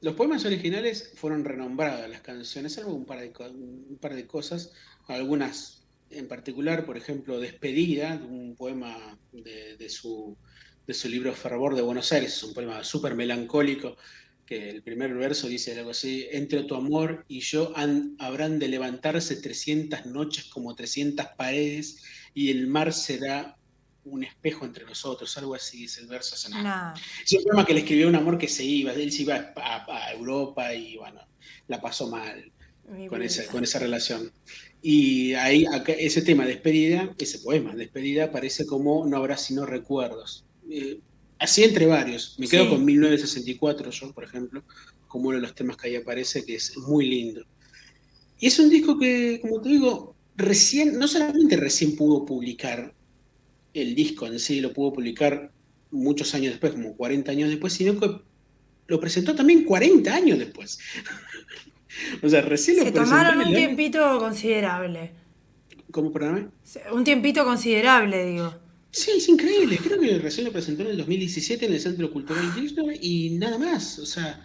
Los 0.00 0.14
poemas 0.14 0.44
originales 0.46 1.12
fueron 1.16 1.44
renombradas 1.44 2.08
las 2.08 2.22
canciones, 2.22 2.78
algo 2.78 2.94
un 2.94 3.04
par 3.04 3.20
de, 3.20 3.32
un 3.50 3.98
par 4.00 4.14
de 4.14 4.26
cosas, 4.26 4.72
algunas 5.08 5.82
en 6.10 6.28
particular, 6.28 6.86
por 6.86 6.96
ejemplo, 6.96 7.40
Despedida, 7.40 8.14
un 8.14 8.54
poema 8.56 9.18
de, 9.32 9.76
de, 9.76 9.88
su, 9.88 10.36
de 10.86 10.94
su 10.94 11.08
libro 11.08 11.34
Fervor 11.34 11.74
de 11.74 11.82
Buenos 11.82 12.12
Aires, 12.12 12.36
es 12.36 12.42
un 12.42 12.54
poema 12.54 12.84
súper 12.84 13.14
melancólico 13.14 13.96
que 14.46 14.70
el 14.70 14.82
primer 14.82 15.12
verso 15.14 15.48
dice 15.48 15.76
algo 15.76 15.90
así, 15.90 16.26
entre 16.30 16.62
tu 16.62 16.76
amor 16.76 17.24
y 17.28 17.40
yo 17.40 17.72
habrán 18.18 18.58
de 18.58 18.68
levantarse 18.68 19.36
300 19.36 20.06
noches 20.06 20.44
como 20.44 20.74
300 20.74 21.26
paredes 21.36 22.02
y 22.32 22.50
el 22.50 22.68
mar 22.68 22.92
será 22.92 23.56
un 24.04 24.22
espejo 24.22 24.64
entre 24.64 24.84
nosotros, 24.84 25.36
algo 25.36 25.54
así 25.54 25.78
dice 25.78 26.00
el 26.00 26.06
verso. 26.06 26.36
Es 26.36 27.32
un 27.32 27.44
poema 27.44 27.66
que 27.66 27.74
le 27.74 27.80
escribió 27.80 28.08
un 28.08 28.14
amor 28.14 28.38
que 28.38 28.46
se 28.46 28.64
iba, 28.64 28.92
él 28.92 29.10
se 29.10 29.22
iba 29.22 29.52
a, 29.56 30.12
Europa 30.12 30.72
y 30.72 30.96
bueno, 30.96 31.20
la 31.66 31.80
pasó 31.80 32.08
mal 32.08 32.52
con 33.08 33.22
esa, 33.22 33.46
con 33.46 33.64
esa 33.64 33.80
relación. 33.80 34.32
Y 34.80 35.34
ahí 35.34 35.66
ese 35.98 36.22
tema, 36.22 36.46
despedida, 36.46 37.12
ese 37.18 37.40
poema, 37.40 37.74
despedida, 37.74 38.30
parece 38.30 38.64
como 38.64 39.04
no 39.06 39.16
habrá 39.16 39.36
sino 39.36 39.66
recuerdos. 39.66 40.44
Eh, 40.70 41.00
Así 41.38 41.64
entre 41.64 41.86
varios. 41.86 42.36
Me 42.38 42.48
quedo 42.48 42.70
con 42.70 42.84
1964 42.84 43.90
yo, 43.90 44.12
por 44.12 44.24
ejemplo, 44.24 44.64
como 45.06 45.28
uno 45.28 45.36
de 45.36 45.42
los 45.42 45.54
temas 45.54 45.76
que 45.76 45.88
ahí 45.88 45.96
aparece, 45.96 46.44
que 46.44 46.54
es 46.54 46.76
muy 46.78 47.06
lindo. 47.08 47.44
Y 48.38 48.46
es 48.46 48.58
un 48.58 48.70
disco 48.70 48.98
que, 48.98 49.38
como 49.40 49.60
te 49.60 49.70
digo, 49.70 50.14
recién, 50.36 50.98
no 50.98 51.08
solamente 51.08 51.56
recién 51.56 51.96
pudo 51.96 52.24
publicar 52.24 52.94
el 53.74 53.94
disco 53.94 54.26
en 54.26 54.38
sí, 54.38 54.60
lo 54.60 54.72
pudo 54.72 54.94
publicar 54.94 55.52
muchos 55.90 56.34
años 56.34 56.52
después, 56.52 56.72
como 56.72 56.96
40 56.96 57.30
años 57.30 57.50
después, 57.50 57.72
sino 57.72 57.98
que 57.98 58.20
lo 58.86 59.00
presentó 59.00 59.34
también 59.34 59.64
40 59.64 60.14
años 60.14 60.38
después. 60.38 60.78
o 62.22 62.28
sea, 62.28 62.40
recién 62.42 62.78
lo 62.78 62.84
Se 62.84 62.92
tomaron 62.92 63.46
un 63.46 63.54
tiempito 63.54 64.18
considerable. 64.18 65.12
¿Cómo, 65.90 66.12
perdóname? 66.12 66.48
Un 66.92 67.04
tiempito 67.04 67.44
considerable, 67.44 68.24
digo. 68.26 68.54
Sí, 68.96 69.10
es 69.14 69.28
increíble. 69.28 69.76
Creo 69.76 70.00
que 70.00 70.18
recién 70.18 70.46
lo 70.46 70.52
presentó 70.52 70.82
en 70.82 70.88
el 70.88 70.96
2017 70.96 71.66
en 71.66 71.72
el 71.74 71.80
Centro 71.80 72.10
Cultural 72.10 72.54
Disney 72.54 72.98
y 73.02 73.30
nada 73.36 73.58
más. 73.58 73.98
O 73.98 74.06
sea, 74.06 74.42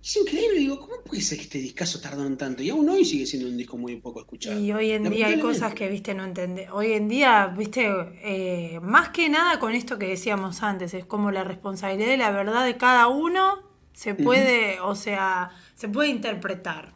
es 0.00 0.16
increíble. 0.16 0.60
Digo, 0.60 0.78
¿cómo 0.78 1.02
puede 1.04 1.20
ser 1.20 1.38
que 1.38 1.44
este 1.44 1.58
discazo 1.58 2.00
tardaron 2.00 2.38
tanto? 2.38 2.62
Y 2.62 2.70
aún 2.70 2.88
hoy 2.88 3.04
sigue 3.04 3.26
siendo 3.26 3.48
un 3.48 3.56
disco 3.56 3.76
muy 3.76 3.96
poco 3.96 4.20
escuchado. 4.20 4.60
Y 4.60 4.70
hoy 4.70 4.92
en 4.92 5.10
día 5.10 5.26
hay 5.26 5.40
cosas 5.40 5.74
que, 5.74 5.88
viste, 5.88 6.14
no 6.14 6.24
entendés. 6.24 6.70
Hoy 6.70 6.92
en 6.92 7.08
día, 7.08 7.48
viste, 7.48 7.90
eh, 8.22 8.78
más 8.80 9.08
que 9.08 9.28
nada 9.28 9.58
con 9.58 9.74
esto 9.74 9.98
que 9.98 10.06
decíamos 10.06 10.62
antes, 10.62 10.94
es 10.94 11.04
como 11.04 11.32
la 11.32 11.42
responsabilidad 11.42 12.10
de 12.10 12.16
la 12.16 12.30
verdad 12.30 12.64
de 12.64 12.76
cada 12.76 13.08
uno 13.08 13.58
se 13.92 14.14
puede, 14.14 14.78
o 14.78 14.94
sea, 14.94 15.50
se 15.74 15.88
puede 15.88 16.10
interpretar. 16.10 16.93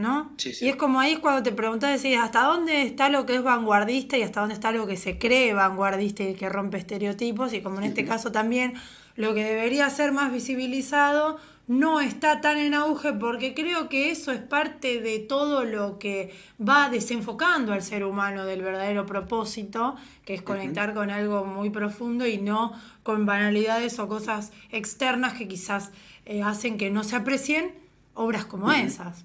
¿No? 0.00 0.32
Y 0.60 0.68
es 0.68 0.76
como 0.76 1.00
ahí 1.00 1.16
cuando 1.16 1.42
te 1.42 1.52
preguntas, 1.52 2.02
decís, 2.02 2.18
¿hasta 2.18 2.42
dónde 2.42 2.82
está 2.82 3.08
lo 3.08 3.26
que 3.26 3.36
es 3.36 3.42
vanguardista 3.42 4.16
y 4.16 4.22
hasta 4.22 4.40
dónde 4.40 4.54
está 4.54 4.72
lo 4.72 4.86
que 4.86 4.96
se 4.96 5.18
cree 5.18 5.54
vanguardista 5.54 6.22
y 6.24 6.34
que 6.34 6.48
rompe 6.48 6.78
estereotipos? 6.78 7.52
Y 7.52 7.60
como 7.60 7.78
en 7.78 7.84
este 7.84 8.04
caso 8.04 8.32
también 8.32 8.74
lo 9.16 9.34
que 9.34 9.44
debería 9.44 9.88
ser 9.90 10.12
más 10.12 10.32
visibilizado 10.32 11.38
no 11.70 12.00
está 12.00 12.40
tan 12.40 12.58
en 12.58 12.74
auge 12.74 13.12
porque 13.12 13.54
creo 13.54 13.88
que 13.88 14.10
eso 14.10 14.32
es 14.32 14.40
parte 14.40 15.00
de 15.00 15.20
todo 15.20 15.64
lo 15.64 16.00
que 16.00 16.34
va 16.60 16.88
desenfocando 16.88 17.72
al 17.72 17.82
ser 17.82 18.02
humano 18.02 18.44
del 18.44 18.62
verdadero 18.62 19.06
propósito, 19.06 19.94
que 20.24 20.34
es 20.34 20.42
conectar 20.42 20.94
con 20.94 21.10
algo 21.10 21.44
muy 21.44 21.70
profundo 21.70 22.26
y 22.26 22.38
no 22.38 22.72
con 23.04 23.24
banalidades 23.24 24.00
o 24.00 24.08
cosas 24.08 24.50
externas 24.72 25.34
que 25.34 25.46
quizás 25.46 25.92
eh, 26.26 26.42
hacen 26.42 26.76
que 26.76 26.90
no 26.90 27.04
se 27.04 27.14
aprecien 27.14 27.72
obras 28.14 28.46
como 28.46 28.72
esas. 28.72 29.24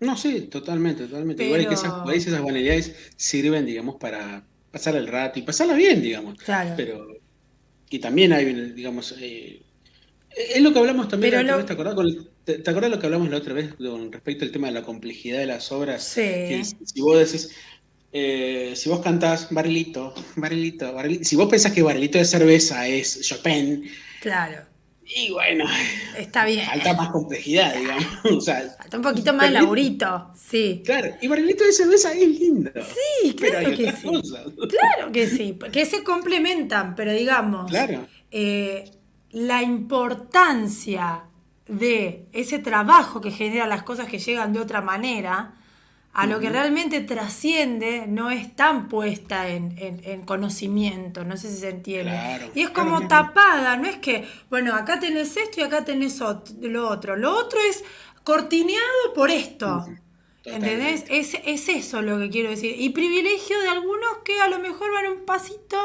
No, 0.00 0.16
sí, 0.16 0.42
totalmente, 0.42 1.06
totalmente. 1.06 1.44
Igual 1.44 1.68
que 1.68 1.74
esas, 1.74 1.92
esas 2.12 2.40
banalidades 2.40 2.94
sirven, 3.16 3.66
digamos, 3.66 3.96
para 3.96 4.44
pasar 4.70 4.96
el 4.96 5.08
rato 5.08 5.38
y 5.38 5.42
pasarla 5.42 5.74
bien, 5.74 6.00
digamos. 6.00 6.38
Claro. 6.38 6.74
Pero, 6.76 7.16
y 7.90 7.98
también 7.98 8.32
hay, 8.32 8.44
digamos, 8.72 9.14
eh, 9.20 9.62
es 10.30 10.62
lo 10.62 10.72
que 10.72 10.78
hablamos 10.78 11.08
también 11.08 11.32
¿te, 11.34 11.72
acordás 12.70 12.90
lo 12.90 12.98
que 12.98 13.06
hablamos 13.06 13.28
la 13.28 13.38
otra 13.38 13.54
vez 13.54 13.74
con 13.74 14.12
respecto 14.12 14.44
al 14.44 14.52
tema 14.52 14.68
de 14.68 14.74
la 14.74 14.82
complejidad 14.82 15.38
de 15.38 15.46
las 15.46 15.72
obras? 15.72 16.04
Sí. 16.04 16.62
si 16.62 17.00
vos 17.00 17.18
decís, 17.18 17.50
eh, 18.12 18.74
si 18.76 18.88
vos 18.88 19.00
cantás 19.00 19.48
barrilito, 19.50 20.14
barrilito, 20.36 20.92
barrilito, 20.92 21.24
si 21.24 21.34
vos 21.34 21.48
pensás 21.48 21.72
que 21.72 21.82
barrilito 21.82 22.18
de 22.18 22.24
cerveza 22.24 22.86
es 22.86 23.20
Chopin, 23.22 23.84
claro 24.20 24.67
Y 25.16 25.30
bueno, 25.30 25.64
está 26.16 26.44
bien. 26.44 26.66
Falta 26.66 26.94
más 26.94 27.08
complejidad, 27.10 27.74
digamos. 27.74 28.04
O 28.24 28.40
sea, 28.40 28.62
falta 28.78 28.96
un 28.98 29.02
poquito 29.02 29.32
más 29.32 29.46
de 29.46 29.52
laburito, 29.52 30.30
sí. 30.34 30.82
Claro, 30.84 31.14
y 31.20 31.28
barrilito 31.28 31.64
de 31.64 31.72
cerveza 31.72 32.12
es 32.12 32.28
lindo. 32.28 32.70
Sí, 33.22 33.34
claro 33.34 33.70
que 33.70 33.92
sí. 33.92 34.08
Claro 34.68 35.12
que 35.12 35.26
sí, 35.26 35.58
que 35.72 35.86
se 35.86 36.04
complementan, 36.04 36.94
pero 36.94 37.12
digamos, 37.12 37.70
claro. 37.70 38.06
Eh, 38.30 38.84
la 39.30 39.62
importancia 39.62 41.24
de 41.66 42.26
ese 42.32 42.58
trabajo 42.58 43.20
que 43.20 43.30
genera 43.30 43.66
las 43.66 43.82
cosas 43.82 44.08
que 44.08 44.18
llegan 44.18 44.52
de 44.52 44.60
otra 44.60 44.80
manera, 44.80 45.54
a 46.12 46.26
lo 46.26 46.40
que 46.40 46.50
realmente 46.50 47.00
trasciende, 47.00 48.06
no 48.08 48.30
es 48.30 48.56
tan 48.56 48.88
puesta 48.88 49.48
en, 49.48 50.22
conocimiento, 50.24 51.24
no 51.24 51.36
sé 51.36 51.50
si 51.50 51.58
se 51.58 51.68
entiende. 51.68 52.50
y 52.54 52.62
es 52.62 52.70
como 52.70 53.06
tapada, 53.06 53.76
no 53.76 53.88
es 53.88 53.98
que, 53.98 54.28
bueno, 54.50 54.74
acá 54.74 54.98
tenés 54.98 55.36
esto 55.36 55.60
y 55.60 55.62
acá 55.62 55.84
tenés 55.84 56.20
lo 56.60 56.88
otro. 56.88 57.16
Lo 57.16 57.36
otro 57.36 57.58
es 57.68 57.84
cortineado 58.24 59.14
por 59.14 59.30
esto. 59.30 59.86
¿Entendés? 60.44 61.04
Es, 61.08 61.36
es 61.44 61.68
eso 61.68 62.02
lo 62.02 62.18
que 62.18 62.30
quiero 62.30 62.50
decir. 62.50 62.74
Y 62.78 62.90
privilegio 62.90 63.60
de 63.60 63.68
algunos 63.68 64.18
que 64.24 64.40
a 64.40 64.48
lo 64.48 64.58
mejor 64.58 64.92
van 64.92 65.12
un 65.12 65.24
pasito 65.24 65.76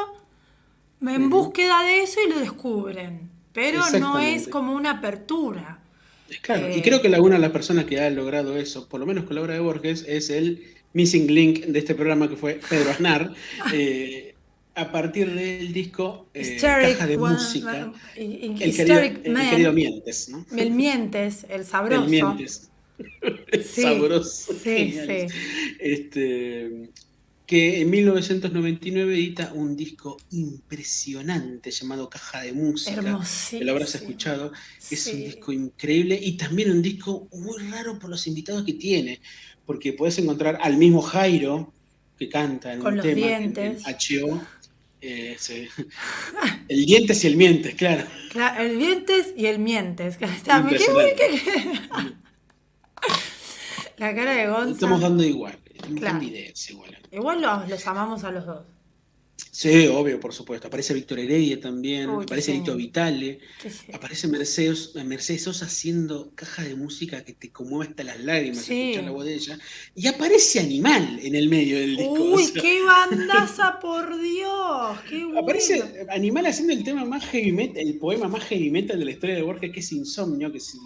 en 1.00 1.30
búsqueda 1.30 1.82
de 1.82 2.02
eso 2.02 2.20
y 2.26 2.30
lo 2.30 2.38
descubren. 2.40 3.30
Pero 3.52 3.82
no 4.00 4.18
es 4.18 4.48
como 4.48 4.72
una 4.72 4.92
apertura. 4.92 5.83
Claro, 6.42 6.68
y 6.70 6.78
eh, 6.78 6.82
creo 6.82 7.00
que 7.00 7.08
una 7.08 7.36
de 7.36 7.40
las 7.40 7.50
personas 7.50 7.84
que 7.84 8.00
ha 8.00 8.10
logrado 8.10 8.56
eso, 8.56 8.88
por 8.88 9.00
lo 9.00 9.06
menos 9.06 9.24
con 9.24 9.36
la 9.36 9.42
obra 9.42 9.54
de 9.54 9.60
Borges, 9.60 10.04
es 10.08 10.30
el 10.30 10.62
missing 10.92 11.32
link 11.32 11.66
de 11.66 11.78
este 11.78 11.94
programa 11.94 12.28
que 12.28 12.36
fue 12.36 12.60
Pedro 12.68 12.90
Aznar. 12.90 13.32
Eh, 13.72 14.34
a 14.76 14.90
partir 14.90 15.32
del 15.32 15.72
disco 15.72 16.26
eh, 16.34 16.58
Caja 16.60 17.06
de 17.06 17.16
Música, 17.16 17.92
el, 18.16 18.74
querido, 18.74 19.72
Mientes. 19.72 20.30
¿no? 20.30 20.44
El 20.56 20.72
Mientes, 20.72 21.46
el 21.48 21.64
sabroso. 21.64 22.02
El 22.02 22.10
Mientes. 22.10 22.70
sabroso. 23.64 24.52
Sí, 24.52 24.98
sí. 25.06 25.26
Este, 25.78 26.90
que 27.46 27.82
en 27.82 27.90
1999 27.90 29.14
edita 29.14 29.52
un 29.52 29.76
disco 29.76 30.16
impresionante 30.30 31.70
llamado 31.70 32.08
Caja 32.08 32.40
de 32.42 32.54
Música, 32.54 33.20
que 33.50 33.64
lo 33.64 33.72
habrás 33.72 33.94
escuchado, 33.94 34.52
es 34.90 35.06
un 35.08 35.24
disco 35.24 35.52
increíble 35.52 36.18
y 36.20 36.38
también 36.38 36.70
un 36.70 36.80
disco 36.80 37.28
muy 37.32 37.62
raro 37.70 37.98
por 37.98 38.08
los 38.08 38.26
invitados 38.26 38.64
que 38.64 38.72
tiene, 38.72 39.20
porque 39.66 39.92
puedes 39.92 40.18
encontrar 40.18 40.58
al 40.62 40.78
mismo 40.78 41.02
Jairo 41.02 41.72
que 42.18 42.28
canta 42.30 42.72
en 42.72 42.80
Con 42.80 42.94
un 42.94 43.02
tema 43.02 43.26
dientes. 43.26 43.82
en, 43.86 44.40
eh, 45.02 45.36
el 46.68 46.86
dientes 46.86 47.24
y 47.24 47.26
el 47.26 47.36
mientes, 47.36 47.74
claro. 47.74 48.06
el 48.58 48.78
dientes 48.78 49.34
y 49.36 49.46
el 49.46 49.58
mientes. 49.58 50.18
La 53.96 54.14
cara 54.14 54.32
de 54.32 54.46
Gonzalo. 54.48 54.72
Estamos 54.72 55.00
dando 55.00 55.22
igual. 55.22 55.56
Claro. 55.96 56.20
Igual 57.10 57.42
los, 57.42 57.86
amamos 57.86 58.24
a 58.24 58.30
los 58.30 58.46
dos. 58.46 58.66
Sí, 59.50 59.86
obvio, 59.86 60.18
por 60.20 60.32
supuesto. 60.32 60.68
Aparece 60.68 60.94
Víctor 60.94 61.18
Heredia 61.18 61.60
también, 61.60 62.08
aparece 62.10 62.52
Lito 62.52 62.76
Vitale, 62.76 63.40
aparece 63.92 64.28
Mercedes, 64.28 64.94
Mercedes 65.04 65.44
Sosa 65.44 65.66
haciendo 65.66 66.32
caja 66.34 66.62
de 66.62 66.74
música 66.74 67.24
que 67.24 67.34
te 67.34 67.50
conmueve 67.50 67.90
hasta 67.90 68.04
las 68.04 68.20
lágrimas 68.20 68.68
escuchar 68.68 69.04
la 69.04 69.10
voz 69.10 69.24
de 69.24 69.34
ella. 69.34 69.58
Y 69.94 70.06
aparece 70.06 70.60
Animal 70.60 71.20
en 71.22 71.34
el 71.34 71.48
medio 71.48 71.78
del 71.78 71.96
disco. 71.96 72.12
¡Uy, 72.14 72.52
qué 72.52 72.82
bandaza, 72.82 73.78
por 73.80 74.20
Dios! 74.20 75.00
¡Qué 75.08 75.24
bueno! 75.24 75.40
Aparece 75.40 76.06
Animal 76.10 76.46
haciendo 76.46 76.72
el 76.72 76.84
tema 76.84 77.04
más 77.04 77.24
heavy 77.26 77.52
metal, 77.52 77.86
el 77.86 77.98
poema 77.98 78.28
más 78.28 78.44
heavy 78.44 78.70
metal 78.70 78.98
de 78.98 79.04
la 79.04 79.10
historia 79.10 79.36
de 79.36 79.42
Borges, 79.42 79.72
que 79.72 79.80
es 79.80 79.92
Insomnio, 79.92 80.50
que 80.52 80.60
si, 80.60 80.78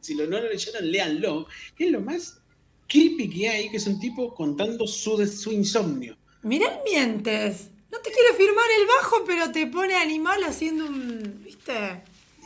si 0.00 0.14
lo 0.14 0.26
no 0.26 0.40
lo 0.40 0.50
leyeron, 0.50 0.90
léanlo, 0.90 1.46
que 1.76 1.86
es 1.86 1.90
lo 1.90 2.00
más 2.00 2.40
creepy 2.88 3.28
que 3.28 3.48
hay, 3.48 3.68
que 3.70 3.76
es 3.76 3.86
un 3.86 3.98
tipo 4.00 4.34
contando 4.34 4.86
su, 4.86 5.26
su 5.26 5.52
insomnio. 5.52 6.16
Mirá 6.42 6.66
el 6.68 6.78
mientes. 6.84 7.70
No 7.90 7.98
te 7.98 8.10
quiere 8.10 8.34
firmar 8.36 8.66
el 8.80 8.86
bajo, 8.86 9.24
pero 9.26 9.50
te 9.52 9.66
pone 9.66 9.94
animal 9.94 10.42
haciendo 10.44 10.86
un. 10.86 11.42
¿Viste? 11.44 12.02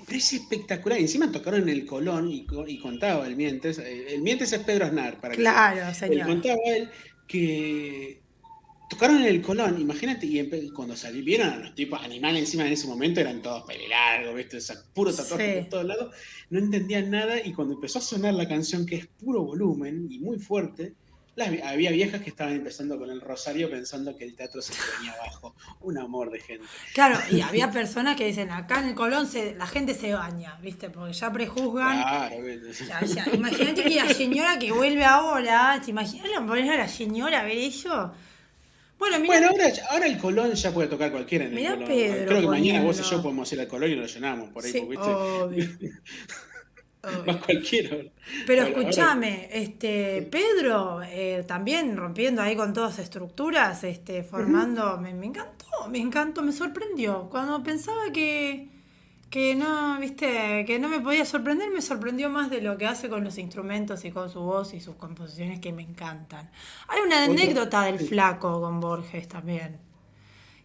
Es 0.08 0.32
espectacular. 0.32 0.98
Y 0.98 1.02
encima 1.02 1.30
tocaron 1.30 1.62
en 1.62 1.68
el 1.68 1.86
Colón 1.86 2.30
y, 2.30 2.44
contaba 2.78 3.26
el 3.26 3.36
Mientes. 3.36 3.78
Eh, 3.78 4.14
el 4.14 4.22
Mientes 4.22 4.52
es 4.52 4.60
Pedro 4.60 4.86
Aznar, 4.86 5.20
para 5.20 5.34
Claro, 5.34 5.94
señor. 5.94 6.20
Él 6.20 6.26
contaba 6.26 6.60
él 6.66 6.90
que 7.26 8.20
tocaron 8.90 9.18
en 9.18 9.26
el 9.26 9.40
Colón, 9.40 9.80
imagínate, 9.80 10.26
y 10.26 10.70
cuando 10.70 10.96
salieron 10.96 11.48
a 11.48 11.56
los 11.56 11.74
tipos 11.76 12.02
animales 12.02 12.40
encima 12.40 12.66
en 12.66 12.72
ese 12.72 12.88
momento 12.88 13.20
eran 13.20 13.40
todos 13.40 13.62
pele 13.62 13.88
largo, 13.88 14.34
¿viste? 14.34 14.58
O 14.58 14.92
puro 14.92 15.14
tatuaje 15.14 15.60
por 15.60 15.68
todos 15.70 15.84
lados, 15.86 16.14
no 16.50 16.58
entendían 16.58 17.08
nada 17.08 17.40
y 17.42 17.52
cuando 17.52 17.74
empezó 17.74 18.00
a 18.00 18.02
sonar 18.02 18.34
la 18.34 18.48
canción 18.48 18.84
que 18.84 18.96
es 18.96 19.06
puro 19.06 19.42
volumen 19.42 20.08
y 20.10 20.18
muy 20.18 20.40
fuerte, 20.40 20.94
había 21.64 21.92
viejas 21.92 22.20
que 22.20 22.30
estaban 22.30 22.54
empezando 22.54 22.98
con 22.98 23.08
el 23.10 23.20
rosario 23.20 23.70
pensando 23.70 24.16
que 24.16 24.24
el 24.24 24.34
teatro 24.34 24.60
se 24.60 24.74
venía 24.98 25.12
abajo. 25.12 25.54
Un 25.80 25.96
amor 25.96 26.30
de 26.30 26.40
gente. 26.40 26.66
Claro, 26.92 27.18
y 27.30 27.40
había 27.40 27.70
personas 27.70 28.16
que 28.16 28.26
dicen, 28.26 28.50
acá 28.50 28.80
en 28.80 28.88
el 28.88 28.94
Colón 28.94 29.28
la 29.56 29.66
gente 29.66 29.94
se 29.94 30.12
baña, 30.12 30.58
¿viste? 30.60 30.90
Porque 30.90 31.12
ya 31.12 31.32
prejuzgan. 31.32 32.02
Claro, 32.02 32.36
Imagínate 33.32 33.84
que 33.84 33.94
la 33.94 34.12
señora 34.12 34.58
que 34.58 34.72
vuelve 34.72 35.04
ahora, 35.04 35.80
¿te 35.82 35.92
imaginas 35.92 36.28
poner 36.46 36.72
a 36.72 36.76
la 36.76 36.88
señora 36.88 37.40
a 37.40 37.44
ver 37.44 37.58
eso? 37.58 38.12
Bueno, 39.00 39.48
ahora, 39.90 40.06
el 40.06 40.18
Colón 40.18 40.52
ya 40.52 40.72
puede 40.72 40.88
tocar 40.88 41.10
cualquiera 41.10 41.46
en 41.46 41.56
el 41.56 41.66
Colón. 41.66 41.84
Creo 41.86 42.40
que 42.42 42.46
mañana 42.46 42.84
vos 42.84 43.00
y 43.00 43.02
yo 43.02 43.22
podemos 43.22 43.50
ir 43.52 43.60
al 43.60 43.66
Colón 43.66 43.90
y 43.90 43.94
lo 43.94 44.06
llenamos 44.06 44.50
por 44.50 44.64
ahí, 44.64 44.72
¿viste? 44.72 44.96
Obvio. 44.98 45.68
Más 47.26 47.36
cualquiera. 47.38 47.96
Pero 48.46 48.62
escúchame, 48.62 49.48
este, 49.50 50.28
Pedro 50.30 51.00
eh, 51.02 51.44
también 51.48 51.96
rompiendo 51.96 52.42
ahí 52.42 52.54
con 52.54 52.74
todas 52.74 52.90
las 52.90 52.98
estructuras, 53.06 53.84
este, 53.84 54.22
formando, 54.22 54.98
me, 54.98 55.14
me, 55.14 55.26
encantó, 55.26 55.66
me 55.90 55.98
encantó, 55.98 56.42
me 56.42 56.52
sorprendió. 56.52 57.30
Cuando 57.30 57.62
pensaba 57.62 58.12
que, 58.12 58.68
que 59.30 59.54
no, 59.54 59.98
viste, 60.00 60.64
que 60.66 60.80
no 60.80 60.88
me 60.88 60.98
podía 60.98 61.24
sorprender, 61.24 61.70
me 61.70 61.80
sorprendió 61.80 62.28
más 62.28 62.50
de 62.50 62.60
lo 62.60 62.76
que 62.76 62.86
hace 62.86 63.08
con 63.08 63.22
los 63.22 63.38
instrumentos 63.38 64.04
y 64.04 64.10
con 64.10 64.28
su 64.28 64.40
voz 64.40 64.74
y 64.74 64.80
sus 64.80 64.96
composiciones 64.96 65.60
que 65.60 65.72
me 65.72 65.82
encantan. 65.82 66.50
Hay 66.88 67.00
una 67.00 67.24
anécdota 67.24 67.84
del 67.84 68.00
flaco 68.00 68.60
con 68.60 68.80
Borges 68.80 69.28
también, 69.28 69.78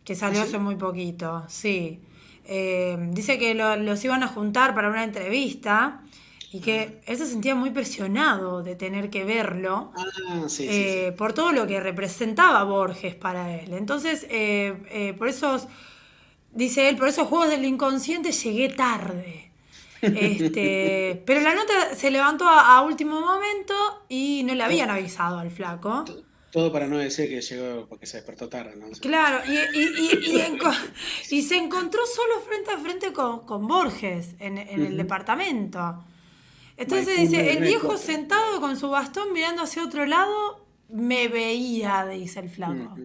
que 0.03 0.15
salió 0.15 0.41
¿Ah, 0.41 0.43
hace 0.43 0.57
muy 0.57 0.75
poquito, 0.75 1.45
sí. 1.47 2.01
Eh, 2.43 2.97
dice 3.11 3.37
que 3.37 3.53
los 3.53 4.03
iban 4.03 4.23
a 4.23 4.27
juntar 4.27 4.73
para 4.73 4.89
una 4.89 5.03
entrevista 5.03 6.01
y 6.51 6.59
que 6.59 7.01
él 7.05 7.17
se 7.17 7.27
sentía 7.27 7.53
muy 7.53 7.69
presionado 7.69 8.63
de 8.63 8.75
tener 8.75 9.11
que 9.11 9.25
verlo 9.25 9.91
ah, 9.95 10.47
eh, 10.59 11.13
por 11.15 11.33
todo 11.33 11.51
lo 11.51 11.67
que 11.67 11.79
representaba 11.79 12.63
Borges 12.63 13.13
para 13.13 13.55
él. 13.55 13.73
Entonces, 13.73 14.25
eh, 14.31 15.13
por 15.19 15.27
esos 15.27 15.67
Dice 16.55 16.87
él, 16.87 16.95
por 16.95 17.09
esos 17.09 17.27
juegos 17.27 17.49
del 17.49 17.65
inconsciente 17.65 18.31
llegué 18.31 18.69
tarde. 18.69 19.51
Este, 20.01 21.21
pero 21.25 21.41
la 21.41 21.53
nota 21.53 21.93
se 21.93 22.09
levantó 22.09 22.47
a, 22.47 22.81
último 22.81 23.19
momento 23.19 23.73
y 24.07 24.41
no 24.45 24.55
le 24.55 24.63
habían 24.63 24.89
avisado 24.89 25.37
al 25.37 25.51
flaco. 25.51 26.05
Todo 26.51 26.71
para 26.71 26.87
no 26.87 26.97
decir 26.97 27.27
que 27.27 27.41
llegó 27.41 27.85
porque 27.87 28.05
se 28.05 28.17
despertó 28.17 28.47
tarde, 28.47 28.77
¿no? 28.77 28.87
Claro, 29.01 29.41
y, 31.29 31.41
se 31.41 31.57
encontró 31.57 32.01
solo 32.05 32.39
frente 32.39 32.71
a 32.71 32.77
frente 32.77 33.11
con, 33.11 33.67
Borges 33.67 34.35
en, 34.39 34.57
el 34.57 34.95
departamento. 34.95 36.05
Entonces 36.77 37.19
dice, 37.19 37.51
el 37.51 37.63
viejo 37.63 37.97
sentado 37.97 38.61
con 38.61 38.77
su 38.77 38.89
bastón 38.89 39.33
mirando 39.33 39.63
hacia 39.63 39.83
otro 39.83 40.05
lado, 40.05 40.65
me 40.87 41.27
veía, 41.27 42.05
dice 42.05 42.39
el 42.39 42.49
flaco. 42.49 42.95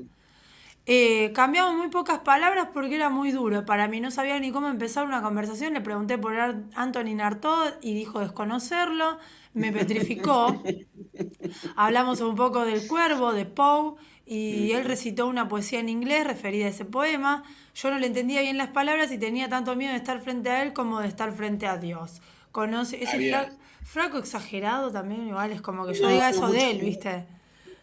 Eh, 0.93 1.31
cambiamos 1.35 1.77
muy 1.77 1.87
pocas 1.87 2.19
palabras 2.19 2.71
porque 2.75 2.97
era 2.97 3.11
muy 3.11 3.31
duro. 3.31 3.65
Para 3.65 3.87
mí 3.87 4.01
no 4.01 4.11
sabía 4.11 4.41
ni 4.41 4.51
cómo 4.51 4.67
empezar 4.67 5.07
una 5.07 5.23
conversación. 5.23 5.73
Le 5.73 5.81
pregunté 5.81 6.19
por 6.19 6.35
Anthony 6.35 7.15
Nartod 7.15 7.75
y 7.81 7.95
dijo 7.95 8.19
desconocerlo. 8.19 9.17
Me 9.55 9.71
petrificó. 9.71 10.61
Hablamos 11.77 12.21
un 12.21 12.35
poco 12.35 12.65
del 12.65 12.89
cuervo, 12.89 13.33
de 13.33 13.47
Poe, 13.47 13.95
y 14.27 14.73
él 14.73 14.85
recitó 14.85 15.29
una 15.29 15.47
poesía 15.47 15.79
en 15.79 15.89
inglés 15.89 16.27
referida 16.27 16.67
a 16.67 16.71
ese 16.71 16.85
poema. 16.85 17.45
Yo 17.77 17.93
no 17.93 18.01
le 18.01 18.09
entendía 18.09 18.41
bien 18.41 18.59
las 18.59 18.71
palabras 18.71 19.13
y 19.13 19.19
tenía 19.19 19.49
tanto 19.49 19.77
miedo 19.77 19.93
de 19.93 19.99
estar 19.99 20.21
frente 20.21 20.51
a 20.51 20.65
él 20.65 20.73
como 20.73 20.99
de 20.99 21.07
estar 21.07 21.31
frente 21.33 21.69
a 21.69 21.77
Dios. 21.77 22.21
Conoce 22.51 23.01
ese 23.01 23.49
fraco 23.85 24.19
exagerado 24.19 24.91
también, 24.91 25.29
igual 25.29 25.53
es 25.53 25.63
como 25.63 25.87
que 25.87 25.95
yo 25.95 26.09
diga 26.09 26.31
eso 26.31 26.51
de 26.51 26.73
él, 26.73 26.81
¿viste? 26.81 27.27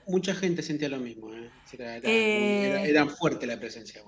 Mucha 0.07 0.33
gente 0.33 0.61
sentía 0.63 0.89
lo 0.89 0.97
mismo, 0.97 1.33
¿eh? 1.33 1.49
Era, 1.73 1.99
eh, 2.03 3.09
fuerte 3.09 3.45
la 3.45 3.59
presencia. 3.59 4.01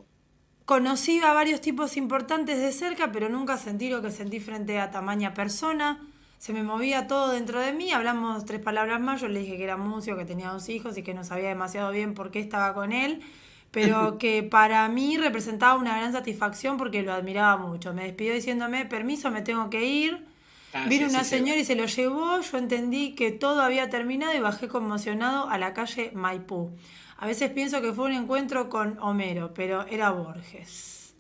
Conocí 0.66 1.20
a 1.20 1.34
varios 1.34 1.62
tipos 1.62 1.98
importantes 1.98 2.60
de 2.60 2.72
cerca, 2.72 3.12
pero 3.12 3.28
nunca 3.28 3.58
sentí 3.58 3.90
lo 3.90 4.02
que 4.02 4.12
sentí 4.12 4.40
frente 4.40 4.80
a 4.80 4.92
tamaña 4.92 5.34
persona. 5.34 6.00
Se 6.38 6.54
me 6.54 6.64
movía 6.64 7.08
todo 7.08 7.32
dentro 7.32 7.60
de 7.60 7.74
mí, 7.74 7.92
hablamos 7.92 8.46
tres 8.46 8.62
palabras 8.62 9.02
más, 9.02 9.20
yo 9.20 9.28
le 9.28 9.42
dije 9.42 9.58
que 9.58 9.64
era 9.64 9.76
músico, 9.76 10.16
que 10.16 10.24
tenía 10.24 10.50
dos 10.52 10.70
hijos 10.70 10.98
y 10.98 11.04
que 11.04 11.14
no 11.14 11.26
sabía 11.26 11.50
demasiado 11.50 11.92
bien 11.92 12.14
por 12.14 12.32
qué 12.32 12.40
estaba 12.40 12.74
con 12.74 12.94
él, 12.94 13.22
pero 13.72 14.18
que 14.20 14.44
para 14.44 14.88
mí 14.88 15.18
representaba 15.18 15.78
una 15.78 15.98
gran 15.98 16.14
satisfacción 16.14 16.78
porque 16.78 17.04
lo 17.04 17.12
admiraba 17.12 17.58
mucho. 17.58 17.94
Me 17.94 18.06
despidió 18.06 18.34
diciéndome, 18.34 18.86
permiso, 18.86 19.32
me 19.32 19.42
tengo 19.42 19.70
que 19.70 19.84
ir. 19.84 20.29
Ah, 20.74 20.86
Vino 20.88 21.08
una 21.08 21.24
señora 21.24 21.60
y 21.60 21.66
se 21.66 21.76
lo 21.76 21.86
llevó, 21.86 22.40
yo 22.42 22.58
entendí 22.58 23.16
que 23.16 23.32
todo 23.32 23.62
había 23.62 23.90
terminado 23.90 24.36
y 24.36 24.40
bajé 24.40 24.68
conmocionado 24.68 25.50
a 25.50 25.58
la 25.58 25.74
calle 25.74 26.12
Maipú. 26.14 26.72
A 27.18 27.28
veces 27.28 27.50
pienso 27.52 27.82
que 27.82 27.92
fue 27.92 28.06
un 28.06 28.14
encuentro 28.14 28.70
con 28.70 28.98
Homero, 29.00 29.54
pero 29.54 29.86
era 29.88 30.12
Borges. 30.12 31.16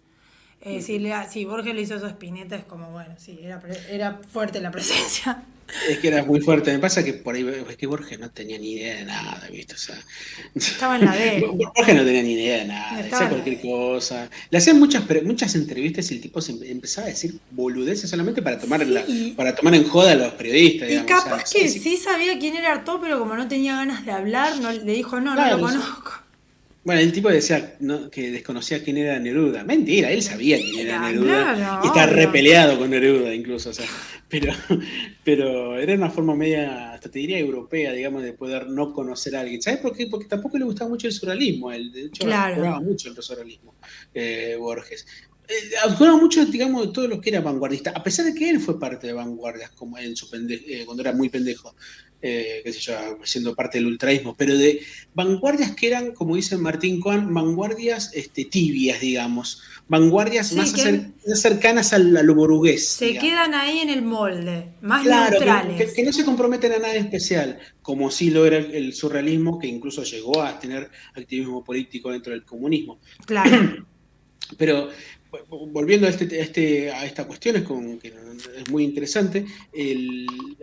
Eh, 0.62 0.82
si, 0.82 1.00
le, 1.00 1.14
si 1.30 1.46
Borges 1.46 1.74
le 1.74 1.82
hizo 1.82 1.96
eso 1.96 2.06
a 2.06 2.10
Spinetta 2.10 2.56
es 2.56 2.66
como, 2.66 2.92
bueno, 2.92 3.16
sí, 3.18 3.40
era, 3.42 3.62
era 3.90 4.20
fuerte 4.32 4.60
la 4.60 4.72
presencia. 4.72 5.44
Es 5.88 6.00
que 6.00 6.08
era 6.08 6.24
muy 6.24 6.42
fuerte. 6.42 6.72
Me 6.72 6.80
pasa 6.80 7.04
que 7.04 7.14
por 7.14 7.36
ahí 7.36 7.48
es 7.70 7.78
que 7.78 7.88
Borges 7.88 8.20
no 8.20 8.30
tenía 8.30 8.58
ni 8.58 8.74
idea 8.74 8.96
de 8.96 9.06
nada, 9.06 9.48
¿viste? 9.52 9.76
O 9.76 9.78
sea, 9.78 9.96
Estaba 10.56 10.96
en 10.96 11.06
la 11.06 11.16
D. 11.16 11.40
Borges 11.76 11.96
no 11.96 12.04
tenía 12.04 12.24
ni 12.24 12.34
idea 12.34 12.58
de 12.60 12.66
nada, 12.66 13.02
decía 13.02 13.30
cualquier 13.30 13.62
cosa. 13.62 14.30
Le 14.50 14.58
hacían 14.58 14.80
muchas, 14.80 15.04
muchas 15.24 15.56
entrevistas 15.56 16.10
y 16.12 16.16
el 16.16 16.22
tipo 16.22 16.42
se 16.42 16.52
empezaba 16.70 17.08
a 17.08 17.10
decir 17.10 17.40
boludeces 17.52 18.10
solamente 18.10 18.42
para 18.42 18.60
tomar, 18.60 18.86
para 19.36 19.56
tomar 19.56 19.76
en 19.76 19.84
joda 19.88 20.12
a 20.12 20.16
los 20.16 20.34
periodistas. 20.34 20.90
Y 20.92 21.00
capaz 21.00 21.52
que 21.52 21.70
sí, 21.70 21.98
sabía 21.98 22.38
quién 22.40 22.56
era 22.56 22.74
Artaud, 22.74 23.00
pero 23.02 23.20
como 23.20 23.36
no 23.36 23.48
tenía 23.48 23.76
ganas 23.76 24.06
de 24.06 24.12
hablar, 24.12 24.60
no, 24.60 24.72
le 24.72 24.94
dijo, 24.94 25.20
no, 25.20 25.36
no 25.36 25.50
lo 25.50 25.60
conozco. 25.60 26.29
Bueno, 26.90 27.02
el 27.02 27.12
tipo 27.12 27.30
decía 27.30 27.78
que 28.12 28.32
desconocía 28.32 28.84
quién 28.84 28.98
era 28.98 29.20
Neruda. 29.20 29.64
Mentira, 29.64 30.12
él 30.12 30.24
sabía 30.24 30.58
quién 30.58 30.88
era 30.88 31.00
Neruda. 31.00 31.82
y 31.84 31.86
está 31.86 32.08
repeleado 32.08 32.80
con 32.80 32.90
Neruda 32.90 33.32
incluso. 33.32 33.70
O 33.70 33.74
sea, 33.74 33.86
pero, 34.28 34.52
pero 35.24 35.78
era 35.78 35.94
una 35.94 36.10
forma 36.10 36.34
media, 36.36 36.94
hasta 36.94 37.12
te 37.12 37.20
diría 37.20 37.38
europea, 37.38 37.94
digamos, 37.94 38.24
de 38.24 38.34
poder 38.34 38.72
no 38.72 38.92
conocer 38.92 39.36
a 39.36 39.42
alguien. 39.42 39.62
¿Sabes 39.62 39.82
por 39.82 39.96
qué? 39.96 40.08
Porque 40.08 40.26
tampoco 40.26 40.58
le 40.58 40.66
gustaba 40.66 40.90
mucho 40.90 41.06
el 41.06 41.14
surrealismo. 41.14 41.72
Él, 41.72 41.92
de 41.92 42.06
hecho, 42.06 42.24
claro. 42.24 42.82
mucho 42.82 43.10
el 43.10 43.22
surrealismo, 43.22 43.76
eh, 44.16 44.56
Borges. 44.58 45.06
Eh, 45.48 46.16
mucho, 46.20 46.44
digamos, 46.46 46.88
de 46.88 46.94
todo 46.94 47.08
lo 47.08 47.22
que 47.22 47.30
era 47.30 47.42
vanguardista, 47.42 47.92
a 47.92 48.04
pesar 48.04 48.26
de 48.26 48.34
que 48.34 48.50
él 48.50 48.60
fue 48.60 48.80
parte 48.80 49.06
de 49.06 49.14
vanguardias 49.14 49.70
como 49.72 50.00
en 50.00 50.16
su 50.16 50.28
eh, 50.36 50.84
cuando 50.86 51.02
era 51.02 51.12
muy 51.12 51.30
pendejo. 51.30 51.76
Eh, 52.22 52.60
qué 52.66 52.74
sé 52.74 52.82
yo, 52.82 52.94
siendo 53.24 53.56
parte 53.56 53.78
del 53.78 53.88
ultraísmo, 53.88 54.36
pero 54.36 54.58
de 54.58 54.82
vanguardias 55.14 55.74
que 55.74 55.88
eran, 55.88 56.12
como 56.12 56.36
dice 56.36 56.58
Martín 56.58 57.00
Cohen, 57.00 57.34
vanguardias 57.34 58.12
este, 58.14 58.44
tibias, 58.44 59.00
digamos, 59.00 59.62
vanguardias 59.88 60.52
más, 60.52 60.74
cercanas 61.36 61.94
a, 61.94 61.98
lo 61.98 62.36
borugués. 62.36 62.90
Se 62.90 63.18
quedan 63.18 63.54
ahí 63.54 63.80
en 63.80 63.90
el 63.90 64.02
molde, 64.02 64.74
más 64.82 65.06
neutrales. 65.06 65.94
Que, 65.94 66.04
no 66.04 66.12
se 66.12 66.26
comprometen 66.26 66.74
a 66.74 66.80
nada 66.80 66.96
especial, 66.96 67.58
como 67.82 68.12
sí 68.12 68.32
lo 68.32 68.46
era 68.46 68.58
el, 68.58 68.94
surrealismo, 68.94 69.58
que 69.58 69.68
incluso 69.68 70.04
llegó 70.04 70.42
a 70.42 70.60
tener 70.60 70.90
activismo 71.16 71.64
político 71.64 72.12
dentro 72.12 72.34
del 72.34 72.44
comunismo. 72.44 73.00
Claro. 73.26 73.88
Pero 74.58 74.90
volviendo 75.50 76.08
a, 76.08 76.10
este, 76.10 76.40
este, 76.40 76.92
a 76.92 77.06
esta 77.06 77.26
cuestión, 77.26 77.56
es, 77.56 77.64
que 78.00 78.14
es 78.58 78.70
muy 78.70 78.84
interesante, 78.84 79.46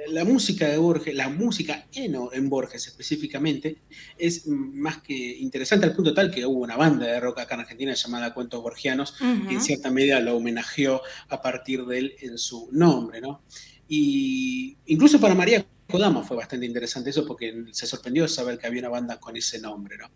la 0.09 0.25
música 0.25 0.69
de 0.69 0.77
Borges, 0.77 1.14
la 1.14 1.29
música 1.29 1.87
en, 1.93 2.17
en, 2.33 2.49
Borges 2.49 2.87
específicamente, 2.87 3.79
es 4.19 4.47
más 4.47 4.99
que 5.03 5.14
interesante 5.14 5.87
al 5.87 5.95
punto 5.95 6.14
tal 6.14 6.31
que 6.31 6.45
hubo 6.47 6.61
una 6.61 6.77
banda 6.77 7.07
de 7.07 7.21
rock 7.21 7.41
acá 7.41 7.55
en 7.55 7.61
Argentina 7.61 7.95
llamada 7.95 8.35
Cuentos 8.35 8.62
Borgianos, 8.62 9.12
que 9.12 9.55
en 9.55 9.61
cierta 9.61 9.91
medida 9.91 10.21
lo 10.21 10.37
homenajeó 10.37 11.01
a 11.29 11.41
partir 11.41 11.85
de 11.87 11.99
él 11.99 12.17
en 12.21 12.39
su 12.39 12.69
nombre, 12.73 13.21
¿no? 13.21 13.43
Y 13.89 14.77
incluso 14.87 15.21
para 15.21 15.35
María 15.35 15.64
Kodama 15.89 16.25
fue 16.25 16.37
bastante 16.37 16.67
interesante 16.67 17.11
eso 17.11 17.25
porque 17.25 17.67
se 17.71 17.87
sorprendió 17.87 18.27
saber 18.27 18.59
que 18.59 18.67
había 18.67 18.81
una 18.81 18.89
banda 18.89 19.21
con 19.21 19.37
ese 19.37 19.61
nombre, 19.61 19.97
¿no? 19.97 20.11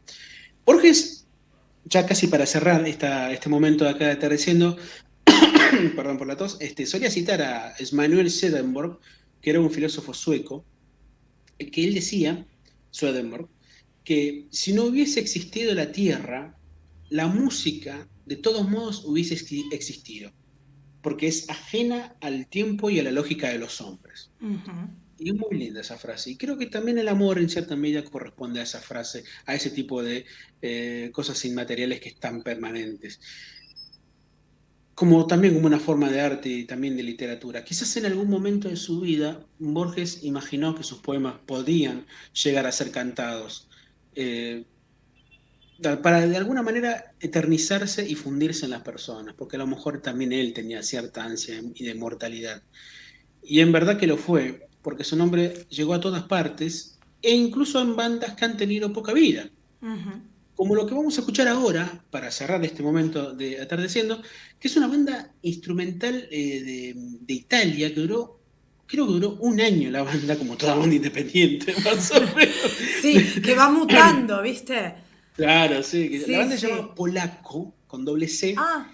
Borges 0.64 1.26
ya 1.84 2.06
casi 2.06 2.26
para 2.26 2.46
cerrar 2.46 2.86
este 2.86 3.48
momento 3.48 3.84
de 3.84 3.90
acá 3.90 4.06
de 4.06 4.12
atardeciendo, 4.12 4.76
perdón 5.96 6.18
por 6.18 6.26
la 6.26 6.36
tos, 6.36 6.56
este, 6.60 6.86
solía 6.86 7.10
citar 7.10 7.42
a 7.42 7.74
Emanuel 7.78 8.30
Swedenborg, 8.30 8.98
que 9.40 9.50
era 9.50 9.60
un 9.60 9.70
filósofo 9.70 10.14
sueco, 10.14 10.64
que 11.58 11.84
él 11.84 11.94
decía, 11.94 12.46
Swedenborg, 12.90 13.48
que 14.04 14.46
si 14.50 14.72
no 14.72 14.84
hubiese 14.84 15.20
existido 15.20 15.74
la 15.74 15.92
Tierra, 15.92 16.56
la 17.10 17.26
música 17.26 18.08
de 18.24 18.36
todos 18.36 18.68
modos 18.68 19.04
hubiese 19.04 19.34
existido, 19.72 20.32
porque 21.02 21.26
es 21.26 21.50
ajena 21.50 22.16
al 22.20 22.46
tiempo 22.46 22.90
y 22.90 23.00
a 23.00 23.02
la 23.02 23.10
lógica 23.10 23.48
de 23.48 23.58
los 23.58 23.80
hombres. 23.80 24.30
Y 25.20 25.30
es 25.30 25.36
muy 25.36 25.58
linda 25.58 25.82
esa 25.82 25.98
frase. 25.98 26.30
Y 26.30 26.36
creo 26.36 26.56
que 26.56 26.66
también 26.66 26.98
el 26.98 27.06
amor 27.08 27.38
en 27.38 27.50
cierta 27.50 27.76
medida 27.76 28.02
corresponde 28.02 28.60
a 28.60 28.62
esa 28.62 28.80
frase, 28.80 29.22
a 29.44 29.54
ese 29.54 29.70
tipo 29.70 30.02
de 30.02 30.24
eh, 30.62 31.10
cosas 31.12 31.44
inmateriales 31.44 32.00
que 32.00 32.08
están 32.08 32.42
permanentes. 32.42 33.20
Como 34.94 35.26
también 35.26 35.54
como 35.54 35.66
una 35.66 35.78
forma 35.78 36.10
de 36.10 36.22
arte 36.22 36.48
y 36.48 36.64
también 36.64 36.96
de 36.96 37.02
literatura. 37.02 37.64
Quizás 37.64 37.94
en 37.98 38.06
algún 38.06 38.30
momento 38.30 38.68
de 38.68 38.76
su 38.76 39.00
vida 39.00 39.46
Borges 39.58 40.24
imaginó 40.24 40.74
que 40.74 40.84
sus 40.84 41.00
poemas 41.00 41.34
podían 41.46 42.06
llegar 42.32 42.66
a 42.66 42.72
ser 42.72 42.90
cantados. 42.90 43.68
Eh, 44.14 44.64
para 46.02 46.26
de 46.26 46.36
alguna 46.36 46.62
manera 46.62 47.14
eternizarse 47.20 48.08
y 48.08 48.14
fundirse 48.14 48.64
en 48.66 48.70
las 48.72 48.82
personas, 48.82 49.34
porque 49.34 49.56
a 49.56 49.58
lo 49.58 49.66
mejor 49.66 50.00
también 50.02 50.32
él 50.32 50.52
tenía 50.52 50.82
cierta 50.82 51.24
ansia 51.24 51.60
y 51.74 51.84
de 51.84 51.94
mortalidad. 51.94 52.62
Y 53.42 53.60
en 53.60 53.72
verdad 53.72 53.98
que 53.98 54.06
lo 54.06 54.16
fue, 54.18 54.69
porque 54.82 55.04
su 55.04 55.16
nombre 55.16 55.66
llegó 55.68 55.94
a 55.94 56.00
todas 56.00 56.24
partes 56.24 56.98
e 57.22 57.34
incluso 57.34 57.80
en 57.80 57.96
bandas 57.96 58.34
que 58.34 58.44
han 58.44 58.56
tenido 58.56 58.92
poca 58.92 59.12
vida. 59.12 59.48
Como 60.56 60.74
lo 60.74 60.86
que 60.86 60.94
vamos 60.94 61.16
a 61.16 61.20
escuchar 61.20 61.48
ahora, 61.48 62.02
para 62.10 62.30
cerrar 62.30 62.62
este 62.64 62.82
momento 62.82 63.32
de 63.32 63.60
Atardeciendo, 63.60 64.22
que 64.58 64.68
es 64.68 64.76
una 64.76 64.88
banda 64.88 65.32
instrumental 65.42 66.28
eh, 66.30 66.94
de, 67.22 67.32
Italia 67.32 67.94
que 67.94 68.00
duró, 68.00 68.40
creo 68.86 69.06
que 69.06 69.12
duró 69.14 69.36
un 69.40 69.60
año 69.60 69.90
la 69.90 70.02
banda, 70.02 70.36
como 70.36 70.56
toda 70.56 70.74
banda 70.74 70.94
independiente, 70.94 71.74
más 71.84 72.10
o 72.10 72.20
menos. 72.36 72.54
Sí, 73.00 73.40
que 73.40 73.54
va 73.54 73.70
mutando, 73.70 74.42
¿viste? 74.42 74.94
Claro, 75.34 75.82
sí. 75.82 76.24
la 76.26 76.38
banda 76.38 76.58
se 76.58 76.68
llama 76.68 76.94
Polaco, 76.94 77.72
con 77.86 78.04
doble 78.04 78.28
C. 78.28 78.54
Ah. 78.58 78.86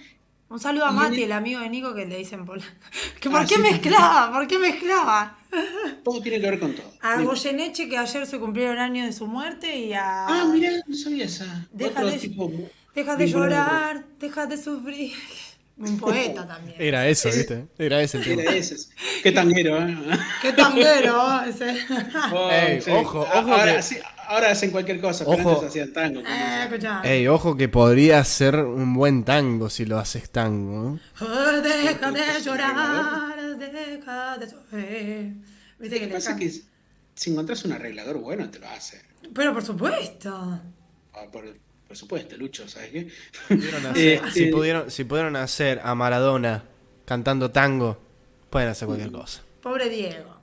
Un 0.49 0.61
saludo 0.61 0.85
a 0.85 0.93
Mati, 0.93 1.25
el... 1.25 1.33
amigo 1.33 1.59
de 1.59 1.69
Nico, 1.69 1.93
que 1.95 2.07
le 2.07 2.19
dicen 2.19 2.45
polaco. 2.47 2.71
¿Que 3.21 3.29
¿Por 3.29 3.41
ah, 3.41 3.47
qué 3.49 3.59
mezclaba? 3.59 4.33
¿Por 4.33 4.47
qué 4.47 4.59
mezclaba? 4.59 5.36
Todo 6.05 6.21
tiene 6.21 6.41
que 6.41 6.51
ver 6.51 6.61
con 6.61 6.75
todo. 6.75 6.93
A 7.01 7.21
Goyeneche, 7.21 7.89
que 7.89 7.99
ayer 7.99 8.27
se 8.27 8.39
cumplieron 8.39 8.79
años 8.79 9.07
de 9.07 9.13
su 9.13 9.27
muerte, 9.27 9.77
y 9.79 9.93
a. 9.93 10.27
Ah, 10.27 10.45
mirá, 10.53 10.71
no 10.87 10.97
sabía 10.97 11.25
esa. 11.25 11.67
Deja, 11.73 12.05
de, 12.05 12.71
deja 12.95 13.17
de 13.17 13.27
llorar, 13.27 14.05
deja 14.19 14.47
de 14.47 14.57
sufrir. 14.57 15.13
Un 15.79 15.99
poeta 15.99 16.47
también. 16.49 16.77
Era 16.79 17.07
eso, 17.07 17.29
¿viste? 17.29 17.67
Era 17.79 18.01
ese 18.01 18.19
el 18.19 18.25
tema. 18.25 18.43
Era 18.43 18.55
ese. 18.55 18.77
Qué 19.23 19.33
tanguero, 19.33 19.87
¿eh? 19.87 19.97
Qué 20.41 20.53
tanguero, 20.53 21.43
ese. 21.47 21.77
Oh, 22.33 22.51
Ey, 22.51 22.81
Ojo, 22.91 23.21
ojo. 23.21 23.31
Ahora, 23.31 23.81
que... 23.81 24.03
ahora, 24.27 24.51
hacen 24.53 24.71
cualquier 24.71 25.01
cosa, 25.01 25.27
pero 25.27 25.39
ojo. 25.39 25.51
antes 25.51 25.69
hacían 25.69 25.93
tango. 25.93 26.21
Eh, 26.21 26.69
Ey, 27.05 27.29
ojo 27.29 27.57
que 27.57 27.69
podría 27.69 28.25
ser 28.25 28.57
un 28.57 28.95
buen 28.95 29.25
tango 29.25 29.69
si 29.69 29.85
lo 29.85 29.99
haces 29.99 30.31
tango. 30.31 30.99
Oh, 31.21 31.53
deja 31.63 32.11
de 32.11 32.43
llorar, 32.43 33.36
deja 33.71 34.39
de 34.39 34.51
sufrir. 34.51 35.35
¿Viste 35.79 36.01
que, 36.01 36.09
que 36.09 36.15
pasa 36.15 36.37
que 36.37 36.51
si 37.17 37.33
encontrás 37.33 37.65
un 37.65 37.73
arreglador 37.73 38.19
bueno, 38.19 38.49
te 38.51 38.59
lo 38.59 38.69
hace. 38.69 39.01
Pero 39.35 39.53
por 39.53 39.65
supuesto. 39.65 40.61
Ah, 41.15 41.25
por, 41.33 41.45
por 41.89 41.97
supuesto, 41.97 42.37
Lucho, 42.37 42.69
¿sabes 42.69 42.91
qué? 42.91 43.09
Eh, 43.97 44.21
si, 44.33 44.45
eh, 44.45 44.51
pudieron, 44.53 44.91
si 44.91 45.05
pudieron 45.05 45.35
hacer 45.37 45.81
a 45.83 45.95
Maradona 45.95 46.65
cantando 47.07 47.51
tango, 47.51 47.99
pueden 48.51 48.69
hacer 48.69 48.87
cualquier 48.87 49.11
cosa. 49.11 49.43
Pobre 49.63 49.89
Diego. 49.89 50.37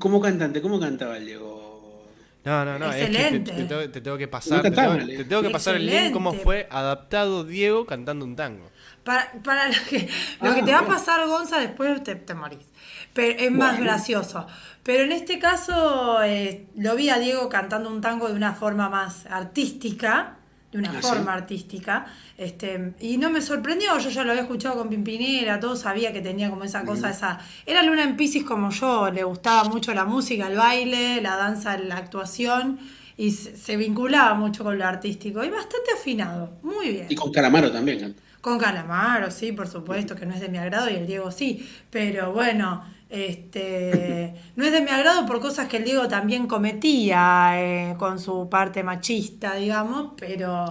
Como 0.00 0.20
cantante, 0.20 0.60
¿cómo 0.60 0.80
cantaba 0.80 1.16
el 1.16 1.26
Diego? 1.26 2.08
No, 2.44 2.64
no, 2.64 2.78
no. 2.78 2.92
Excelente. 2.92 3.52
te, 3.52 4.00
tengo, 4.00 4.16
que 4.16 4.26
pasar, 4.26 4.62
te 4.62 4.70
tengo, 4.70 5.42
que 5.42 5.50
pasar 5.50 5.76
el 5.76 5.86
link 5.86 6.12
cómo 6.12 6.32
fue 6.32 6.66
adaptado 6.70 7.44
Diego 7.44 7.86
cantando 7.86 8.24
un 8.24 8.34
tango. 8.34 8.70
Para, 9.04 9.32
para 9.42 9.68
lo 9.68 9.74
que, 9.88 10.08
lo 10.40 10.54
que 10.54 10.62
te 10.62 10.72
va 10.72 10.80
a 10.80 10.86
pasar, 10.86 11.26
Gonza, 11.26 11.58
después 11.58 12.02
te, 12.04 12.14
te 12.14 12.34
morís. 12.34 12.66
Pero 13.14 13.38
es 13.38 13.50
más 13.50 13.80
gracioso. 13.80 14.46
Pero 14.82 15.04
en 15.04 15.12
este 15.12 15.38
caso 15.38 16.22
eh, 16.22 16.66
lo 16.76 16.96
vi 16.96 17.10
a 17.10 17.18
Diego 17.18 17.48
cantando 17.48 17.90
un 17.90 18.00
tango 18.00 18.28
de 18.28 18.34
una 18.34 18.54
forma 18.54 18.88
más 18.88 19.26
artística, 19.26 20.36
de 20.72 20.78
una 20.78 20.90
ah, 20.90 21.02
forma 21.02 21.34
artística, 21.34 22.06
este, 22.38 22.94
y 23.00 23.18
no 23.18 23.28
me 23.30 23.42
sorprendió, 23.42 23.98
yo 23.98 24.08
ya 24.08 24.22
lo 24.22 24.30
había 24.30 24.42
escuchado 24.42 24.76
con 24.76 24.88
Pimpinera, 24.88 25.58
todo 25.58 25.74
sabía 25.74 26.12
que 26.12 26.20
tenía 26.20 26.48
como 26.48 26.64
esa 26.64 26.84
cosa, 26.84 27.10
esa... 27.10 27.40
Era 27.66 27.82
Luna 27.82 28.04
en 28.04 28.16
Pisces 28.16 28.44
como 28.44 28.70
yo, 28.70 29.10
le 29.10 29.24
gustaba 29.24 29.64
mucho 29.64 29.92
la 29.92 30.04
música, 30.04 30.46
el 30.46 30.56
baile, 30.56 31.20
la 31.20 31.36
danza, 31.36 31.76
la 31.76 31.96
actuación, 31.96 32.78
y 33.16 33.32
se, 33.32 33.76
vinculaba 33.76 34.34
mucho 34.34 34.62
con 34.62 34.78
lo 34.78 34.86
artístico, 34.86 35.42
y 35.42 35.50
bastante 35.50 35.90
afinado, 35.92 36.52
muy 36.62 36.90
bien. 36.90 37.06
Y 37.08 37.16
con 37.16 37.32
Calamaro 37.32 37.72
también. 37.72 38.14
Con 38.40 38.58
Calamaro, 38.58 39.30
sí, 39.30 39.52
por 39.52 39.68
supuesto, 39.68 40.16
que 40.16 40.24
no 40.24 40.34
es 40.34 40.40
de 40.40 40.48
mi 40.48 40.56
agrado, 40.58 40.88
y 40.88 40.94
el 40.94 41.06
Diego 41.06 41.30
sí, 41.30 41.68
pero 41.90 42.32
bueno 42.32 42.84
Este, 43.10 44.34
no 44.56 44.64
es 44.64 44.72
de 44.72 44.80
mi 44.80 44.90
agrado 44.90 45.26
por 45.26 45.40
cosas 45.40 45.68
que 45.68 45.78
el 45.78 45.84
Diego 45.84 46.08
también 46.08 46.46
cometía 46.46 47.52
eh, 47.56 47.96
con 47.98 48.18
su 48.18 48.48
parte 48.48 48.82
machista, 48.82 49.56
digamos, 49.56 50.12
pero, 50.18 50.70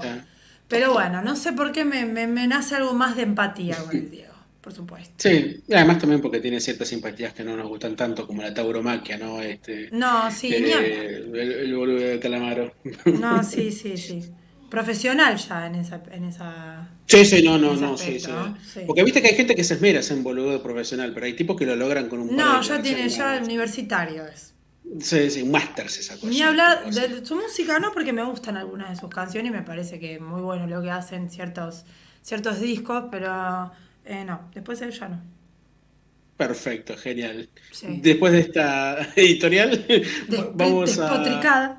pero 0.68 0.94
bueno, 0.94 1.22
no 1.22 1.36
sé 1.36 1.54
por 1.54 1.72
qué 1.72 1.86
me, 1.86 2.06
me, 2.06 2.48
nace 2.48 2.76
algo 2.76 2.94
más 2.94 3.16
de 3.16 3.24
empatía 3.24 3.78
con 3.84 3.96
el 3.96 4.10
Diego, 4.10 4.34
por 4.62 4.74
supuesto. 4.74 5.14
Sí, 5.18 5.64
y 5.68 5.74
además 5.74 6.00
también 6.00 6.22
porque 6.22 6.40
tiene 6.40 6.60
ciertas 6.62 6.88
simpatías 6.88 7.34
que 7.34 7.44
no 7.44 7.56
nos 7.58 7.68
gustan 7.68 7.96
tanto, 7.96 8.26
como 8.26 8.42
la 8.42 8.54
tauromaquia, 8.54 9.18
¿no? 9.18 9.42
Este, 9.42 9.90
no, 9.92 10.32
sí, 10.32 10.54
eh, 10.54 11.18
el, 11.34 11.36
el 11.36 11.76
boludo 11.76 12.00
de 12.00 12.20
Calamaro. 12.20 12.74
No, 13.06 13.44
sí, 13.44 13.72
sí, 13.72 13.98
sí 13.98 14.34
profesional 14.70 15.38
ya 15.38 15.68
en 15.68 15.76
esa... 15.76 16.02
En 16.12 16.26
esa 16.26 16.88
sí, 17.06 17.26
sí, 17.26 17.44
no, 17.44 17.58
no, 17.58 17.74
no, 17.76 17.98
sí, 17.98 18.20
sí, 18.20 18.30
Porque 18.86 19.04
viste 19.04 19.22
que 19.22 19.30
hay 19.30 19.36
gente 19.36 19.56
que 19.56 19.64
se 19.64 19.76
esmera 19.76 20.02
en 20.10 20.24
boludo 20.24 20.62
profesional, 20.62 21.12
pero 21.14 21.26
hay 21.26 21.34
tipos 21.34 21.58
que 21.58 21.66
lo 21.66 21.76
logran 21.76 22.08
con 22.08 22.20
un... 22.20 22.36
No, 22.36 22.62
ya 22.62 22.82
tiene, 22.82 23.10
ya 23.10 23.42
universitario 23.44 24.26
es. 24.26 24.54
Sí, 25.00 25.30
sí, 25.30 25.44
un 25.44 25.52
máster 25.52 25.90
se 25.90 26.02
sacó. 26.02 26.28
Ni 26.28 26.42
hablar 26.42 26.92
de 26.92 27.26
su 27.26 27.36
música, 27.36 27.80
no, 27.80 27.92
porque 27.92 28.12
me 28.12 28.24
gustan 28.24 28.58
algunas 28.58 28.90
de 28.90 28.96
sus 28.96 29.10
canciones 29.10 29.52
y 29.52 29.56
me 29.56 29.62
parece 29.62 30.00
que 30.00 30.20
muy 30.20 30.42
bueno 30.42 30.66
lo 30.66 30.82
que 30.82 30.90
hacen 30.90 31.30
ciertos, 31.30 31.86
ciertos 32.22 32.60
discos, 32.60 33.06
pero 33.12 33.72
eh, 34.06 34.26
no, 34.26 34.50
después 34.54 34.82
él 34.82 34.92
ya 34.92 35.10
no. 35.10 35.22
Perfecto, 36.38 36.96
genial. 36.98 37.50
Después 37.84 38.32
de 38.32 38.40
esta 38.40 39.10
editorial, 39.16 39.86
vamos 40.54 40.98
a... 40.98 41.78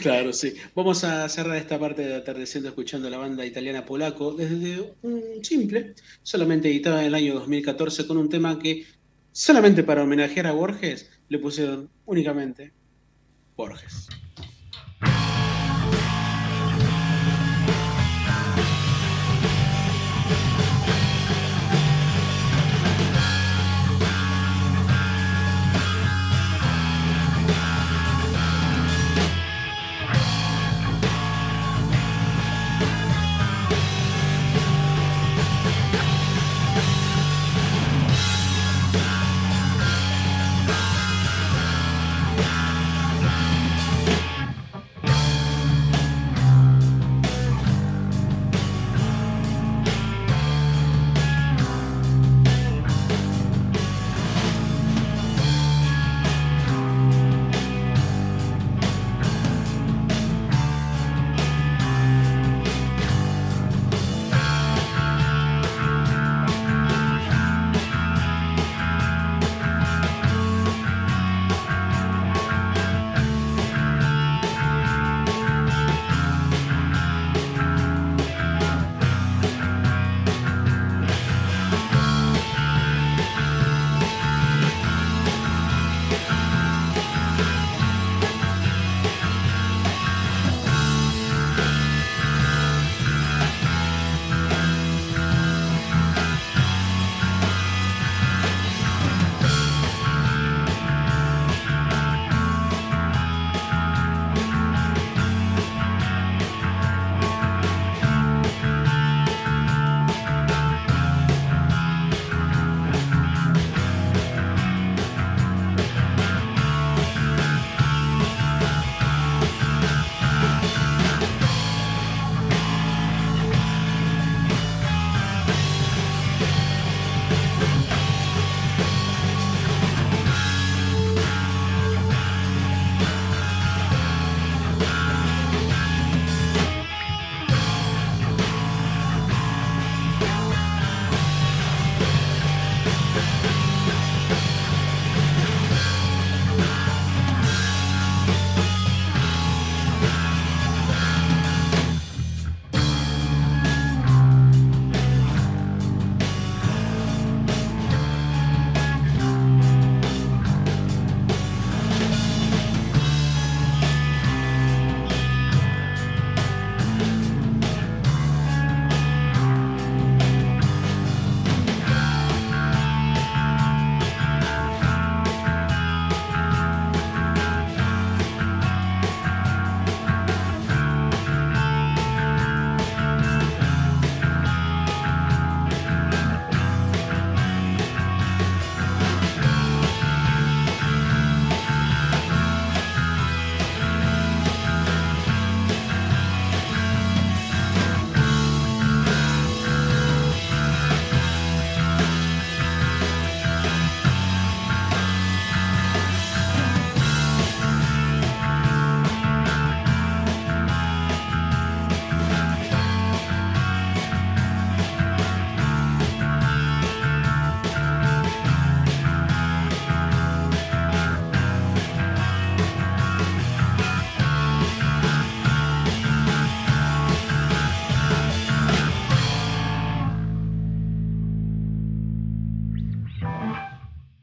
Claro, 0.00 0.32
sí. 0.32 0.54
Vamos 0.74 1.04
a 1.04 1.28
cerrar 1.28 1.56
esta 1.56 1.78
parte 1.78 2.02
de 2.02 2.14
atardeciendo 2.14 2.70
escuchando 2.70 3.10
la 3.10 3.18
banda 3.18 3.44
italiana 3.44 3.84
Polaco 3.84 4.32
desde 4.32 4.94
un 5.02 5.22
simple, 5.42 5.94
solamente 6.22 6.70
editada 6.70 7.00
en 7.00 7.08
el 7.08 7.14
año 7.14 7.34
2014 7.34 8.06
con 8.06 8.16
un 8.16 8.28
tema 8.28 8.58
que 8.58 8.86
solamente 9.32 9.82
para 9.82 10.02
homenajear 10.02 10.46
a 10.46 10.52
Borges 10.52 11.10
le 11.28 11.38
pusieron 11.38 11.90
únicamente 12.06 12.72
Borges. 13.56 14.08